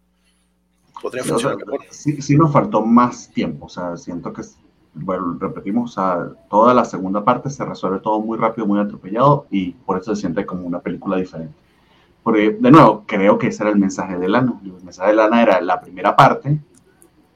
[1.01, 1.81] podría funcionar mejor.
[1.91, 4.43] Sí, nos faltó más tiempo, o sea, siento que,
[4.95, 9.47] bueno, repetimos, o sea, toda la segunda parte se resuelve todo muy rápido, muy atropellado
[9.51, 11.55] y por eso se siente como una película diferente.
[12.29, 14.61] Porque, de nuevo, creo que ese era el mensaje de Lana.
[14.63, 16.59] El mensaje de Lana era la primera parte,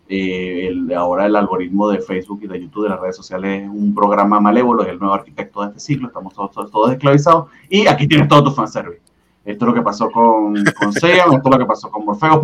[0.07, 3.71] eh, el, ahora el algoritmo de Facebook y de YouTube, de las redes sociales, es
[3.71, 7.87] un programa malévolo, es el nuevo arquitecto de este siglo, estamos todos, todos, esclavizados, y
[7.87, 9.01] aquí tienes todo tu fanservice.
[9.47, 12.43] Esto es lo que pasó con, con esto es lo que pasó con Morfeo,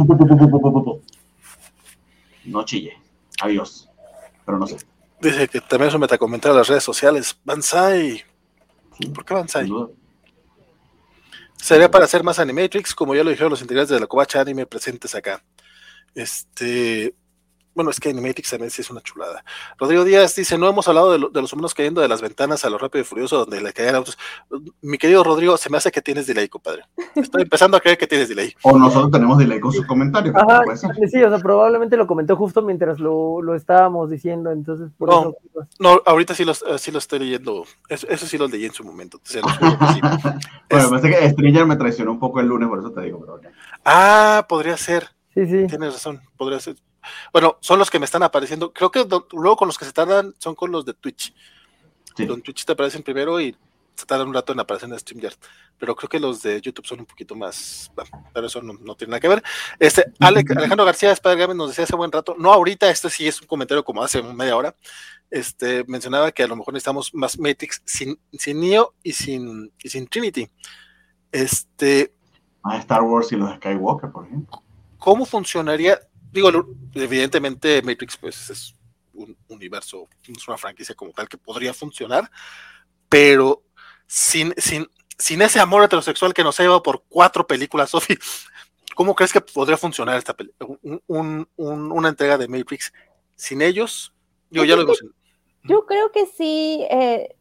[2.47, 2.95] no chille,
[3.43, 3.91] adiós,
[4.47, 4.79] pero no sé.
[5.21, 8.23] Dice que también eso me te en las redes sociales, Banzai,
[9.15, 9.71] ¿por qué Banzai?
[11.61, 14.67] Sería para hacer más Animatrix, como ya lo dijeron los integrantes de la Covacha Anime
[14.67, 15.43] presentes acá.
[16.15, 17.15] Este,
[17.79, 19.45] bueno, es que Animatrix también sí es una chulada.
[19.79, 22.77] Rodrigo Díaz dice, no hemos hablado de, los humanos cayendo de las ventanas a lo
[22.77, 24.19] rápido y furioso donde le caían autos.
[24.83, 26.83] Mi querido Rodrigo, se me hace que tienes delay, compadre.
[27.15, 28.53] Estoy empezando a creer que tienes delay.
[28.63, 30.35] O nosotros tenemos delay con sus comentarios.
[30.35, 30.65] Ajá,
[31.09, 35.69] sí, o sea, probablemente lo comentó justo mientras lo, estábamos diciendo, entonces por no, eso...
[35.79, 39.21] No, ahorita sí lo, sí lo estoy leyendo, eso, sí lo leí en su momento.
[40.69, 43.21] bueno, me parece que Stringer me traicionó un poco el lunes, por eso te digo.
[43.21, 43.53] Pero...
[43.85, 45.11] Ah, podría ser.
[45.33, 45.67] Sí, sí.
[45.69, 46.75] Tienes razón, podría ser.
[47.33, 48.73] Bueno, son los que me están apareciendo.
[48.73, 51.35] Creo que luego con los que se tardan son con los de Twitch.
[52.17, 52.27] Sí.
[52.27, 53.57] Los Twitch te aparecen primero y
[53.99, 55.35] se tardan un rato en aparecer en StreamYard.
[55.77, 57.91] Pero creo que los de YouTube son un poquito más.
[58.33, 59.43] pero eso no, tiene nada que ver.
[59.79, 63.41] Este, Alejandro García Spider Games nos decía hace buen rato, no ahorita, esto sí es
[63.41, 64.75] un comentario como hace media hora.
[65.31, 69.89] Este, mencionaba que a lo mejor necesitamos más Matrix sin, sin Neo y sin, y
[69.89, 70.49] sin Trinity.
[71.33, 72.15] Este.
[72.63, 74.63] Más Star Wars y los Skywalker, por ejemplo.
[74.99, 76.01] ¿Cómo funcionaría?
[76.33, 76.51] Digo,
[76.95, 78.75] evidentemente Matrix pues es
[79.13, 82.31] un universo, es una franquicia como tal que podría funcionar,
[83.09, 83.63] pero
[84.07, 84.89] sin, sin,
[85.19, 88.19] sin ese amor heterosexual que nos ha llevado por cuatro películas, Sophie,
[88.95, 90.37] ¿cómo crees que podría funcionar esta
[91.07, 92.93] una entrega de Matrix
[93.35, 94.13] sin ellos?
[94.51, 94.93] Yo ya lo
[95.65, 97.37] Yo creo que sí, eh,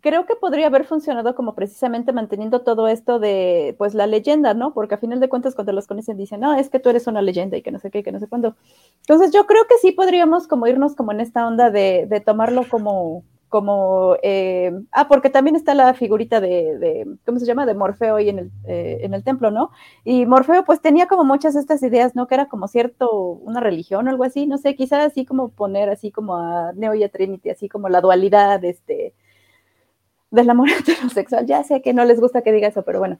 [0.00, 4.72] creo que podría haber funcionado como precisamente manteniendo todo esto de, pues, la leyenda, ¿no?
[4.74, 7.22] Porque a final de cuentas cuando los conocen dicen, no, es que tú eres una
[7.22, 8.56] leyenda y que no sé qué, que no sé cuándo.
[9.00, 12.64] Entonces yo creo que sí podríamos como irnos como en esta onda de, de tomarlo
[12.68, 17.66] como, como, eh, ah, porque también está la figurita de, ¿cómo se llama?
[17.66, 19.70] De Morfeo ahí en el, eh, en el templo, ¿no?
[20.04, 22.26] Y Morfeo pues tenía como muchas estas ideas, ¿no?
[22.26, 25.88] Que era como cierto, una religión o algo así, no sé, quizás así como poner
[25.90, 29.14] así como a Neo y a Trinity, así como la dualidad, este,
[30.30, 31.46] del amor heterosexual.
[31.46, 33.18] Ya sé que no les gusta que diga eso, pero bueno.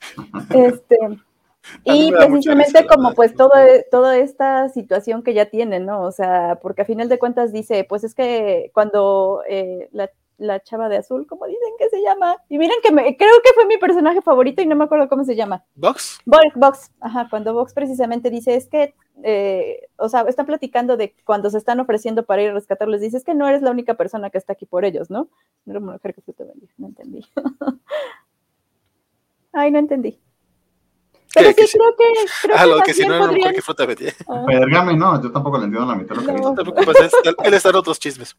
[0.54, 0.98] Este,
[1.84, 3.52] y precisamente como pues todo,
[3.90, 6.02] toda esta situación que ya tienen, ¿no?
[6.02, 10.60] O sea, porque a final de cuentas dice, pues es que cuando eh, la la
[10.60, 12.36] chava de azul, como dicen que se llama.
[12.48, 15.24] Y miren que me, creo que fue mi personaje favorito y no me acuerdo cómo
[15.24, 15.64] se llama.
[15.74, 16.20] ¿Vox?
[16.24, 21.50] Vox, ajá, cuando Vox precisamente dice, es que, eh, o sea, están platicando de cuando
[21.50, 24.30] se están ofreciendo para ir a rescatarlos, dice, es que no eres la única persona
[24.30, 25.28] que está aquí por ellos, ¿no?
[25.64, 26.44] No mujer que te
[26.76, 27.26] no entendí.
[29.52, 30.20] Ay, no entendí.
[31.34, 32.04] Pero sí, creo que.
[32.42, 34.44] Creo ah, lo que si no era una mujer que fruta ah.
[34.46, 36.54] Pergame, no, yo tampoco le entiendo la mitad de lo que no.
[36.54, 37.10] dice.
[37.44, 38.36] él está en otros chismes.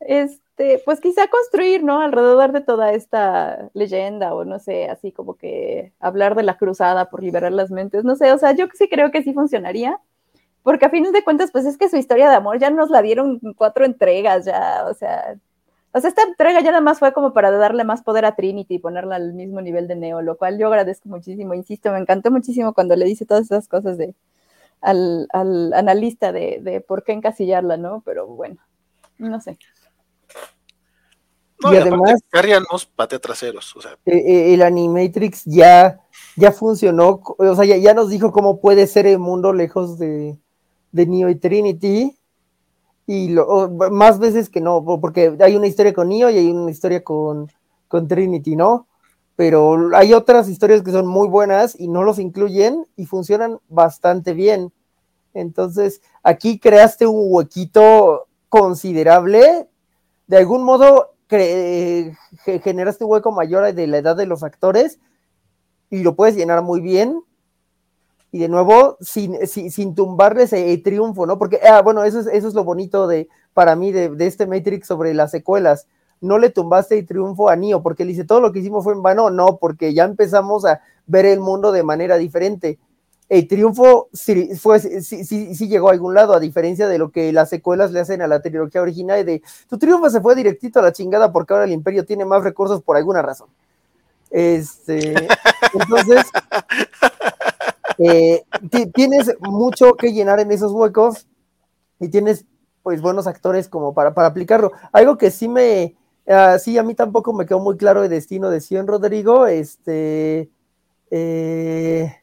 [0.00, 2.00] Este, pues quizá construir, ¿no?
[2.00, 7.10] Alrededor de toda esta leyenda, o no sé, así como que hablar de la cruzada
[7.10, 10.00] por liberar las mentes, no sé, o sea, yo sí creo que sí funcionaría,
[10.62, 13.02] porque a fines de cuentas, pues es que su historia de amor ya nos la
[13.02, 15.36] dieron cuatro entregas, ya, o sea,
[15.92, 18.76] o sea, esta entrega ya nada más fue como para darle más poder a Trinity
[18.76, 22.30] y ponerla al mismo nivel de Neo, lo cual yo agradezco muchísimo, insisto, me encantó
[22.30, 24.14] muchísimo cuando le dice todas esas cosas de,
[24.80, 28.02] al, al analista de, de por qué encasillarla, ¿no?
[28.04, 28.58] Pero bueno,
[29.18, 29.58] no sé
[31.60, 33.74] y, además, Carrianos patea traseros.
[33.76, 33.92] O sea.
[34.06, 36.00] Eh, eh, el Animatrix ya,
[36.36, 40.38] ya funcionó, o sea, ya, nos dijo cómo puede ser el mundo lejos de,
[40.92, 42.16] de Neo y Trinity.
[43.06, 46.70] y lo, más veces que no, porque hay una historia con Neo y hay una
[46.70, 47.50] historia con,
[47.88, 48.86] con Trinity, ¿no?
[49.36, 54.34] Pero hay otras historias que son muy buenas y no los incluyen y funcionan bastante
[54.34, 54.72] bien.
[55.34, 59.68] Entonces, aquí creaste un huequito considerable.
[60.26, 64.98] De algún modo, generaste un hueco mayor de la edad de los actores
[65.90, 67.22] y lo puedes llenar muy bien.
[68.32, 71.36] Y de nuevo, sin, sin, tumbarles el, triunfo, ¿no?
[71.36, 74.86] Porque, ah, bueno, eso es, eso es lo bonito de, para mí de, este Matrix
[74.86, 75.88] sobre las secuelas.
[76.20, 78.92] No le tumbaste el triunfo a Neo, porque él dice, todo lo que hicimos fue
[78.92, 79.30] en vano.
[79.30, 82.78] No, porque ya empezamos a ver el mundo de manera diferente
[83.30, 87.32] el triunfo sí, fue, sí, sí, llegó a algún lado, a diferencia de lo que
[87.32, 90.82] las secuelas le hacen a la trilogía original de tu triunfo se fue directito a
[90.82, 93.46] la chingada porque ahora el imperio tiene más recursos por alguna razón.
[94.30, 95.14] Este,
[95.74, 96.24] entonces,
[97.98, 98.42] eh,
[98.92, 101.28] tienes mucho que llenar en esos huecos
[102.00, 102.44] y tienes
[102.82, 104.72] pues buenos actores como para, para aplicarlo.
[104.90, 105.94] Algo que sí me,
[106.26, 110.50] uh, sí, a mí tampoco me quedó muy claro el destino de Sion Rodrigo, este,
[111.12, 112.19] eh,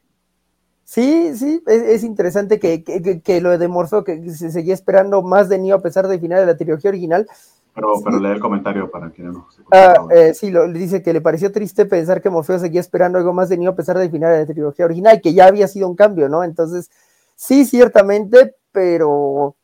[0.88, 5.58] Sí, sí, es, interesante que, que, lo de Morfeo, que se seguía esperando más de
[5.58, 7.28] Neo a pesar del final de la trilogía original.
[7.74, 11.12] Pero, pero lee el comentario para que no se ah, eh, Sí, lo, dice que
[11.12, 14.10] le pareció triste pensar que Morfeo seguía esperando algo más de Neo a pesar del
[14.10, 16.42] final de la trilogía original, que ya había sido un cambio, ¿no?
[16.42, 16.90] Entonces,
[17.36, 19.56] sí, ciertamente, pero,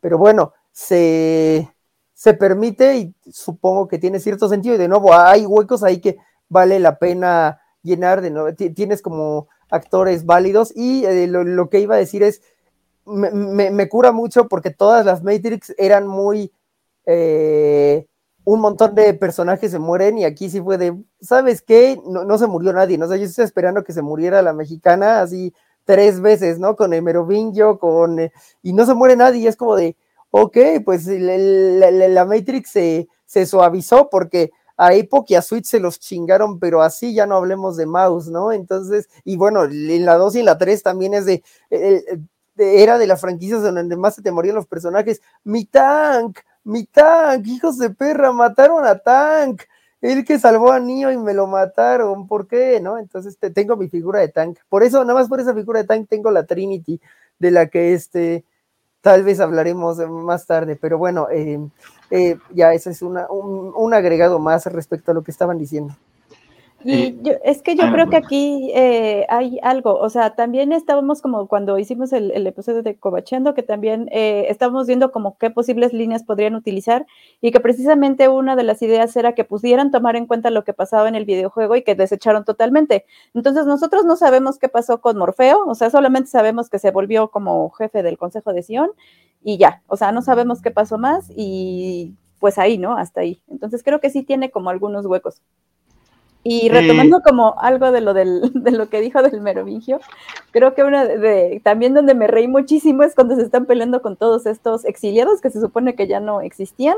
[0.00, 1.70] pero bueno, se,
[2.14, 4.76] se permite y supongo que tiene cierto sentido.
[4.76, 6.16] Y de nuevo, hay huecos ahí que
[6.48, 8.54] vale la pena llenar de nuevo.
[8.54, 10.72] Tienes como actores válidos.
[10.76, 12.42] Y eh, lo, que iba a decir es,
[13.04, 16.52] me, cura mucho porque todas las Matrix eran muy...
[17.06, 18.06] Eh,
[18.44, 22.00] un montón de personajes se mueren y aquí sí fue de, ¿sabes qué?
[22.04, 23.06] No, se murió nadie, ¿no?
[23.08, 25.54] sé yo estoy esperando que se muriera la mexicana así
[25.84, 26.74] tres veces, ¿no?
[26.74, 28.18] Con el Merovingio, con...
[28.18, 28.32] Eh,
[28.62, 29.96] y no se muere nadie y es como de,
[30.30, 35.98] ok, pues la, Matrix se, se suavizó porque a Epoch y a Switch se los
[35.98, 38.52] chingaron, pero así ya no hablemos de mouse, ¿no?
[38.52, 41.42] Entonces, y bueno, en la 2 y en la 3 también es de,
[42.56, 45.20] era de las franquicias donde más se te morían los personajes.
[45.44, 49.62] Mi tank, mi tank, hijos de perra, mataron a tank.
[50.00, 52.80] El que salvó a Neo y me lo mataron, ¿por qué?
[52.80, 52.98] ¿No?
[52.98, 54.58] Entonces te, tengo mi figura de tank.
[54.68, 57.00] Por eso, nada más por esa figura de tank, tengo la Trinity,
[57.38, 58.44] de la que este,
[59.00, 61.60] tal vez hablaremos más tarde, pero bueno, eh,
[62.14, 65.96] eh, ya ese es una, un, agregado más respecto a lo que estaban diciendo.
[66.84, 71.22] Y yo, es que yo creo que aquí eh, hay algo, o sea, también estábamos
[71.22, 75.92] como cuando hicimos el, episodio de Cobachendo, que también eh, estábamos viendo como qué posibles
[75.92, 77.06] líneas podrían utilizar
[77.40, 80.72] y que precisamente una de las ideas era que pudieran tomar en cuenta lo que
[80.72, 83.04] pasaba en el videojuego y que desecharon totalmente.
[83.34, 87.28] Entonces nosotros no sabemos qué pasó con Morfeo, o sea, solamente sabemos que se volvió
[87.30, 88.90] como jefe del Consejo de Sion
[89.42, 92.96] y ya, o sea, no sabemos qué pasó más y pues ahí, ¿no?
[92.96, 93.40] Hasta ahí.
[93.48, 95.40] Entonces creo que sí tiene como algunos huecos.
[96.44, 100.00] Y retomando como algo de lo, del, de lo que dijo del Merovingio,
[100.50, 104.16] creo que una de, también donde me reí muchísimo es cuando se están peleando con
[104.16, 106.96] todos estos exiliados que se supone que ya no existían,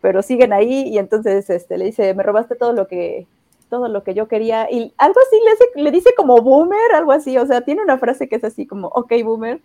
[0.00, 3.26] pero siguen ahí y entonces este, le dice, me robaste todo lo que
[3.70, 5.36] todo lo que yo quería y algo así
[5.76, 8.66] le, le dice como boomer, algo así, o sea, tiene una frase que es así
[8.66, 9.60] como, ok, boomer,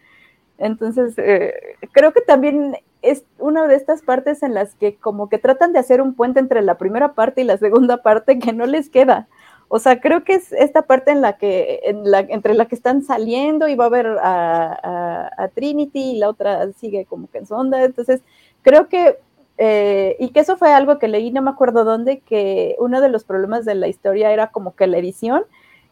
[0.60, 1.54] entonces, eh,
[1.94, 5.80] creo que también es una de estas partes en las que como que tratan de
[5.80, 9.28] hacer un puente entre la primera parte y la segunda parte que no les queda.
[9.72, 12.76] O sea, creo que es esta parte en la que, en la, entre la que
[12.76, 17.46] están saliendo y va a ver a, Trinity y la otra sigue como que en
[17.46, 17.84] sonda.
[17.84, 18.22] Entonces,
[18.64, 19.20] creo que,
[19.60, 23.10] eh, y que eso fue algo que leí, no me acuerdo dónde, que uno de
[23.10, 25.44] los problemas de la historia era como que la edición.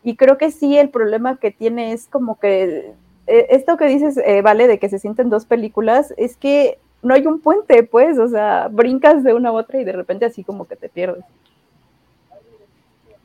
[0.03, 2.93] Y creo que sí, el problema que tiene es como que
[3.27, 7.13] eh, esto que dices, eh, vale, de que se sienten dos películas, es que no
[7.13, 10.43] hay un puente, pues, o sea, brincas de una a otra y de repente así
[10.43, 11.23] como que te pierdes.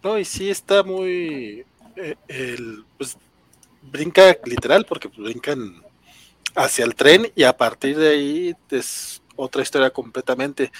[0.02, 1.64] No, y sí está muy,
[1.96, 3.16] eh, el, pues,
[3.82, 5.82] brinca literal, porque pues, brincan
[6.54, 10.70] hacia el tren y a partir de ahí es otra historia completamente.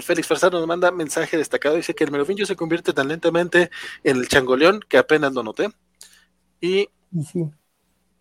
[0.00, 3.70] Félix Farsano nos manda mensaje destacado, dice que el Merovingio se convierte tan lentamente
[4.04, 5.68] en el changoleón que apenas lo noté.
[6.60, 6.88] Y
[7.30, 7.50] sí.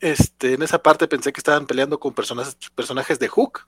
[0.02, 3.68] Este, en esa parte pensé que estaban peleando con personajes, personajes de Hook.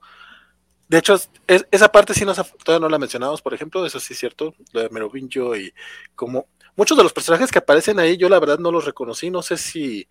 [0.88, 1.16] De hecho,
[1.48, 4.82] esa parte sí nos, todavía no la mencionamos, por ejemplo, eso sí es cierto, lo
[4.82, 5.74] de Merovingio y
[6.16, 6.46] como
[6.76, 9.58] muchos de los personajes que aparecen ahí, yo la verdad no los reconocí, no sé
[9.58, 10.08] si,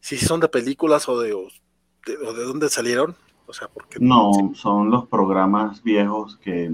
[0.00, 1.48] si son de películas o de, o
[2.06, 3.16] de, dónde salieron.
[3.48, 6.70] O sea, porque no, son los programas viejos que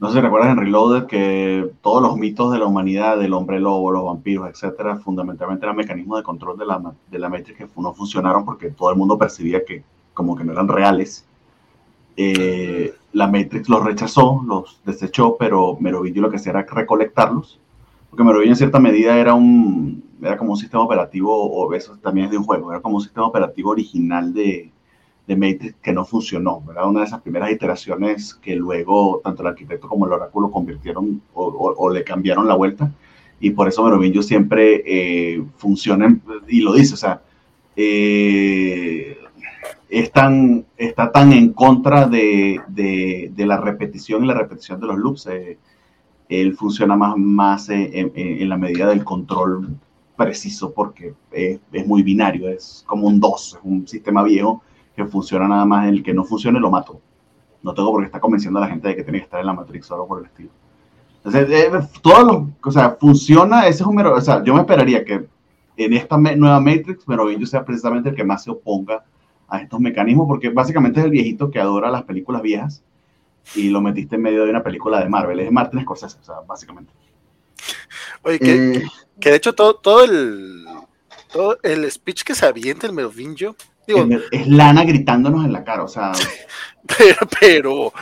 [0.00, 3.60] no sé si recuerdas en Reloaded que todos los mitos de la humanidad, del hombre
[3.60, 7.68] lobo, los vampiros, etcétera, fundamentalmente eran mecanismos de control de la, de la Matrix que
[7.76, 9.84] no funcionaron porque todo el mundo percibía que
[10.14, 11.26] como que no eran reales.
[12.16, 17.58] Eh, la Matrix los rechazó, los desechó, pero Merovingio lo que hacía era recolectarlos,
[18.08, 22.26] porque Merovingio en cierta medida era un era como un sistema operativo, o eso también
[22.26, 24.70] es de un juego, era como un sistema operativo original de,
[25.26, 29.48] de Matrix que no funcionó, era una de esas primeras iteraciones que luego tanto el
[29.48, 32.92] arquitecto como el oráculo convirtieron o, le cambiaron la vuelta,
[33.40, 36.14] y por eso Merovingio siempre eh, funciona,
[36.48, 37.22] y lo dice, o sea,
[37.76, 39.16] eh,
[39.90, 44.96] es tan, está tan en contra de, de, la repetición y la repetición de los
[44.96, 45.26] loops.
[45.26, 45.58] Eh,
[46.28, 49.68] él funciona más, más en, la medida del control
[50.16, 54.62] preciso porque es, es, muy binario, es como un 2, es un sistema viejo
[54.94, 57.00] que funciona nada más, el que no funcione lo mato.
[57.62, 59.46] No tengo por qué estar convenciendo a la gente de que tiene que estar en
[59.46, 60.50] la Matrix o algo por el estilo.
[61.16, 65.04] Entonces, eh, todo lo, o sea, funciona, ese es un o sea, yo me esperaría
[65.04, 65.26] que
[65.76, 69.04] en esta nueva Matrix, pero yo sea precisamente el que más se oponga
[69.50, 72.82] a estos mecanismos, porque básicamente es el viejito que adora las películas viejas
[73.54, 75.40] y lo metiste en medio de una película de Marvel.
[75.40, 76.92] Es Martin Scorsese, o sea, básicamente.
[78.22, 78.82] Oye, que, eh,
[79.18, 80.64] que de hecho todo, todo, el,
[81.32, 83.56] todo el speech que se avienta el Merovingio,
[83.86, 86.12] digo, es Lana gritándonos en la cara, o sea.
[87.00, 87.92] pero, pero,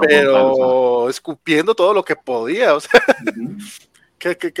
[0.00, 3.00] pero, escupiendo todo lo que podía, o sea
[4.18, 4.52] que, que,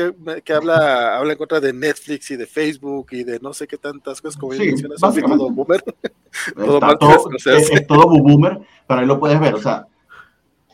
[0.44, 3.76] que, habla, habla en contra de Netflix y de Facebook y de no sé qué
[3.76, 5.82] tantas cosas como sí, mencionas, todo boomer.
[6.54, 9.86] todo, todo, es, todo boomer, pero ahí lo puedes ver, o sea,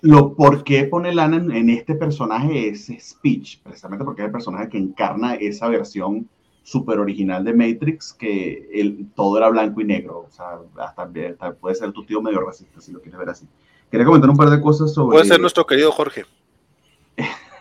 [0.02, 4.68] lo por qué pone Lana en, este personaje ese speech, precisamente porque es el personaje
[4.68, 6.28] que encarna esa versión
[6.62, 11.54] súper original de Matrix, que el, todo era blanco y negro, o sea, hasta, hasta
[11.54, 13.46] puede ser tu tío medio racista si lo quieres ver así.
[13.90, 15.14] Quería comentar un par de cosas sobre...
[15.14, 16.24] Puede ser nuestro querido Jorge.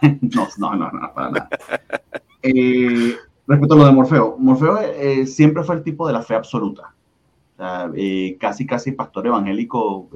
[0.35, 1.49] no, no, no, no, para nada.
[2.41, 3.15] Eh,
[3.47, 6.93] respecto a lo de Morfeo, Morfeo eh, siempre fue el tipo de la fe absoluta.
[7.95, 10.09] Eh, casi, casi pastor evangélico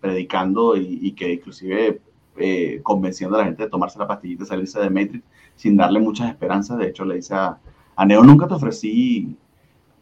[0.00, 2.00] predicando y, que inclusive
[2.82, 5.24] convenciendo a la gente de tomarse la pastillita y salirse de Matrix
[5.54, 6.78] sin darle muchas esperanzas.
[6.78, 7.58] De hecho, le dice a,
[8.04, 9.36] Neo, nunca te ofrecí,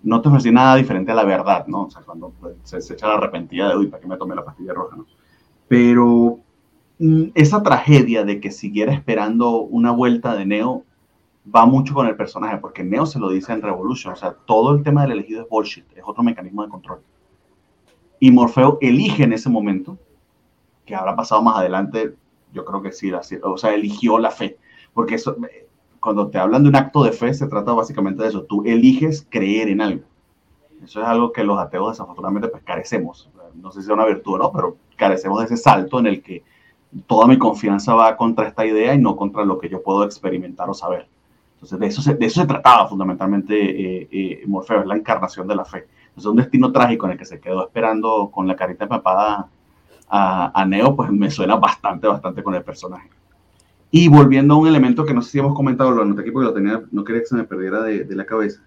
[0.03, 1.83] no te ofrecí nada diferente a la verdad, ¿no?
[1.83, 2.33] O sea, cuando
[2.63, 5.07] se, se echa la arrepentida de, uy, ¿para qué me tomé la pastilla roja, no?
[5.69, 6.41] Pero
[7.35, 10.85] esa tragedia de que siguiera esperando una vuelta de Neo
[11.55, 14.75] va mucho con el personaje, porque Neo se lo dice en Revolution, o sea, todo
[14.75, 17.01] el tema del elegido es bullshit, es otro mecanismo de control.
[18.19, 19.99] Y Morfeo elige en ese momento,
[20.85, 22.15] que habrá pasado más adelante,
[22.53, 24.57] yo creo que sí, o sea, eligió la fe,
[24.95, 25.37] porque eso,
[26.01, 29.27] cuando te hablan de un acto de fe, se trata básicamente de eso, tú eliges
[29.29, 30.05] creer en algo.
[30.83, 34.35] Eso es algo que los ateos desafortunadamente pues carecemos, no sé si es una virtud
[34.35, 36.43] o no, pero carecemos de ese salto en el que
[37.07, 40.69] toda mi confianza va contra esta idea y no contra lo que yo puedo experimentar
[40.69, 41.09] o saber.
[41.55, 45.49] Entonces, de eso se, de eso se trataba fundamentalmente eh, eh, Morfeo, es la encarnación
[45.49, 45.87] de la fe.
[46.09, 49.49] Entonces, un destino trágico en el que se quedó esperando con la carita empapada
[50.09, 53.09] a, a, Neo, pues me suena bastante, bastante con el personaje.
[53.91, 56.47] Y volviendo a un elemento que no sé si hemos comentado, lo anoté aquí porque
[56.47, 58.63] lo tenía, no quería que se me perdiera de, de la cabeza.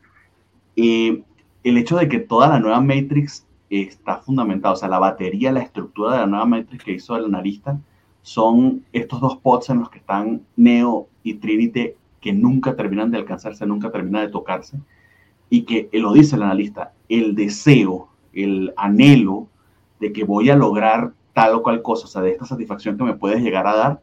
[0.76, 1.24] Eh,
[1.64, 5.62] el hecho de que toda la nueva Matrix está fundamentada, o sea, la batería, la
[5.62, 7.80] estructura de la nueva Matrix que hizo el analista,
[8.22, 13.18] son estos dos pods en los que están Neo y Trinity que nunca terminan de
[13.18, 14.78] alcanzarse, nunca terminan de tocarse,
[15.50, 19.48] y que lo dice el analista, el deseo, el anhelo
[20.00, 23.04] de que voy a lograr tal o cual cosa, o sea, de esta satisfacción que
[23.04, 24.02] me puedes llegar a dar,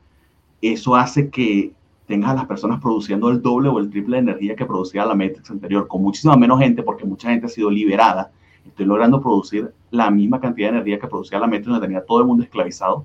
[0.62, 1.72] eso hace que
[2.06, 5.14] tengas a las personas produciendo el doble o el triple de energía que producía la
[5.14, 8.30] Matrix anterior, con muchísima menos gente, porque mucha gente ha sido liberada.
[8.64, 12.20] Estoy logrando producir la misma cantidad de energía que producía la Matrix, donde tenía todo
[12.20, 13.04] el mundo esclavizado,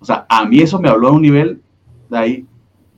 [0.00, 1.62] o sea, a mí eso me habló a un nivel
[2.08, 2.46] de ahí.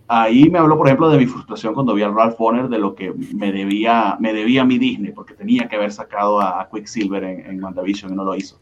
[0.08, 2.94] Ahí me habló, por ejemplo, de mi frustración cuando vi a Ralph Bonner de lo
[2.94, 7.46] que me debía, me debía mi Disney, porque tenía que haber sacado a, Quicksilver en,
[7.46, 8.60] en WandaVision y no lo hizo.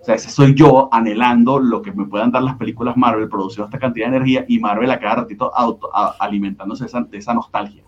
[0.00, 3.66] O sea, ese soy yo anhelando lo que me puedan dar las películas Marvel produciendo
[3.66, 7.84] esta cantidad de energía y Marvel a cada ratito auto, alimentándose de esa nostalgia.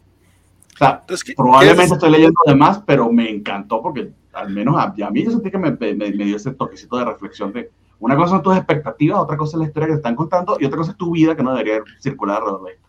[0.75, 1.03] O sea,
[1.37, 5.51] probablemente estoy leyendo de más, pero me encantó porque al menos a, mí yo sentí
[5.51, 7.71] que me, me, dio ese toquecito de reflexión de
[8.03, 10.65] una cosa son tus expectativas, otra cosa es la historia que te están contando y
[10.65, 12.89] otra cosa es tu vida que no debería circular alrededor de esto.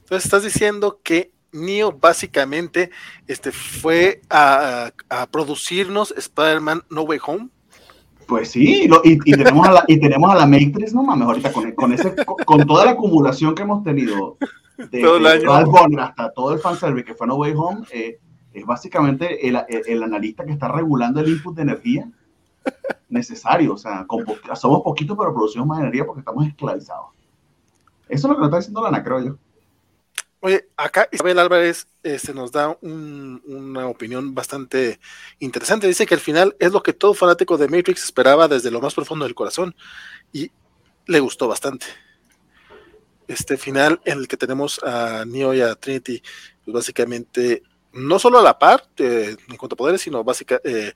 [0.00, 2.90] Entonces estás diciendo que Neo básicamente
[3.26, 4.92] este, fue a,
[5.30, 7.48] producirnos Spider-Man No Way Home.
[8.26, 11.72] Pues sí, y, tenemos a la, y tenemos a la Matrix, no mames, ahorita con,
[11.72, 12.14] con, ese,
[12.44, 14.36] con, toda la acumulación que hemos tenido
[14.76, 15.50] de, todo el año.
[15.98, 18.18] hasta todo el fanservice que fue No Way Home, eh,
[18.52, 22.10] es básicamente el, el, analista que está regulando el input de energía
[23.08, 23.74] necesario.
[23.74, 24.06] O sea,
[24.54, 27.10] somos poquitos, pero producimos más energía porque estamos esclavizados.
[28.08, 29.38] Eso es lo que nos está diciendo Lana, creo.
[30.44, 34.98] Oye, acá Isabel Álvarez este, nos da una opinión bastante
[35.38, 35.86] interesante.
[35.86, 38.92] Dice que al final es lo que todo fanático de Matrix esperaba desde lo más
[38.92, 39.74] profundo del corazón
[40.32, 40.50] y
[41.06, 41.86] le gustó bastante.
[43.28, 46.20] Este final en el que tenemos a Neo y a Trinity,
[46.64, 47.62] pues básicamente
[47.92, 50.92] no solo a la par eh, en cuanto a poderes, sino básicamente, eh,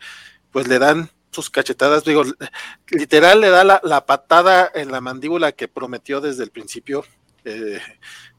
[0.50, 2.24] pues le dan sus cachetadas, digo,
[2.90, 7.04] literal le da la, patada en la mandíbula que prometió desde el principio
[7.44, 7.78] eh,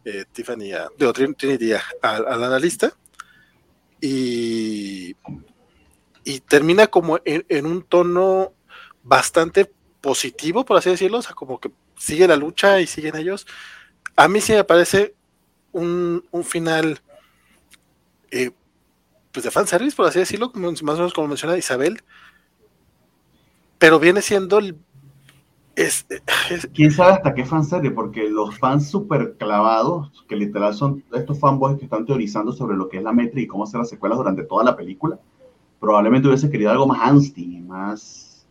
[0.04, 2.92] eh, Tiffany, a, Trinity al analista,
[4.02, 5.16] y,
[6.24, 8.54] y termina como en, un tono
[9.04, 9.72] bastante
[10.02, 13.46] positivo, por así decirlo, o sea, como que sigue la lucha y siguen ellos.
[14.16, 15.14] A mí sí me parece
[15.72, 17.02] un, un final
[18.32, 18.52] eh,
[19.32, 22.02] pues de fanservice, por así decirlo, más o menos como menciona Isabel,
[23.80, 24.78] pero viene siendo el...
[26.74, 27.92] ¿Quién sabe hasta qué fanserie?
[27.92, 32.90] Porque los fans super clavados, que literal son estos fanboys que están teorizando sobre lo
[32.90, 35.20] que es la Metri y cómo hacer las secuelas durante toda la película,
[35.80, 38.48] probablemente hubiese querido algo más ansty, más,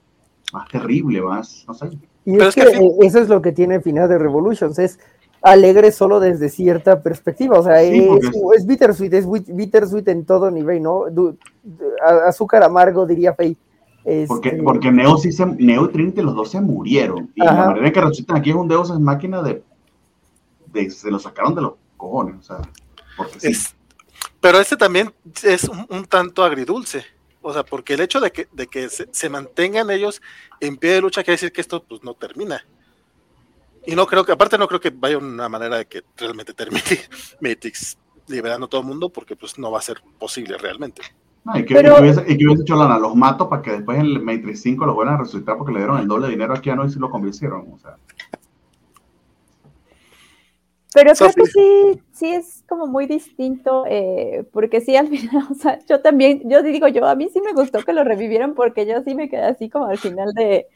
[0.52, 1.90] más terrible, más, no sé.
[2.24, 2.62] Y es, que,
[3.00, 5.00] eso es lo que tiene el final de Revolutions, es
[5.42, 11.04] alegre solo desde cierta perspectiva, o sea, es, bittersweet, es bittersweet en todo nivel, ¿no?
[12.26, 13.56] azúcar amargo, diría Faye.
[14.28, 17.32] Porque, este, porque Neo, sí se, Neo y Trinity los dos se murieron.
[17.34, 19.64] Y la manera en que resucitan aquí es un Deus es máquina de,
[20.90, 22.36] Se lo sacaron de los cojones.
[22.38, 22.62] O sea,
[23.16, 23.74] porque sí.
[24.40, 25.12] pero este también
[25.42, 27.04] es un, tanto agridulce.
[27.42, 30.22] O sea, porque el hecho de que, de que se, mantengan ellos
[30.60, 32.64] en pie de lucha quiere decir que esto pues, no termina.
[33.86, 36.82] Y no creo que, aparte no creo que vaya una manera de que realmente termine
[37.40, 41.02] Matrix liberando a todo el mundo, porque pues no va a ser posible realmente.
[41.54, 44.94] Y, que, hubiese, hecho Lana, los mato para que después en el Matrix 5 los
[44.94, 46.98] vuelvan a resucitar porque le dieron el doble de dinero aquí a no y si
[46.98, 47.66] lo convencieron.
[47.72, 47.96] O sea.
[50.94, 55.54] Pero creo que sí, sí es como muy distinto, eh, porque sí, al final, o
[55.54, 58.86] sea, yo también, yo digo, yo a mí sí me gustó que lo revivieran porque
[58.86, 60.66] yo sí me quedé así como al final de,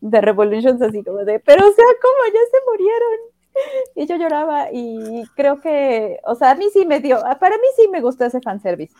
[0.00, 2.32] de Revolutions así como de, pero o sea, ¿cómo?
[2.32, 3.34] Ya se murieron.
[3.94, 7.66] Y yo lloraba y creo que, o sea, a mí sí me dio, para mí
[7.76, 8.92] sí me gustó ese fanservice.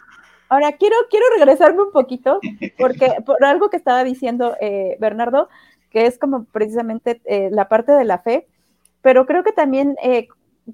[0.48, 2.40] Ahora, quiero, quiero regresarme un poquito,
[2.78, 5.48] porque por algo que estaba diciendo eh, Bernardo,
[5.90, 8.46] que es como precisamente eh, la parte de la fe,
[9.00, 10.28] pero creo que también eh,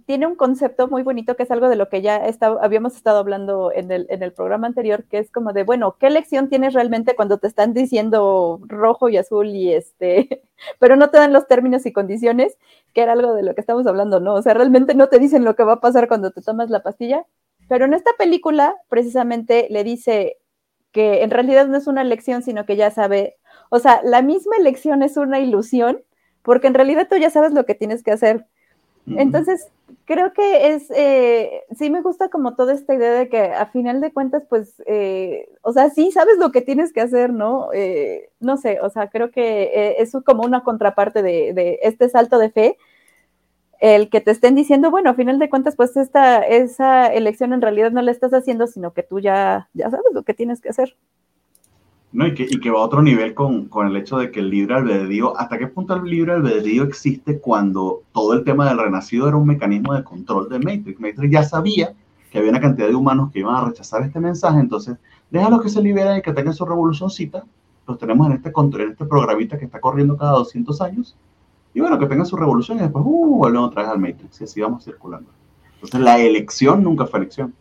[0.07, 2.23] tiene un concepto muy bonito que es algo de lo que ya
[2.61, 6.11] habíamos estado hablando en el, en el, programa anterior, que es como de, bueno, ¿qué
[6.11, 10.43] lección tienes realmente cuando te están diciendo rojo y azul y este,
[10.79, 12.57] pero no te dan los términos y condiciones,
[12.95, 14.35] que era algo de lo que estamos hablando, ¿no?
[14.35, 16.83] O sea, realmente no te dicen lo que va a pasar cuando te tomas la
[16.83, 17.27] pastilla,
[17.71, 20.39] pero en esta película precisamente le dice
[20.91, 23.37] que en realidad no es una lección, sino que ya sabe,
[23.71, 26.03] o sea, la misma elección es una ilusión,
[26.43, 28.45] porque en realidad tú ya sabes lo que tienes que hacer
[29.07, 29.69] entonces,
[30.05, 34.01] creo que es, eh, sí me gusta como toda esta idea de que a final
[34.01, 37.71] de cuentas, pues, eh, o sea, sí sabes lo que tienes que hacer, ¿no?
[37.73, 42.51] Eh, no sé, o sea, creo que es como una contraparte de, este salto de
[42.51, 42.77] fe,
[43.81, 47.63] el que te estén diciendo, bueno, a final de cuentas, pues esta, esa elección en
[47.63, 50.69] realidad no la estás haciendo, sino que tú ya, ya sabes lo que tienes que
[50.69, 50.97] hacer.
[52.13, 54.41] No, y que, y que va a otro nivel con, con, el hecho de que
[54.41, 58.79] el libre albedrío, ¿hasta qué punto el libre albedrío existe cuando todo el tema del
[58.79, 61.01] renacido era un mecanismo de control de Matrix?
[61.01, 61.95] Matrix ya sabía
[62.31, 64.97] que había una cantidad de humanos que iban a rechazar este mensaje, entonces
[65.31, 67.45] déjalos que se liberen y que tengan su revolucioncita,
[67.87, 71.17] los tenemos en este control, en este programita que está corriendo cada 200 años,
[71.73, 74.45] y bueno, que tengan su revolución y después uh, vuelven otra vez al Matrix y
[74.45, 75.31] así vamos circulando.
[75.75, 77.55] Entonces la elección nunca fue elección.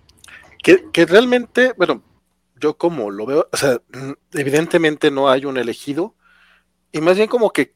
[0.61, 2.01] Que, que realmente, bueno,
[2.55, 3.79] yo como lo veo, o sea,
[4.33, 6.15] evidentemente no hay un elegido,
[6.91, 7.73] y más bien como que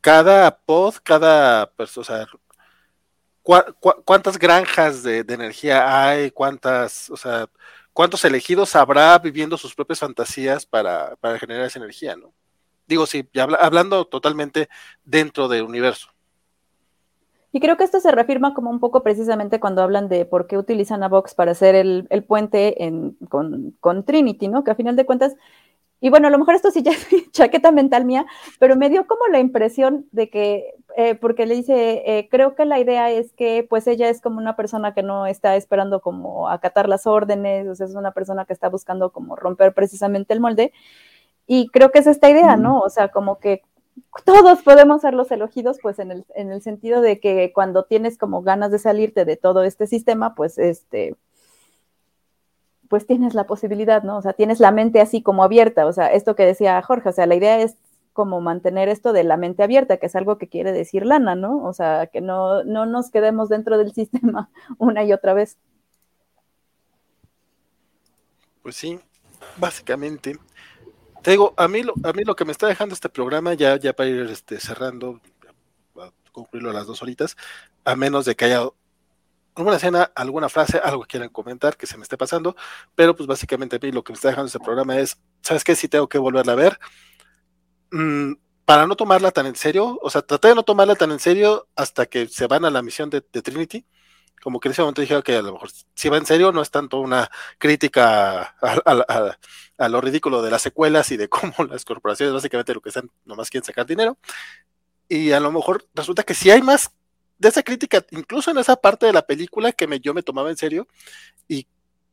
[0.00, 2.26] cada pod, cada persona,
[3.42, 3.64] o
[4.04, 7.48] cuántas granjas de, energía hay, cuántas, o sea,
[7.92, 12.32] cuántos elegidos habrá viviendo sus propias fantasías para, generar esa energía, ¿no?
[12.86, 13.28] Digo, sí,
[13.60, 14.68] hablando totalmente
[15.04, 16.08] dentro del universo.
[17.56, 20.58] Y creo que esto se reafirma como un poco precisamente cuando hablan de por qué
[20.58, 22.76] utilizan a Vox para hacer el, puente
[23.30, 24.62] con, Trinity, ¿no?
[24.62, 25.36] Que a final de cuentas,
[25.98, 28.26] y bueno, a lo mejor esto sí ya es chaqueta mental mía,
[28.58, 32.66] pero me dio como la impresión de que, eh, porque le dice, eh, creo que
[32.66, 36.50] la idea es que pues ella es como una persona que no está esperando como
[36.50, 40.40] acatar las órdenes, o sea, es una persona que está buscando como romper precisamente el
[40.40, 40.74] molde.
[41.46, 42.80] Y creo que es esta idea, ¿no?
[42.80, 43.62] O sea, como que
[44.24, 48.18] todos podemos ser los elegidos, pues en el, en el sentido de que cuando tienes
[48.18, 51.16] como ganas de salirte de todo este sistema, pues este,
[52.88, 54.18] pues tienes la posibilidad, ¿no?
[54.18, 57.12] O sea, tienes la mente así como abierta, o sea, esto que decía Jorge, o
[57.12, 57.76] sea, la idea es
[58.12, 61.62] como mantener esto de la mente abierta, que es algo que quiere decir Lana, ¿no?
[61.64, 65.58] O sea, que no, no nos quedemos dentro del sistema una y otra vez.
[68.62, 68.98] Pues sí,
[69.58, 70.38] básicamente.
[71.26, 73.76] Te digo, a mí lo, a mí lo que me está dejando este programa, ya,
[73.80, 75.20] ya para ir este, cerrando,
[76.00, 77.36] a concluirlo a las dos horitas,
[77.84, 78.68] a menos de que haya
[79.56, 82.54] alguna escena, alguna frase, algo que quieran comentar que se me esté pasando,
[82.94, 85.74] pero pues básicamente a mí lo que me está dejando este programa es, ¿sabes qué?
[85.74, 86.78] Si tengo que volverla a ver,
[87.90, 88.34] mm,
[88.64, 91.66] para no tomarla tan en serio, o sea, traté de no tomarla tan en serio
[91.74, 93.84] hasta que se van a la misión de, Trinity,
[94.42, 96.62] como que en ese momento dije que a lo mejor si va en serio no
[96.62, 102.34] es tanto una crítica a, lo ridículo de las secuelas y de cómo las corporaciones
[102.34, 104.18] básicamente lo que están nomás quieren sacar dinero,
[105.08, 106.90] y a lo mejor resulta que si hay más
[107.38, 110.50] de esa crítica, incluso en esa parte de la película que me, yo me tomaba
[110.50, 110.88] en serio
[111.46, 111.66] y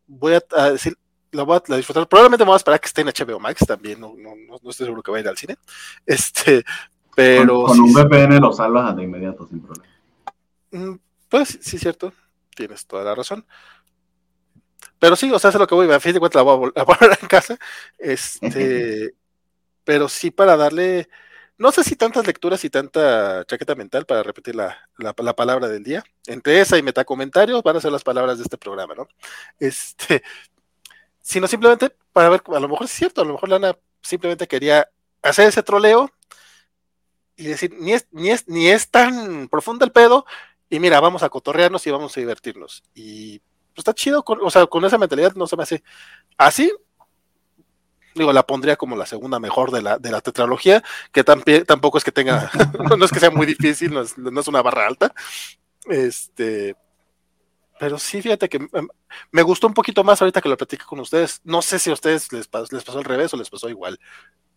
[0.06, 0.98] voy a, decir,
[1.32, 2.08] la voy a disfrutar.
[2.08, 4.86] Probablemente me voy a esperar que esté en HBO Max también, no, no, no, estoy
[4.86, 5.58] seguro que vaya a ir al cine.
[6.06, 6.64] Este,
[7.16, 7.64] pero.
[7.64, 11.00] Con, un VPN lo salvas de inmediato sin problema.
[11.34, 12.14] Pues sí, cierto,
[12.56, 13.44] tienes toda la razón.
[15.00, 16.86] Pero sí, o sea, es lo que voy, a fin de cuentas la voy a,
[16.86, 17.58] poner en casa.
[17.98, 19.16] Este,
[19.84, 21.10] pero sí para darle
[21.58, 24.78] no sé si tantas lecturas y tanta chaqueta mental para repetir la,
[25.36, 26.04] palabra del día.
[26.28, 29.08] Entre esa y metacomentarios van a ser las palabras de este programa, ¿no?
[29.58, 30.22] Este,
[31.20, 34.88] sino simplemente para ver, a lo mejor es cierto, a lo mejor Lana simplemente quería
[35.24, 36.12] hacer ese troleo
[37.36, 40.28] y decir, ni es, ni es, ni es tan profundo el pedo,
[40.74, 42.84] y mira, vamos a cotorrearnos y vamos a divertirnos.
[42.96, 45.84] Y pues está chido, o sea, con esa mentalidad no se me hace
[46.36, 46.72] así,
[48.16, 52.04] digo, la pondría como la segunda mejor de la, de la tetralogía, que tampoco es
[52.04, 52.50] que tenga,
[52.98, 55.14] no es que sea muy difícil, no es, una barra alta.
[55.86, 56.76] Este,
[57.80, 58.88] pero sí, fíjate que em,
[59.30, 61.40] me gustó un poquito más ahorita que lo platico con ustedes.
[61.44, 64.00] No sé si a ustedes les pasó, les pasó al revés o les pasó igual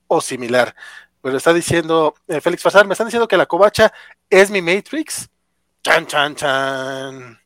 [0.07, 0.75] o similar.
[1.21, 3.93] Pero está diciendo, eh, Félix Fasar, me están diciendo que la covacha
[4.31, 5.29] es mi Matrix.
[5.87, 7.39] Chan, chan, chan.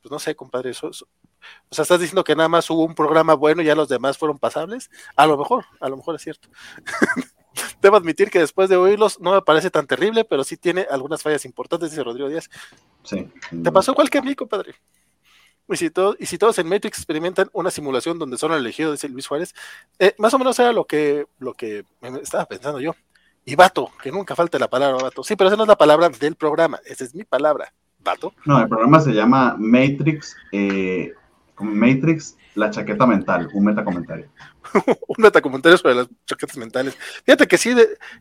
[0.00, 3.34] Pues no sé, compadre, eso, o sea, estás diciendo que nada más hubo un programa
[3.34, 4.90] bueno y ya los demás fueron pasables.
[5.14, 6.48] A lo mejor, a lo mejor es cierto.
[7.82, 11.22] Debo admitir que después de oírlos no me parece tan terrible, pero sí tiene algunas
[11.22, 12.48] fallas importantes, dice Rodrigo Díaz.
[13.02, 13.30] Sí.
[13.62, 14.74] ¿Te pasó igual que a mí, compadre?
[15.68, 19.26] Y si, y si todos en Matrix experimentan una simulación donde son elegidos, dice Luis
[19.26, 19.54] Juárez,
[19.98, 22.94] eh, más o menos era lo que, lo que me estaba pensando yo.
[23.46, 25.22] Y vato, que nunca falte la palabra vato.
[25.22, 28.34] Sí, pero esa no es la palabra del programa, esa es mi palabra, vato.
[28.44, 31.14] No, el programa se llama Matrix eh,
[31.64, 34.28] Matrix, la chaqueta mental, un metacomentario.
[35.08, 36.96] un metacomentario sobre las chaquetas mentales.
[37.24, 37.74] Fíjate que sí,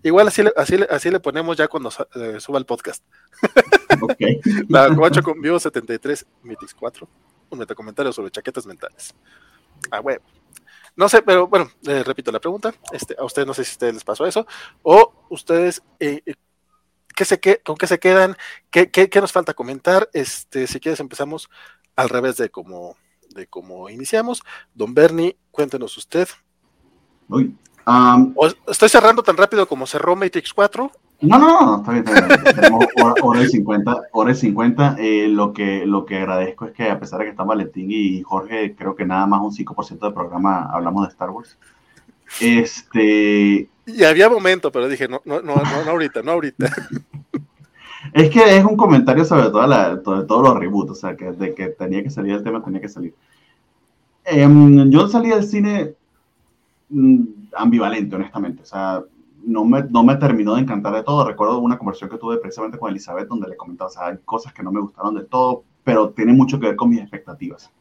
[0.03, 3.03] igual así, así, así le ponemos ya cuando eh, suba el podcast.
[4.01, 4.15] ok.
[4.69, 7.07] La 8 con Vivo 73, Matrix 4,
[7.49, 9.13] un metacomentario sobre chaquetas mentales.
[9.91, 10.21] Ah, bueno.
[10.95, 12.73] No sé, pero bueno, eh, repito la pregunta.
[12.91, 14.47] Este, a ustedes no sé si a ustedes les pasó eso.
[14.81, 16.21] O ustedes, eh,
[17.15, 18.37] ¿qué se ¿con qué se quedan?
[18.69, 20.09] ¿Qué, qué, qué, nos falta comentar?
[20.13, 21.49] Este, si quieres empezamos
[21.95, 22.95] al revés de como
[23.35, 24.41] de cómo iniciamos.
[24.73, 26.27] Don Bernie, cuéntenos usted.
[28.67, 30.91] estoy cerrando tan rápido como cerró Matrix 4.
[31.21, 32.55] No, no, no, está bien, está bien.
[32.55, 32.85] Tenemos
[33.21, 34.95] hora, y 50, hora y 50.
[34.99, 38.21] Eh, lo, que, lo que agradezco es que a pesar de que está Valentín y
[38.21, 41.57] Jorge, creo que nada más un 5% del programa hablamos de Star Wars.
[42.41, 43.69] Este...
[43.87, 46.71] Y había momento, pero dije, no, no, no, no, no ahorita, no ahorita.
[48.13, 51.53] Es que es un comentario sobre, toda la, todos los reboots, o sea, que de
[51.53, 53.13] que tenía que salir el tema, tenía que salir.
[54.23, 55.93] Em, yo salí del cine
[56.89, 57.23] mm,
[57.55, 59.03] ambivalente, honestamente, o sea,
[59.45, 61.25] no me, no me terminó de encantar de todo.
[61.25, 64.53] Recuerdo una conversación que tuve precisamente con Elizabeth, donde le comentaba, o sea, hay cosas
[64.53, 67.71] que no me gustaron de todo, pero tiene mucho que ver con mis expectativas.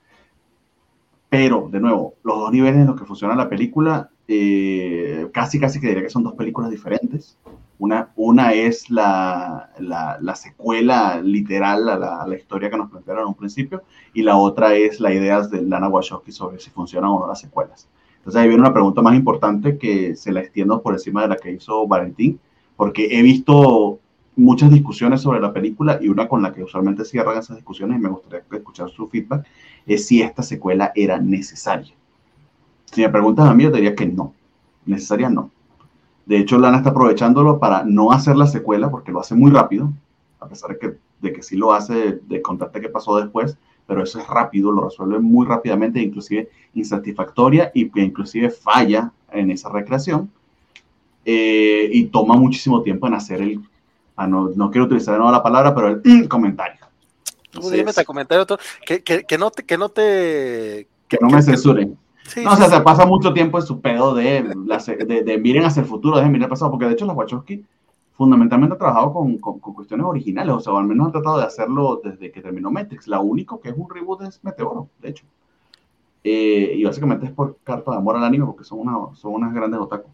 [1.28, 5.80] Pero, de nuevo, los dos niveles en los que funciona la película, eh, casi, casi
[5.80, 7.36] que diría que son dos películas diferentes.
[7.78, 13.22] Una, una es la, la, secuela literal a la, a la, historia que nos plantearon
[13.22, 13.82] en un principio,
[14.12, 17.40] y la otra es la idea de Lana Wachowski sobre si funcionan o no las
[17.40, 17.88] secuelas.
[18.24, 21.36] Entonces ahí viene una pregunta más importante que se la extiendo por encima de la
[21.36, 22.40] que hizo Valentín,
[22.74, 23.98] porque he visto
[24.34, 28.02] muchas discusiones sobre la película y una con la que usualmente cierran esas discusiones y
[28.02, 29.46] me gustaría escuchar su feedback
[29.84, 31.92] es si esta secuela era necesaria.
[32.86, 34.32] Si me preguntas a mí, yo diría que no.
[34.86, 35.50] Necesaria no.
[36.24, 39.92] De hecho, Lana está aprovechándolo para no hacer la secuela porque lo hace muy rápido,
[40.40, 44.02] a pesar de que, de que sí lo hace, de contarte qué pasó después, pero
[44.02, 49.68] eso es rápido, lo resuelve muy rápidamente, inclusive insatisfactoria y que inclusive falla en esa
[49.68, 50.30] recreación.
[51.24, 53.60] Eh, y toma muchísimo tiempo en hacer el,
[54.16, 56.80] ah, no, no, quiero utilizar de nuevo la palabra, pero el comentario.
[57.52, 58.46] Entonces, comentario
[58.84, 59.64] que, que, que, no te...
[59.64, 61.96] Que no, te, que no me censuren
[62.42, 65.86] no, o sea, se pasa mucho tiempo en su pedo de, de, miren hacia el
[65.86, 67.64] futuro, de miren el pasado, porque de hecho los Wachowski
[68.14, 72.00] fundamentalmente ha trabajado con, con, cuestiones originales, o sea, al menos han tratado de hacerlo
[72.02, 73.08] desde que terminó Matrix.
[73.08, 75.24] La único que es un reboot es Meteoro, de hecho.
[76.22, 79.52] Eh, y básicamente es por carta de amor al anime, porque son, una, son unas
[79.52, 80.08] grandes otaku.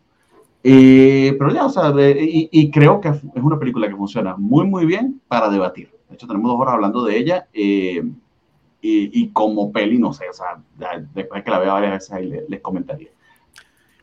[0.63, 4.67] Eh, pero ya, o sea, y, y, creo que es una película que funciona muy,
[4.67, 5.91] muy bien para debatir.
[6.09, 7.49] De hecho, tenemos dos horas hablando de ella.
[7.53, 8.03] Eh,
[8.83, 10.63] y, como peli, no sé, o sea,
[11.15, 13.11] después de que la vea varias veces ahí les, comentaría.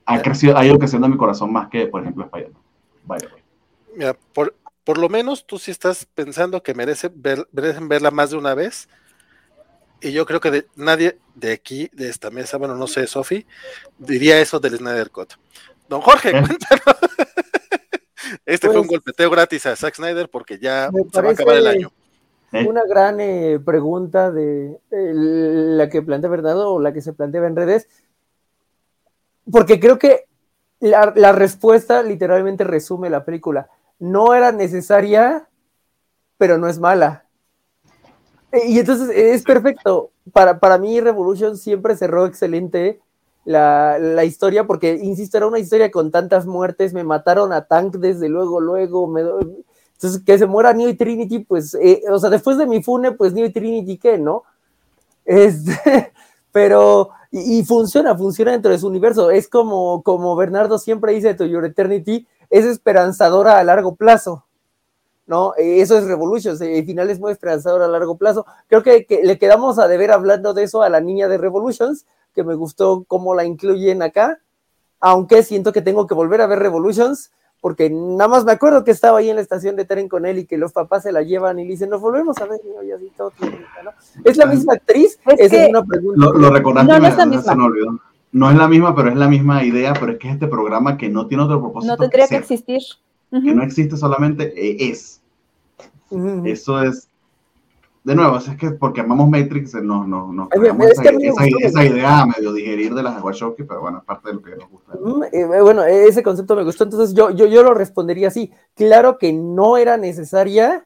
[0.05, 3.36] Ha crecido, ha ido creciendo en mi corazón más que, por ejemplo, Spider-Man.
[3.97, 8.29] Mira, por, por lo menos tú sí estás pensando que merece ver, merecen verla más
[8.29, 8.87] de una vez.
[10.01, 13.47] Y yo creo que de, nadie de aquí, de esta mesa, bueno, no sé, Sofi,
[13.97, 15.33] diría eso del Snyder Cut.
[15.89, 16.43] Don Jorge, ¿Eh?
[16.45, 16.97] cuéntanos.
[18.45, 21.55] Este fue un pues golpeteo gratis a Zack Snyder porque ya se va a acabar
[21.55, 21.91] el año.
[22.51, 22.65] ¿Eh?
[22.67, 27.55] Una gran eh, pregunta de la que plantea Bernardo o la que se planteaba en
[27.55, 27.87] redes,
[29.51, 30.25] porque creo que
[30.79, 33.69] la, respuesta literalmente resume la película.
[33.99, 35.47] No era necesaria,
[36.37, 37.25] pero no es mala.
[38.51, 40.11] E, y entonces es perfecto.
[40.33, 42.99] Para, para mí, Revolution siempre cerró excelente
[43.45, 46.93] la, la, historia, porque, insisto, era una historia con tantas muertes.
[46.93, 49.07] Me mataron a Tank desde luego, luego.
[49.07, 49.23] Me,
[49.97, 53.13] entonces, que se muera Neo y Trinity, pues, eh, o sea, después de mi fune,
[53.13, 54.43] pues Neo y Trinity, ¿qué, no?
[55.25, 56.13] Este,
[56.51, 59.31] pero, y, funciona, funciona dentro de su universo.
[59.31, 64.45] Es como, como Bernardo siempre dice To Your Eternity, es esperanzadora a largo plazo,
[65.25, 65.53] ¿no?
[65.57, 68.45] Eso es Revolution, el final es muy esperanzador a largo plazo.
[68.67, 72.05] Creo que, que, le quedamos a deber hablando de eso a la niña de Revolutions,
[72.33, 74.39] que me gustó cómo la incluyen acá,
[74.99, 78.91] aunque siento que tengo que volver a ver Revolutions porque nada más me acuerdo que
[78.91, 81.23] estaba ahí en la estación de tren con él y que los papás se la
[81.23, 83.31] llevan y le dicen, nos volvemos a ver, y así todo,
[83.83, 83.91] ¿no?
[84.23, 85.19] ¿Es la misma actriz?
[85.25, 86.19] Es Esa es una pregunta.
[86.19, 87.55] Lo, lo no, no, es la misma.
[88.37, 90.97] No es la misma, pero es la misma idea, pero es que es este programa
[90.97, 91.93] que no tiene otro propósito.
[91.93, 92.81] No tendría que, existir.
[93.31, 95.21] Que no existe solamente, eh, es.
[96.45, 97.07] Eso es
[98.07, 103.03] de nuevo, es que porque amamos Matrix, no, no, no esa, idea medio digerir de
[103.03, 104.93] las Wachowski, pero bueno, es parte de lo que nos gusta.
[104.93, 108.49] Mm, eh, bueno, ese concepto me gustó, entonces yo, yo, yo lo respondería así.
[108.75, 110.85] Claro que no era necesaria,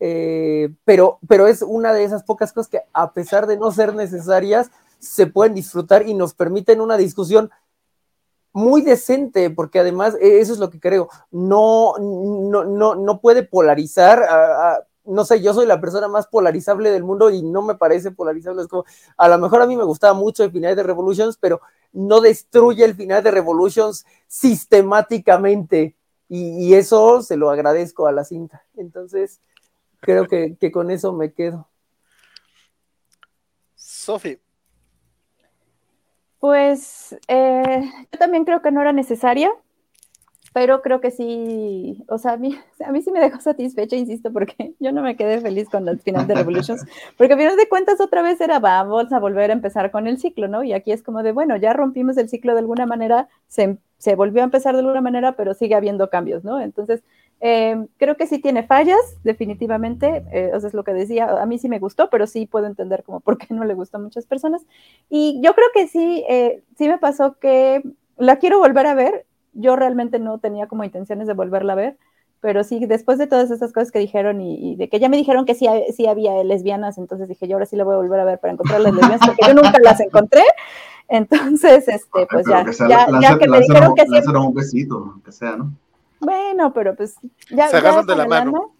[0.00, 3.94] eh, pero, pero es una de esas pocas cosas que a pesar de no ser
[3.94, 7.50] necesarias, se pueden disfrutar y nos permiten una discusión
[8.52, 13.42] muy decente, porque además e, eso es lo que creo, no, no, no, no puede
[13.42, 17.74] polarizar a no sé, yo soy la persona más polarizable del mundo y no me
[17.74, 18.62] parece polarizable.
[18.62, 18.84] Es como,
[19.16, 21.60] a lo mejor a mí me gustaba mucho el final de Revolutions, pero
[21.92, 25.96] no destruye el final de Revolutions sistemáticamente.
[26.28, 28.66] Y, eso se lo agradezco a la cinta.
[28.76, 29.40] Entonces,
[30.00, 31.66] creo que, con eso me quedo.
[33.74, 34.38] Sofi.
[36.40, 39.50] Pues eh, yo también creo que no era necesaria
[40.58, 44.32] pero creo que sí, o sea, a mí, a mí sí me dejó satisfecha, insisto,
[44.32, 46.84] porque yo no me quedé feliz con el final de Revolutions,
[47.16, 50.18] porque a final de cuentas otra vez era, vamos a volver a empezar con el
[50.18, 50.64] ciclo, ¿no?
[50.64, 54.14] Y aquí es como de, bueno, ya rompimos el ciclo de alguna manera, se, se
[54.14, 56.60] volvió a empezar de alguna manera, pero sigue habiendo cambios, ¿no?
[56.60, 57.02] Entonces,
[57.40, 61.46] eh, creo que sí tiene fallas, definitivamente, eh, o sea, es lo que decía, a
[61.46, 64.00] mí sí me gustó, pero sí puedo entender como por qué no le gustó a
[64.00, 64.62] muchas personas.
[65.08, 67.82] Y yo creo que sí, eh, sí me pasó que
[68.16, 71.96] la quiero volver a ver, yo realmente no tenía como intenciones de volverla a ver,
[72.40, 75.44] pero sí, después de todas estas cosas que dijeron y, de que ya me dijeron
[75.44, 75.66] que sí,
[75.96, 78.52] sí, había lesbianas, entonces dije, yo ahora sí la voy a volver a ver para
[78.52, 80.42] encontrar las lesbianas, porque yo nunca las encontré.
[81.08, 82.64] Entonces, este, pues ya,
[83.20, 84.36] ya, que me dijeron que sí.
[84.36, 85.72] un besito, que sea, ¿no?
[86.20, 87.16] Bueno, pero pues
[87.50, 87.68] ya.
[87.68, 88.74] Se agarran de la mano.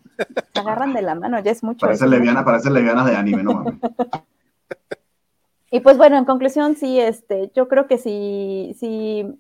[0.53, 1.87] se agarran de la mano, ya es mucho.
[1.87, 3.65] Parece lesbiana, parece lesbianas de anime, ¿no?
[5.71, 9.39] y pues bueno, en conclusión, sí, este, yo creo que sí, sí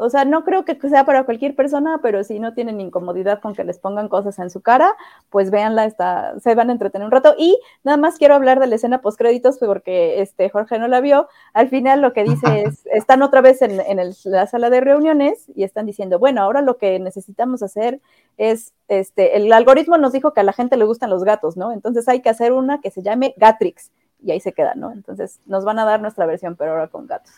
[0.00, 3.54] o sea, no creo que sea para cualquier persona, pero si no tienen incomodidad con
[3.54, 4.96] que les pongan cosas en su cara,
[5.28, 7.34] pues véanla, está, se van a entretener un rato.
[7.36, 11.02] Y nada más quiero hablar de la escena post créditos porque este Jorge no la
[11.02, 11.28] vio.
[11.52, 13.76] Al final lo que dice es, están otra vez en,
[14.24, 18.00] la sala de reuniones y están diciendo, bueno, ahora lo que necesitamos hacer
[18.38, 21.72] es, este, el algoritmo nos dijo que a la gente le gustan los gatos, ¿no?
[21.72, 23.90] Entonces hay que hacer una que se llame Gatrix
[24.22, 24.92] y ahí se queda, ¿no?
[24.92, 27.32] Entonces nos van a dar nuestra versión, pero ahora con gatos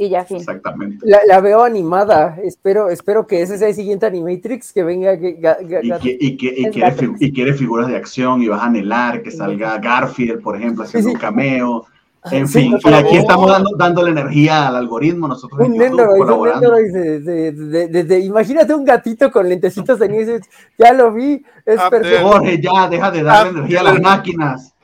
[0.00, 0.36] y ya fin.
[0.36, 1.04] Exactamente.
[1.04, 5.14] La, veo animada, espero, espero que ese sea el siguiente Animatrix que venga.
[5.14, 11.10] y, quiere, figuras de acción y vas a anhelar que salga Garfield, por ejemplo, haciendo
[11.10, 11.84] un cameo.
[12.30, 15.74] En fin, y aquí estamos dando, dando la energía al algoritmo, nosotros un
[18.22, 20.40] imagínate un gatito con lentecitos de nieve,
[20.76, 22.28] ya lo vi, es perfecto.
[22.28, 24.74] Jorge, ya, deja de darle energía a las máquinas.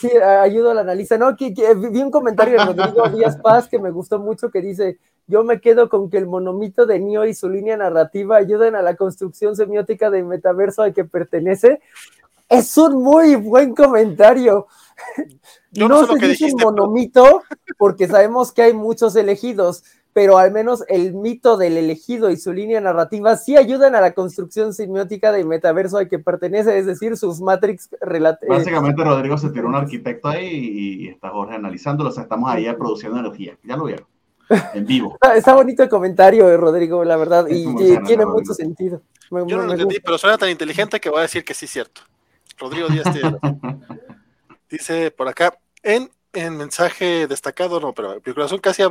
[0.00, 1.16] Sí, ayudo al analista.
[1.16, 5.44] No, vi un comentario de Rodrigo Díaz Paz que me gustó mucho que dice, yo
[5.44, 8.96] me quedo con que el monomito de Neo y su línea narrativa ayuden a la
[8.96, 11.80] construcción semiótica del metaverso al que pertenece.
[12.48, 14.66] Es un muy buen comentario.
[15.72, 17.42] no, se dice monomito
[17.78, 19.84] porque sabemos que hay muchos elegidos,
[20.18, 24.14] pero al menos el mito del elegido y su línea narrativa sí ayudan a la
[24.14, 28.56] construcción semiótica del metaverso al que pertenece, es decir, sus Matrix relativos.
[28.56, 32.50] Eh, Básicamente, Rodrigo se tiró un arquitecto ahí y, está Jorge analizándolo, o sea, estamos
[32.50, 34.08] ahí produciendo energía, ya lo vieron,
[34.74, 35.16] en vivo.
[35.36, 37.72] Está, bonito el comentario de Rodrigo, la verdad, y,
[38.04, 39.02] tiene mucho sentido.
[39.30, 41.70] Yo no lo entendí, pero suena tan inteligente que voy a decir que sí es
[41.70, 42.00] cierto.
[42.58, 43.06] Rodrigo Díaz
[44.68, 48.82] dice por acá, en en mensaje destacado, no, pero mi corazón casi,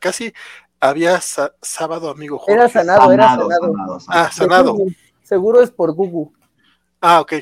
[0.00, 0.32] casi
[0.80, 2.54] había sábado, amigo Jorge.
[2.54, 3.98] Era sanado, era sanado.
[4.08, 4.76] Ah, sanado.
[5.22, 6.32] Seguro es por Google.
[7.00, 7.34] Ah, ok.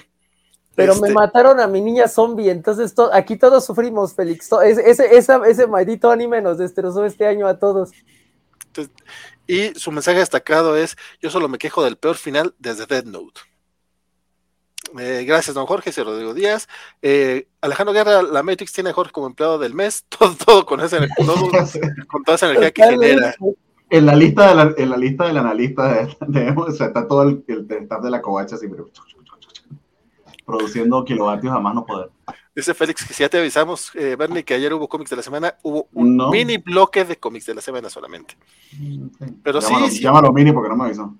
[0.74, 4.50] Pero me este mataron a mi niña zombie, entonces aquí todos sufrimos, Félix.
[4.64, 7.90] ese, ese maldito anime nos destrozó este año a todos.
[9.46, 13.40] y su mensaje destacado es: Yo solo me quejo del peor final desde Dead Note.
[14.98, 16.68] Eh, gracias, don Jorge, y Rodrigo Díaz.
[17.02, 20.80] Eh, Alejandro Guerra, la Matrix tiene a Jorge como empleado del mes, todo, todo con,
[20.80, 20.98] esa,
[22.08, 23.34] con toda esa energía que genera.
[23.90, 27.66] En la lista, de la, en la lista del analista de, está todo el, el,
[27.68, 28.68] staff de la covacha así,
[30.46, 32.10] produciendo kilovatios a más no poder.
[32.54, 35.22] Dice Félix que si ya te avisamos, eh, Bernie, que ayer hubo cómics de la
[35.22, 38.36] semana, hubo un mini bloque de cómics de la semana solamente.
[39.42, 40.00] Pero sí, sí.
[40.00, 41.14] Llámalo mini porque no me avisó.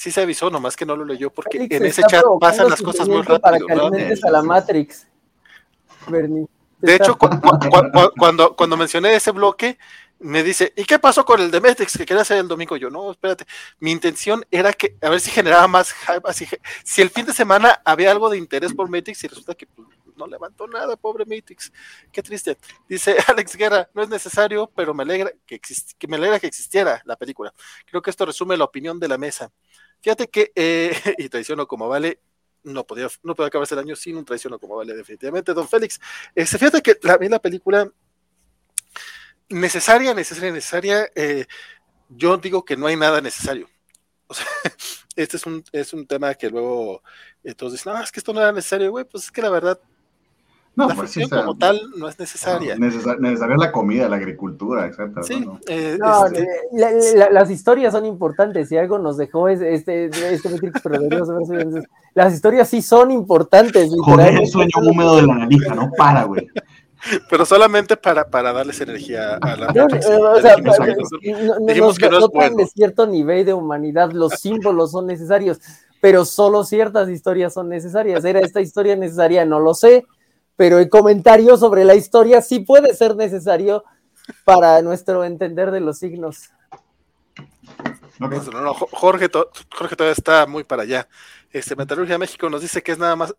[0.00, 3.06] Sí, se avisó, nomás que no lo leyó porque en ese chat pasan las cosas
[3.06, 3.40] muy rápido.
[3.40, 5.06] Para que alimentes a la Matrix,
[6.08, 6.46] Bernie.
[6.78, 9.76] De hecho, cuando, cuando mencioné ese bloque,
[10.20, 12.78] me dice, ¿y qué pasó con el de Matrix que quería hacer el domingo?
[12.78, 13.44] Yo, no, espérate,
[13.78, 16.46] mi intención era que, a ver si generaba más hype, así,
[16.82, 19.86] si el fin de semana había algo de interés por Matrix y resulta que pues,
[20.16, 21.72] no levantó nada, pobre Matrix,
[22.12, 22.56] qué triste.
[22.88, 25.60] Dice Alex Guerra, no es necesario, pero me alegra que,
[25.98, 27.52] que me alegra que existiera la película.
[27.86, 29.50] Creo que esto resume la opinión de la mesa.
[30.00, 32.20] Fíjate que, eh, y traiciono como vale,
[32.62, 35.54] no podía, no podía acabarse el año sin un traiciono como vale, definitivamente.
[35.54, 36.00] Don Félix,
[36.34, 37.90] este, fíjate que la, la película
[39.48, 41.46] necesaria, necesaria, necesaria, eh,
[42.08, 43.68] yo digo que no hay nada necesario.
[44.26, 44.46] O sea,
[45.16, 47.02] este es un, es un tema que luego
[47.42, 49.80] eh, dicen, no, es que esto no era necesario, güey, pues es que la verdad
[50.76, 52.76] no, la pues como tal no es necesaria.
[52.76, 55.22] necesaria es la comida, la agricultura, exacto.
[55.24, 58.68] Sí, eh, este las historias son importantes.
[58.68, 60.48] Si algo nos dejó este, este, este
[62.14, 63.90] las historias sí son importantes.
[64.00, 66.48] Joder, el sueño húmedo de la analista, no para, güey.
[67.28, 69.66] Pero solamente para, para darles energía a la.
[69.72, 70.54] No, o sea,
[71.66, 72.56] dijimos que no es bueno.
[72.56, 75.58] de cierto nivel de humanidad, los símbolos son necesarios,
[76.00, 78.24] pero solo ciertas historias son necesarias.
[78.24, 79.44] ¿Era esta historia necesaria?
[79.44, 80.06] No lo sé
[80.60, 83.82] pero el comentario sobre la historia sí puede ser necesario
[84.44, 86.50] para nuestro entender de los signos.
[88.90, 89.30] Jorge,
[89.74, 91.08] Jorge todavía está muy para allá.
[91.50, 93.34] Este Metalurgia México nos dice que es nada más,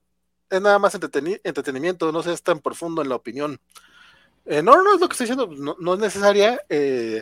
[0.50, 3.60] es nada más entretenimiento, no es tan profundo en la opinión.
[4.48, 6.60] Eh, no, no es lo que estoy diciendo, no, es necesaria.
[6.70, 7.22] Eh,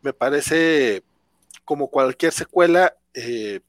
[0.00, 1.02] me parece
[1.64, 3.62] como cualquier secuela eh,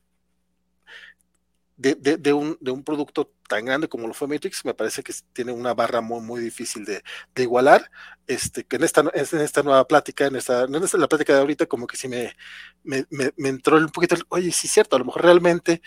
[1.82, 5.52] de, un, de un producto tan grande como lo fue Matrix, me parece que tiene
[5.52, 7.02] una barra muy, muy difícil de,
[7.36, 7.90] igualar.
[8.28, 11.40] Este, que en esta, en esta nueva plática, en esta, en esta la plática de
[11.40, 12.36] ahorita, como que sí me,
[12.84, 15.82] me, me, entró un poquito, oye, sí es cierto, a lo mejor realmente,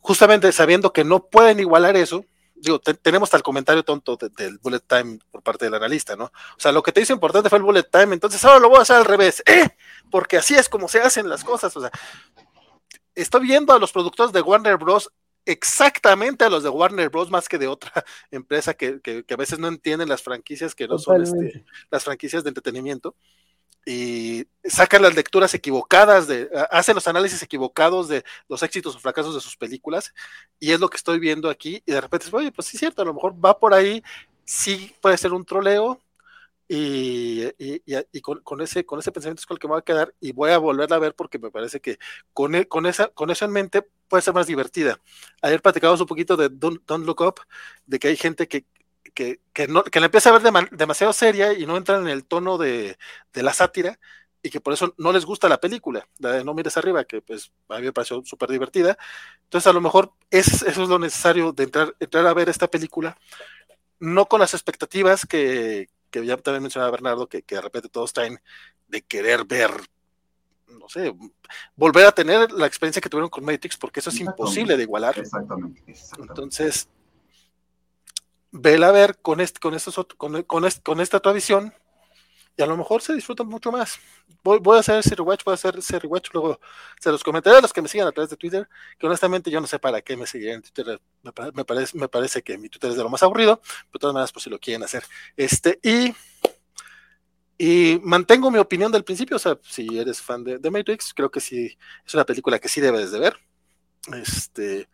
[0.00, 5.18] justamente sabiendo que no pueden igualar eso, digo, tenemos tal comentario tonto del bullet time
[5.30, 6.24] por parte del analista, ¿no?
[6.24, 8.78] O sea, lo que te hizo importante fue el bullet time, entonces ahora lo voy
[8.78, 9.68] a hacer al revés, ¿eh?
[10.10, 11.90] Porque así es como se hacen las cosas, o sea,
[13.16, 15.10] estoy viendo a los productores de Warner Bros.
[15.44, 17.30] exactamente a los de Warner Bros.
[17.30, 17.92] más que de otra
[18.30, 22.50] empresa que, a veces no entienden las franquicias que no son este, las franquicias de
[22.50, 23.16] entretenimiento.
[23.88, 29.32] Y sacan las lecturas equivocadas de, hacen los análisis equivocados de los éxitos o fracasos
[29.32, 30.12] de sus películas.
[30.58, 31.84] Y es lo que estoy viendo aquí.
[31.86, 34.02] Y de repente, oye, pues sí es cierto, a lo mejor va por ahí,
[34.44, 36.00] sí puede ser un troleo,
[36.68, 40.14] y, y, con, ese, con ese pensamiento es con el que me voy a quedar
[40.20, 41.98] y voy a volverla a ver porque me parece que
[42.32, 45.00] con, e, con, esa, con eso en mente puede ser más divertida.
[45.42, 47.40] Ayer platicamos un poquito de Don't, Look Up,
[47.86, 48.66] de que hay gente que,
[49.14, 52.98] que, la empieza a ver demasiado seria y no entra en el tono de,
[53.34, 53.98] la sátira
[54.42, 57.52] y que por eso no les gusta la película, de No mires arriba, que pues
[57.68, 58.98] a mí me pareció súper divertida.
[59.44, 62.68] Entonces a lo mejor es, eso es lo necesario de entrar, entrar a ver esta
[62.68, 63.16] película,
[64.00, 65.88] no con las expectativas que,
[66.20, 68.40] que ya también mencionaba Bernardo, que, de repente todos traen
[68.88, 69.70] de querer ver,
[70.68, 71.14] no sé,
[71.74, 75.18] volver a tener la experiencia que tuvieron con Matrix, porque eso es imposible de igualar.
[75.18, 75.82] Exactamente,
[76.18, 76.88] Entonces,
[78.50, 81.74] vela a ver con, este, con, estos, con, con, con esta tradición
[82.56, 83.98] y a lo mejor se disfruta mucho más.
[84.42, 86.58] Voy, a hacer ese rewatch, voy a hacer ese rewatch, luego
[87.00, 88.68] se los comentaré a los que me sigan a través de Twitter,
[88.98, 92.42] que honestamente yo no sé para qué me siguen en Twitter, me, parece, me parece
[92.42, 94.58] que mi Twitter es de lo más aburrido, pero de todas maneras, pues si lo
[94.58, 95.04] quieren hacer.
[95.36, 96.14] Este, y,
[97.58, 101.30] y mantengo mi opinión del principio, o sea, si eres fan de, de Matrix, creo
[101.30, 101.76] que sí,
[102.06, 103.36] es una película que sí debes de ver.
[104.14, 104.88] Este,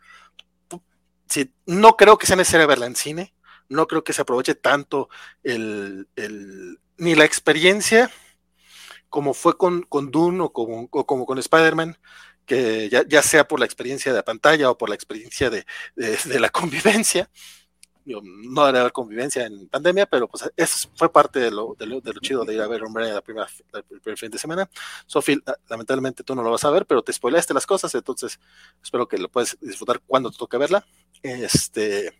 [1.28, 3.34] sí, no creo que sea necesario verla en cine,
[3.68, 5.08] no creo que se aproveche tanto
[5.42, 8.10] el, el ni la experiencia
[9.10, 11.98] como fue con, con Dune o como, como con Spider-Man,
[12.46, 15.66] que ya, ya, sea por la experiencia de la pantalla o por la experiencia de,
[15.96, 17.28] de, la convivencia.
[18.06, 22.00] no debe haber convivencia en pandemia, pero pues eso fue parte de lo, de lo,
[22.20, 24.70] chido de ir a ver Hombre la primera, el primer fin de semana.
[25.04, 28.40] Sophie, lamentablemente tú no lo vas a ver, pero te spoileaste las cosas, entonces
[28.82, 30.86] espero que lo puedas disfrutar cuando te toque verla.
[31.22, 32.12] Este,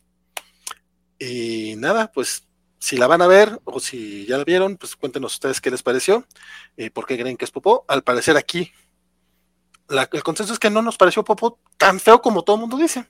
[1.19, 2.47] y nada, pues
[2.83, 5.85] si la van a ver o si ya la vieron, pues cuéntenos ustedes qué les
[5.85, 6.25] pareció,
[6.77, 7.85] y por qué creen que es popó.
[7.87, 8.73] Al parecer aquí,
[9.89, 13.07] el consenso es que no nos pareció popó tan feo como todo el mundo dice.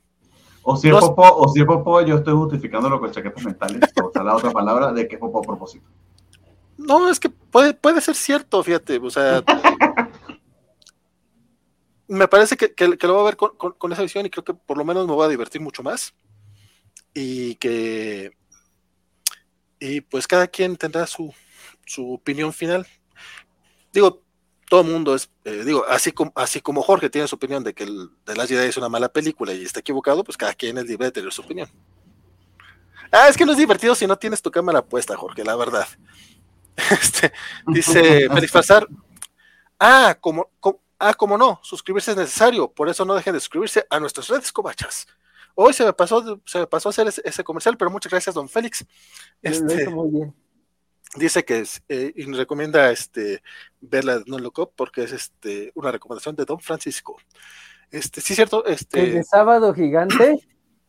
[0.62, 4.11] O si es popó, o si es popó, yo estoy justificándolo con chaquetas mentales, o
[4.12, 5.86] sea, la otra palabra de que es popó a propósito.
[6.77, 9.43] No, es que puede, puede ser cierto, fíjate, o sea,
[12.09, 12.74] me parece que,
[13.07, 15.15] lo voy a ver con, con, esa visión y creo que por lo menos me
[15.15, 16.12] voy a divertir mucho más.
[17.15, 18.32] Y que
[19.83, 21.35] y pues cada quien tendrá su,
[21.85, 22.87] su opinión final.
[23.93, 24.23] Digo,
[24.69, 27.75] todo el mundo es, eh, digo, así como, así como Jorge tiene su opinión de
[27.75, 30.79] que el, The Last Jedi es una mala película y está equivocado, pues cada quien
[30.79, 31.69] es libre de tener su opinión.
[33.11, 35.87] Ah, es que no es divertido si no tienes tu cámara puesta, Jorge, la verdad.
[36.91, 37.33] Este,
[37.67, 38.89] dice Félix Fazar,
[39.79, 40.49] ah, como,
[40.99, 44.53] ah, como no, suscribirse es necesario, por eso no dejen de suscribirse a nuestras redes
[44.53, 45.07] cobachas.
[45.55, 48.49] Hoy se me pasó, se me pasó a hacer ese, comercial, pero muchas gracias, don
[48.49, 48.85] Félix.
[49.41, 50.35] Este, muy bien.
[51.16, 53.43] Dice que eh, y nos recomienda este,
[53.81, 57.19] verla No Loco porque es este, una recomendación de don Francisco.
[57.91, 58.65] Este, sí, cierto.
[58.65, 60.41] Este, ¿El de sábado gigante?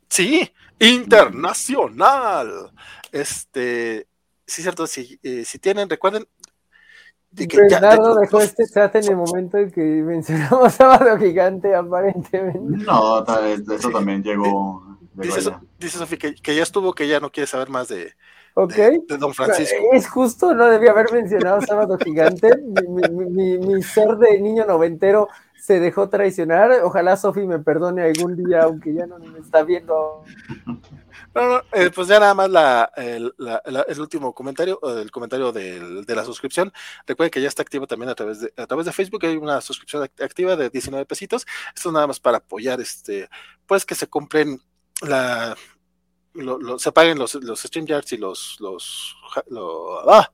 [0.10, 2.72] Sí, internacional.
[3.12, 4.08] Este,
[4.46, 4.86] sí, cierto.
[4.86, 6.28] Si, eh, si tienen, recuerden,
[7.36, 12.86] Bernardo dejó este chat en el momento en que mencionamos Sábado Gigante, aparentemente.
[12.86, 13.24] No,
[13.76, 14.98] eso también llegó.
[15.16, 15.42] dice,
[15.90, 18.14] Sofía que, ya estuvo, que ya no quiere saber más de,
[18.56, 19.76] Don Francisco.
[19.94, 22.52] Es justo, no debía haber mencionado Sábado Gigante.
[22.88, 25.28] mi, mi, ser de niño noventero
[25.60, 26.72] se dejó traicionar.
[26.84, 30.24] Ojalá Sofi me perdone algún día, aunque ya no me está viendo.
[31.36, 33.34] No, eh, pues ya nada más la, el,
[34.00, 36.72] último comentario, el comentario de la suscripción.
[37.08, 39.60] Recuerden que ya está activo también a través de, a través de Facebook, hay una
[39.62, 41.46] suscripción activa de 19 pesitos.
[41.76, 43.30] Esto nada más para apoyar, este,
[43.66, 44.62] pues que se compren
[45.02, 45.56] la,
[46.78, 49.16] se paguen los, los StreamYards y los, los,
[50.08, 50.30] ah,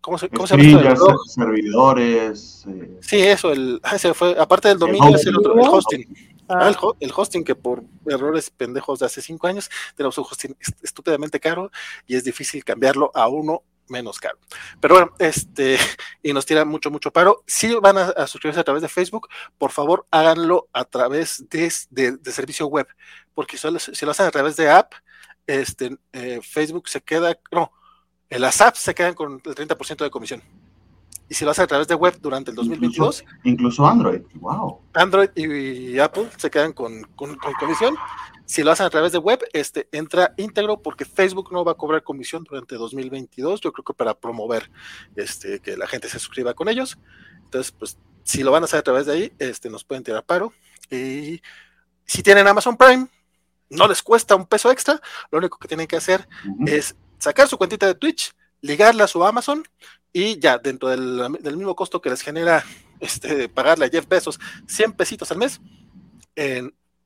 [0.00, 0.96] ¿cómo se, cómo se llama
[1.26, 2.64] Servidores.
[2.68, 2.98] Eh.
[3.00, 6.35] Sí, eso, el, ese fue, aparte del dominio, es el otro, el hosting.
[6.48, 6.72] Ah.
[7.00, 11.70] El, hosting que por errores pendejos de hace cinco años tenemos un hosting estúpidamente caro
[12.06, 14.38] y es difícil cambiarlo a uno menos caro.
[14.80, 15.78] Pero bueno, este,
[16.22, 17.42] y nos tira mucho, mucho paro.
[17.46, 19.28] Si van a, suscribirse a través de Facebook,
[19.58, 22.86] por favor háganlo a través de, de, servicio web,
[23.34, 24.92] porque si, si, lo hacen a través de app,
[25.46, 27.72] este, eh, Facebook se queda, no,
[28.30, 30.42] las apps se quedan con el 30% de comisión
[31.28, 33.24] y si lo hace a través de web durante el 2022.
[33.44, 34.80] Incluso, Android, wow.
[34.94, 37.04] Android y, Apple se quedan con,
[37.60, 37.96] comisión.
[38.44, 41.74] Si lo hacen a través de web, este entra íntegro porque Facebook no va a
[41.74, 43.60] cobrar comisión durante 2022.
[43.60, 44.70] Yo creo que para promover
[45.16, 46.96] este, que la gente se suscriba con ellos.
[47.44, 50.24] Entonces, pues, si lo van a hacer a través de ahí, este, nos pueden tirar
[50.24, 50.52] paro.
[50.90, 51.42] Y
[52.04, 53.08] si tienen Amazon Prime,
[53.68, 55.00] no les cuesta un peso extra.
[55.32, 56.28] Lo único que tienen que hacer
[56.66, 59.64] es sacar su cuentita de Twitch, ligarla a su Amazon
[60.16, 61.28] y ya dentro del,
[61.58, 62.64] mismo costo que les genera
[63.00, 65.60] este, pagarle a Jeff Bezos 100 pesitos al mes,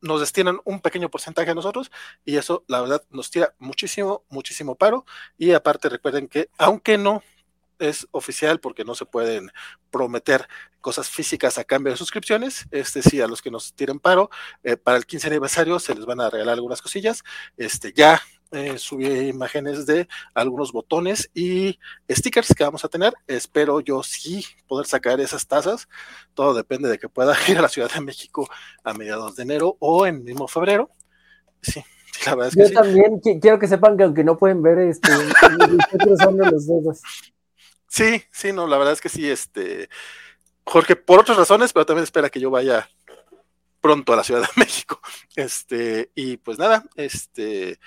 [0.01, 1.91] nos destinan un pequeño porcentaje a nosotros
[2.25, 5.05] y eso la verdad nos tira muchísimo, muchísimo paro
[5.37, 7.25] y aparte recuerden que aunque no
[7.81, 9.51] es oficial porque no se pueden
[9.91, 10.47] prometer
[10.81, 12.67] cosas físicas a cambio de suscripciones.
[12.71, 14.31] Este sí, a los que nos tiren paro,
[14.63, 17.25] eh, para el 15 aniversario se les van a regalar algunas cosillas.
[17.57, 18.23] Este ya
[18.53, 21.79] eh, subí imágenes de algunos botones y
[22.11, 23.15] stickers que vamos a tener.
[23.27, 25.89] Espero yo sí poder sacar esas tazas.
[26.35, 28.49] Todo depende de que pueda ir a la Ciudad de México
[28.85, 30.91] a mediados de enero o en mismo febrero.
[31.63, 31.83] Sí,
[32.27, 35.11] la verdad es que yo también quiero que sepan que aunque no pueden ver, este,
[36.51, 37.01] los dedos.
[37.89, 39.89] Sí, sí, no, la verdad es que sí, este,
[40.65, 42.89] Jorge, por otras razones, pero también espera que yo vaya
[43.81, 45.01] pronto a la Ciudad de México.
[45.35, 47.79] Este, y pues nada, este,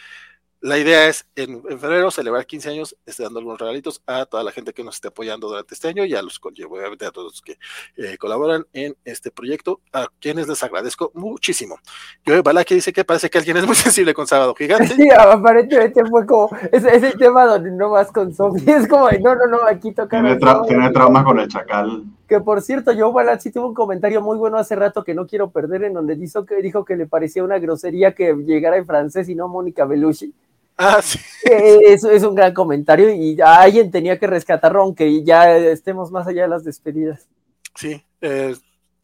[0.64, 4.52] la idea es en, febrero celebrar 15 años, este, dando algunos regalitos a toda la
[4.52, 7.42] gente que nos esté apoyando durante este año y a los, obviamente a todos los
[7.42, 7.58] que
[7.98, 11.80] eh, colaboran en este proyecto, a quienes les agradezco muchísimo.
[12.26, 14.88] Yo, que dice que parece que alguien es muy sensible con Sábado Gigante.
[14.88, 19.36] Sí, aparentemente fue como ese, ese tema donde no vas con zombies, es como, no,
[19.36, 20.22] no, no, aquí toca.
[20.22, 22.06] Tiene, tiene trauma con el chacal.
[22.26, 25.28] Que por cierto, yo Balat sí tuvo un comentario muy bueno hace rato que no
[25.28, 28.86] quiero perder, en donde dijo que, dijo que le parecía una grosería que llegara en
[28.86, 30.34] francés y no Mónica Belushi.
[30.78, 31.20] Ah, sí.
[31.44, 36.44] Eso es un gran comentario y alguien tenía que rescatarlo, aunque ya estemos más allá
[36.44, 37.28] de las despedidas.
[37.76, 38.56] Sí, eh,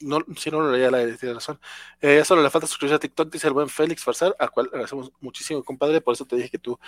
[0.01, 1.59] no, si no lo leía la tiene razón.
[1.99, 5.11] Eh, solo le falta suscribirse a TikTok, dice el buen Félix Farsar, al cual agradecemos
[5.19, 6.01] muchísimo, compadre.
[6.01, 6.79] Por eso te dije que tú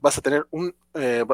[0.00, 1.24] vas a tener un eh,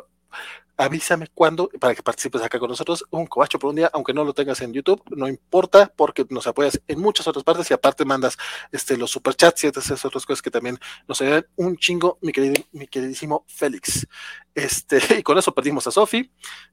[0.76, 3.04] avísame cuándo para que participes acá con nosotros.
[3.10, 6.46] Un cobacho por un día, aunque no lo tengas en YouTube, no importa, porque nos
[6.46, 8.36] apoyas en muchas otras partes y aparte mandas
[8.72, 12.54] este, los superchats y esas otras cosas que también nos ayudan un chingo, mi, querido,
[12.72, 14.06] mi queridísimo Félix.
[14.54, 16.30] Este, y con eso perdimos a Sofi.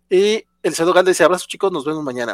[0.10, 2.34] Y el Cedo Galde dice: Abrazo, chicos, nos vemos mañana.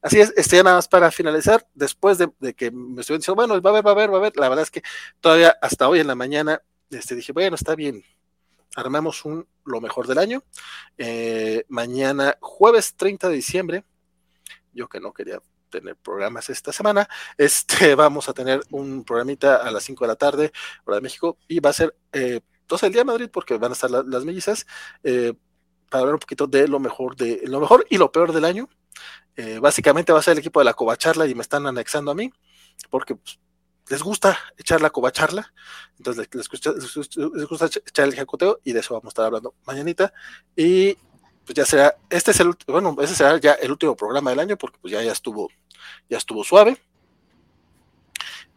[0.00, 3.60] Así es, este ya nada más para finalizar, después de, que me estuvieron diciendo, bueno,
[3.60, 4.82] va a haber, va a haber, va a haber, la verdad es que
[5.20, 8.04] todavía hasta hoy en la mañana este, dije, bueno, está bien,
[8.76, 10.42] armamos un lo mejor del año.
[10.98, 13.84] Eh, mañana, jueves 30 de diciembre,
[14.72, 15.40] yo que no quería
[15.70, 17.08] tener programas esta semana,
[17.38, 20.52] este, vamos a tener un programita a las 5 de la tarde,
[20.84, 22.40] hora de México, y va a ser eh,
[22.80, 24.66] el día de Madrid, porque van a estar las mellizas,
[25.04, 25.34] eh,
[25.90, 28.68] para hablar un poquito de lo mejor de lo mejor y lo peor del año.
[29.36, 32.14] Eh, básicamente va a ser el equipo de la Covacharla y me están anexando a
[32.14, 32.32] mí,
[32.90, 33.38] porque pues,
[33.88, 35.52] les gusta echar la cobacharla,
[35.98, 40.12] entonces les, gusta, echar el ejecuteo y de eso vamos a estar hablando mañanita.
[40.56, 40.94] Y
[41.44, 44.56] pues ya será, este es el, bueno, ese será ya el último programa del año
[44.56, 45.50] porque pues ya, ya estuvo,
[46.08, 46.78] ya estuvo suave.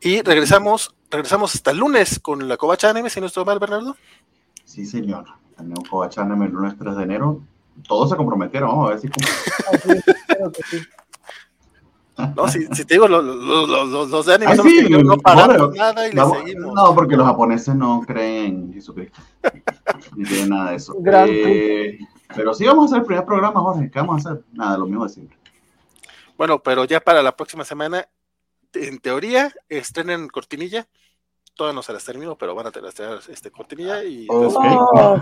[0.02, 3.96] Y regresamos, regresamos hasta el lunes con la Covacha Anime, si no estoy mal, Bernardo.
[4.64, 5.26] Sí, señor.
[5.58, 7.42] Tenemos Covacha Anime el lunes 3 de enero.
[7.88, 9.10] Todos se comprometieron, vamos a ver si
[12.36, 16.08] No, si, si te digo, los, los, los de anime son que no paramos nada
[16.08, 16.74] y le seguimos.
[16.74, 19.20] No, porque los japoneses no creen en Jesucristo.
[20.16, 20.96] Ni tienen nada de eso.
[21.28, 22.00] Eh,
[22.36, 23.90] pero sí vamos a hacer el primer programa, Jorge.
[23.92, 24.44] ¿Qué vamos a hacer?
[24.54, 25.38] Nada, lo mismo de siempre.
[26.38, 28.08] Bueno, pero ya para la próxima semana,
[28.74, 30.88] en teoría, estrenen cortinilla.
[31.54, 32.92] Todavía no se las termino, pero van a tener
[33.30, 35.22] este cortinilla y oh,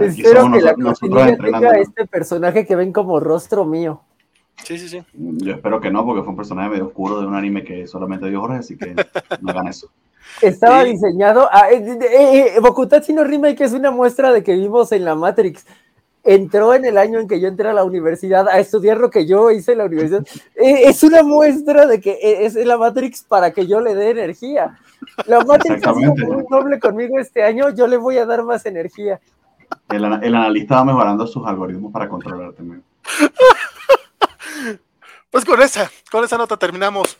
[0.00, 4.02] Espero que la cortinilla tenga este personaje que ven como rostro mío.
[4.64, 5.02] Sí, sí, sí.
[5.14, 8.28] Yo espero que no, porque fue un personaje medio oscuro de un anime que solamente
[8.28, 9.90] dio Jorge, así que no hagan eso.
[10.42, 11.48] Estaba diseñado.
[11.50, 15.14] A, eh, eh, eh, Bokutachi no Remake es una muestra de que vivimos en la
[15.14, 15.64] Matrix.
[16.24, 19.26] Entró en el año en que yo entré a la universidad a estudiar lo que
[19.26, 20.26] yo hice en la universidad.
[20.54, 24.78] es una muestra de que es la Matrix para que yo le dé energía.
[25.26, 29.20] La Matrix es muy noble conmigo este año, yo le voy a dar más energía.
[29.88, 32.62] El, el analista va mejorando sus algoritmos para controlarte.
[35.30, 37.18] Pues con esa, con esa nota terminamos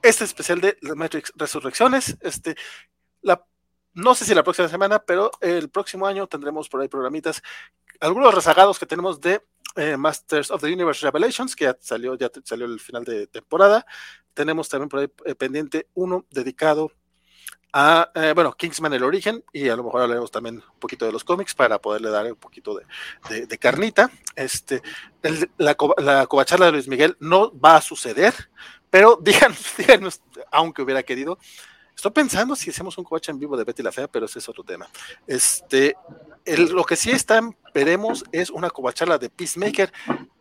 [0.00, 2.16] este especial de The Matrix Resurrecciones.
[2.20, 2.56] Este,
[3.94, 7.42] no sé si la próxima semana, pero el próximo año tendremos por ahí programitas,
[8.00, 9.44] algunos rezagados que tenemos de
[9.76, 13.84] eh, Masters of the Universe Revelations, que ya salió, ya salió el final de temporada.
[14.32, 16.92] Tenemos también por ahí eh, pendiente uno dedicado
[17.74, 21.24] eh, bueno, Kingsman el origen, y a lo mejor hablaremos también un poquito de los
[21.24, 22.78] cómics para poderle dar un poquito
[23.28, 24.10] de, carnita.
[24.36, 24.82] Este,
[25.58, 28.34] la, la covacharla de Luis Miguel no va a suceder,
[28.90, 31.38] pero díganos, díganos, aunque hubiera querido,
[31.94, 34.48] Estoy pensando si hacemos un covacha en vivo de Betty la Fea, pero ese es
[34.48, 34.88] otro tema.
[35.26, 35.94] Este,
[36.72, 39.92] lo que sí están, veremos, es una covacharla de Peacemaker.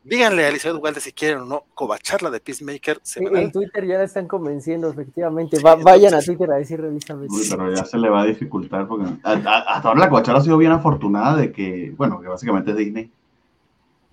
[0.03, 3.02] Díganle a Elizabeth Ugalde si quieren o no covacharla de Peacemaker.
[3.15, 5.60] en Twitter ya la están convenciendo, efectivamente.
[5.61, 7.30] vayan a Twitter a a Elizabeth.
[7.49, 10.72] pero ya se le va a dificultar porque hasta ahora la covacharla ha sido bien
[10.72, 13.11] afortunada de que, bueno, que básicamente es Disney.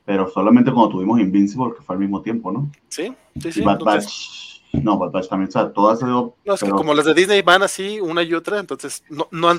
[0.05, 2.71] Pero solamente cuando tuvimos Invincible, que fue al mismo tiempo, ¿no?
[2.89, 3.63] Sí, sí, sí.
[4.73, 7.63] No, Bad Batch también, o sea, todas No, es que como las de Disney van
[7.63, 9.55] así, una y otra, entonces no, no,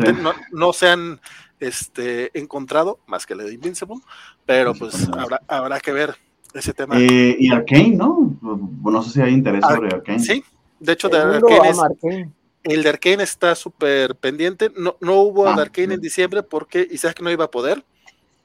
[0.52, 1.20] no, se han
[1.60, 3.98] este, encontrado, más que la de Invincible,
[4.46, 6.16] pero pues habrá, habrá que ver
[6.54, 6.96] ese tema.
[7.00, 8.38] Eh, y Arkane, ¿no?
[8.42, 10.20] No sé si hay interés sobre Arkane.
[10.20, 10.44] Sí,
[10.80, 12.32] de hecho, de Arkane,
[12.64, 14.72] el de Arkane está súper pendiente.
[14.76, 17.84] No, no hubo ah, de Arkane en diciembre porque Isaac no iba a poder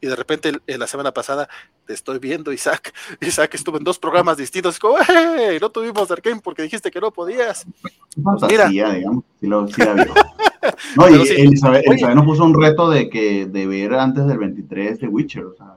[0.01, 1.49] y de repente en la semana pasada
[1.85, 2.93] te estoy viendo, Isaac.
[3.21, 4.79] Isaac estuvo en dos programas distintos.
[4.79, 7.67] Como, hey, no tuvimos Arkane porque dijiste que no podías.
[8.23, 8.69] Pues mira.
[8.69, 9.83] digamos, sí lo, sí
[10.97, 11.85] no, y Elizabeth,
[12.15, 15.45] nos puso un reto de que de ver antes del 23 de Witcher.
[15.45, 15.77] O sea,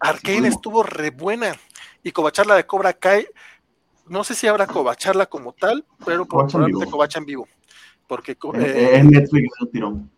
[0.00, 1.54] Arkane, estuvo re buena.
[2.02, 3.26] Y Covacharla de Cobra Kai,
[4.08, 7.48] no sé si habrá Covacharla como tal, pero probablemente Covacha en vivo.
[8.06, 10.10] porque eh, Netflix es un tirón.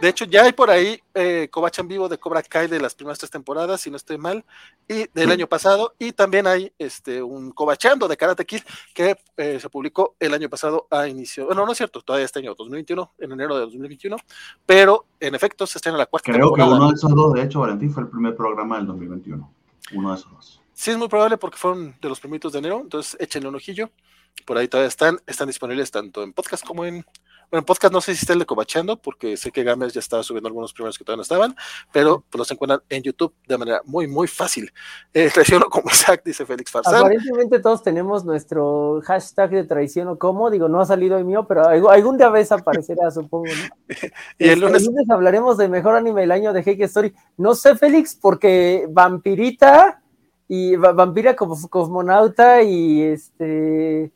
[0.00, 3.18] De hecho, ya hay por ahí eh, en vivo de Cobra Kai de las primeras
[3.18, 4.44] tres temporadas, si no estoy mal,
[4.86, 8.60] y del año pasado, y también hay este un Cobachando de Karate Kid
[8.94, 12.38] que eh, se publicó el año pasado a inicio, bueno, no es cierto, todavía este
[12.38, 14.16] año 2021, en enero de 2021,
[14.64, 17.60] pero en efecto se estrena la cuarta Creo que uno de esos dos, de hecho,
[17.60, 19.52] Valentín, fue el primer programa del 2021,
[19.94, 20.62] uno de esos dos.
[20.74, 23.90] Sí, es muy probable porque fueron de los primitos de enero, entonces échenle un ojillo.
[24.46, 27.04] Por ahí todavía están, están disponibles tanto en podcast como en
[27.50, 30.00] bueno, en podcast no sé si está el de Cobachando, porque sé que Gamers ya
[30.00, 31.56] estaba subiendo algunos primeros que todavía no estaban,
[31.92, 34.70] pero pues, los encuentran en YouTube de manera muy, muy fácil.
[35.14, 36.96] Eh, traiciono como Isaac, dice Félix Farsán.
[36.96, 41.66] Aparentemente todos tenemos nuestro hashtag de traiciono como, digo, no ha salido el mío, pero
[41.66, 43.46] algún día vez aparecerá, supongo.
[44.38, 44.88] y el lunes...
[45.08, 47.14] hablaremos de mejor anime del año de Heike Story.
[47.36, 50.02] No sé, Félix, porque Vampirita
[50.48, 54.10] y Vampira como cosmonauta y este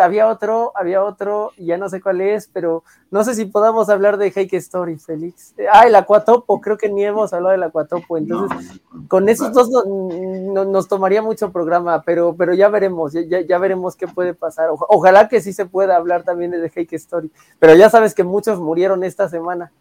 [0.00, 4.16] había otro, había otro, ya no sé cuál es, pero no sé si podamos hablar
[4.16, 5.54] de Heike Story, Félix.
[5.72, 10.88] Ah, el Aquatopo, creo que ni hemos hablado del Aquatopo, entonces con esos dos nos
[10.88, 14.70] tomaría mucho programa, pero, pero ya veremos, ya, ya veremos qué puede pasar.
[14.70, 18.58] ojalá que sí se pueda hablar también de Heike Story, pero ya sabes que muchos
[18.58, 19.72] murieron esta semana.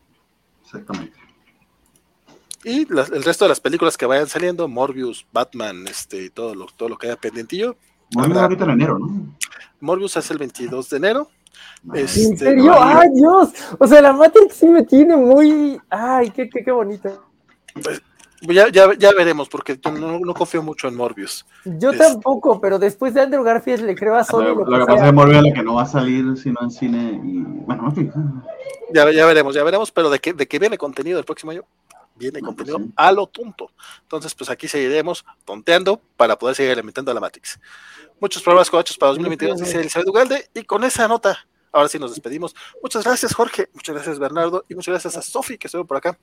[0.64, 1.26] Exactamente.
[2.66, 6.66] Y el resto de las películas que vayan saliendo, Morbius, Batman, este, y todo lo,
[6.66, 7.78] todo lo que haya pendientillo,
[8.16, 9.36] Morbius ahorita en enero, ¿no?
[9.82, 11.28] Morbius es el 22 de enero.
[11.94, 12.74] Este, ¿En serio?
[12.80, 13.50] ¡Ay, Dios!
[13.78, 15.80] O sea, la Matrix sí me tiene muy.
[15.90, 17.24] ¡Ay, qué, qué, qué bonito!
[17.74, 18.02] Pues,
[18.42, 21.46] ya, ya, ya, veremos, porque no, no, confío mucho en Morbius.
[21.66, 24.44] Yo este, tampoco, pero después de Andrew Garfield le creo a Sony.
[24.44, 26.72] Lo, que, pasa es que Morbius es la que no va a salir sino en
[26.72, 27.22] cine.
[27.24, 27.94] Y, bueno,
[28.94, 31.64] ya, ya veremos, ya veremos, pero de qué, de qué viene contenido el próximo año
[32.16, 33.72] viene pues contenido a lo tonto.
[34.02, 37.60] Entonces, pues aquí seguiremos tonteando para poder seguir alimentando a la Matrix.
[38.20, 42.12] Muchos programas coachos para 2022, dice Elizabeth Ugalde, y con esa nota, ahora sí nos
[42.12, 42.56] despedimos.
[42.82, 46.18] Muchas gracias, Jorge, muchas gracias, Bernardo, y muchas gracias a Sofi, que estuvo por acá,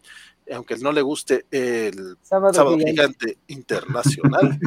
[0.52, 4.58] aunque no le guste el Sábado, Gigante Internacional.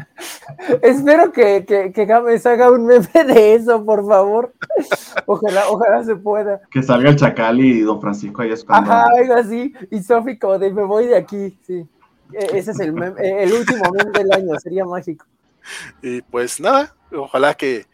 [0.82, 4.54] Espero que, que, que James haga un meme de eso, por favor.
[5.26, 6.60] Ojalá, ojalá se pueda.
[6.70, 8.92] Que salga el Chacal y Don Francisco ahí escondido.
[8.92, 11.86] Ajá, algo así, y Sofi como de me voy de aquí, sí.
[12.32, 15.26] E, ese es el, el último meme del año, sería mágico.
[16.02, 17.86] Y pues nada, ojalá que,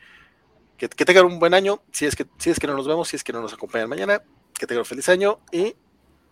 [0.88, 1.80] que, tengan un buen año.
[1.92, 3.88] Si es, que, si es que no nos vemos, si es que no nos acompañan
[3.88, 4.22] mañana,
[4.54, 5.74] que tengan un feliz año y,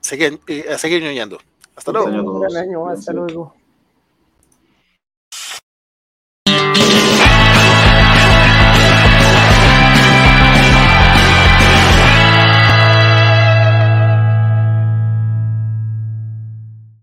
[0.00, 0.40] seguir,
[0.72, 1.38] a seguir ñoñando.
[1.76, 2.88] Hasta luego.
[2.88, 3.54] hasta luego.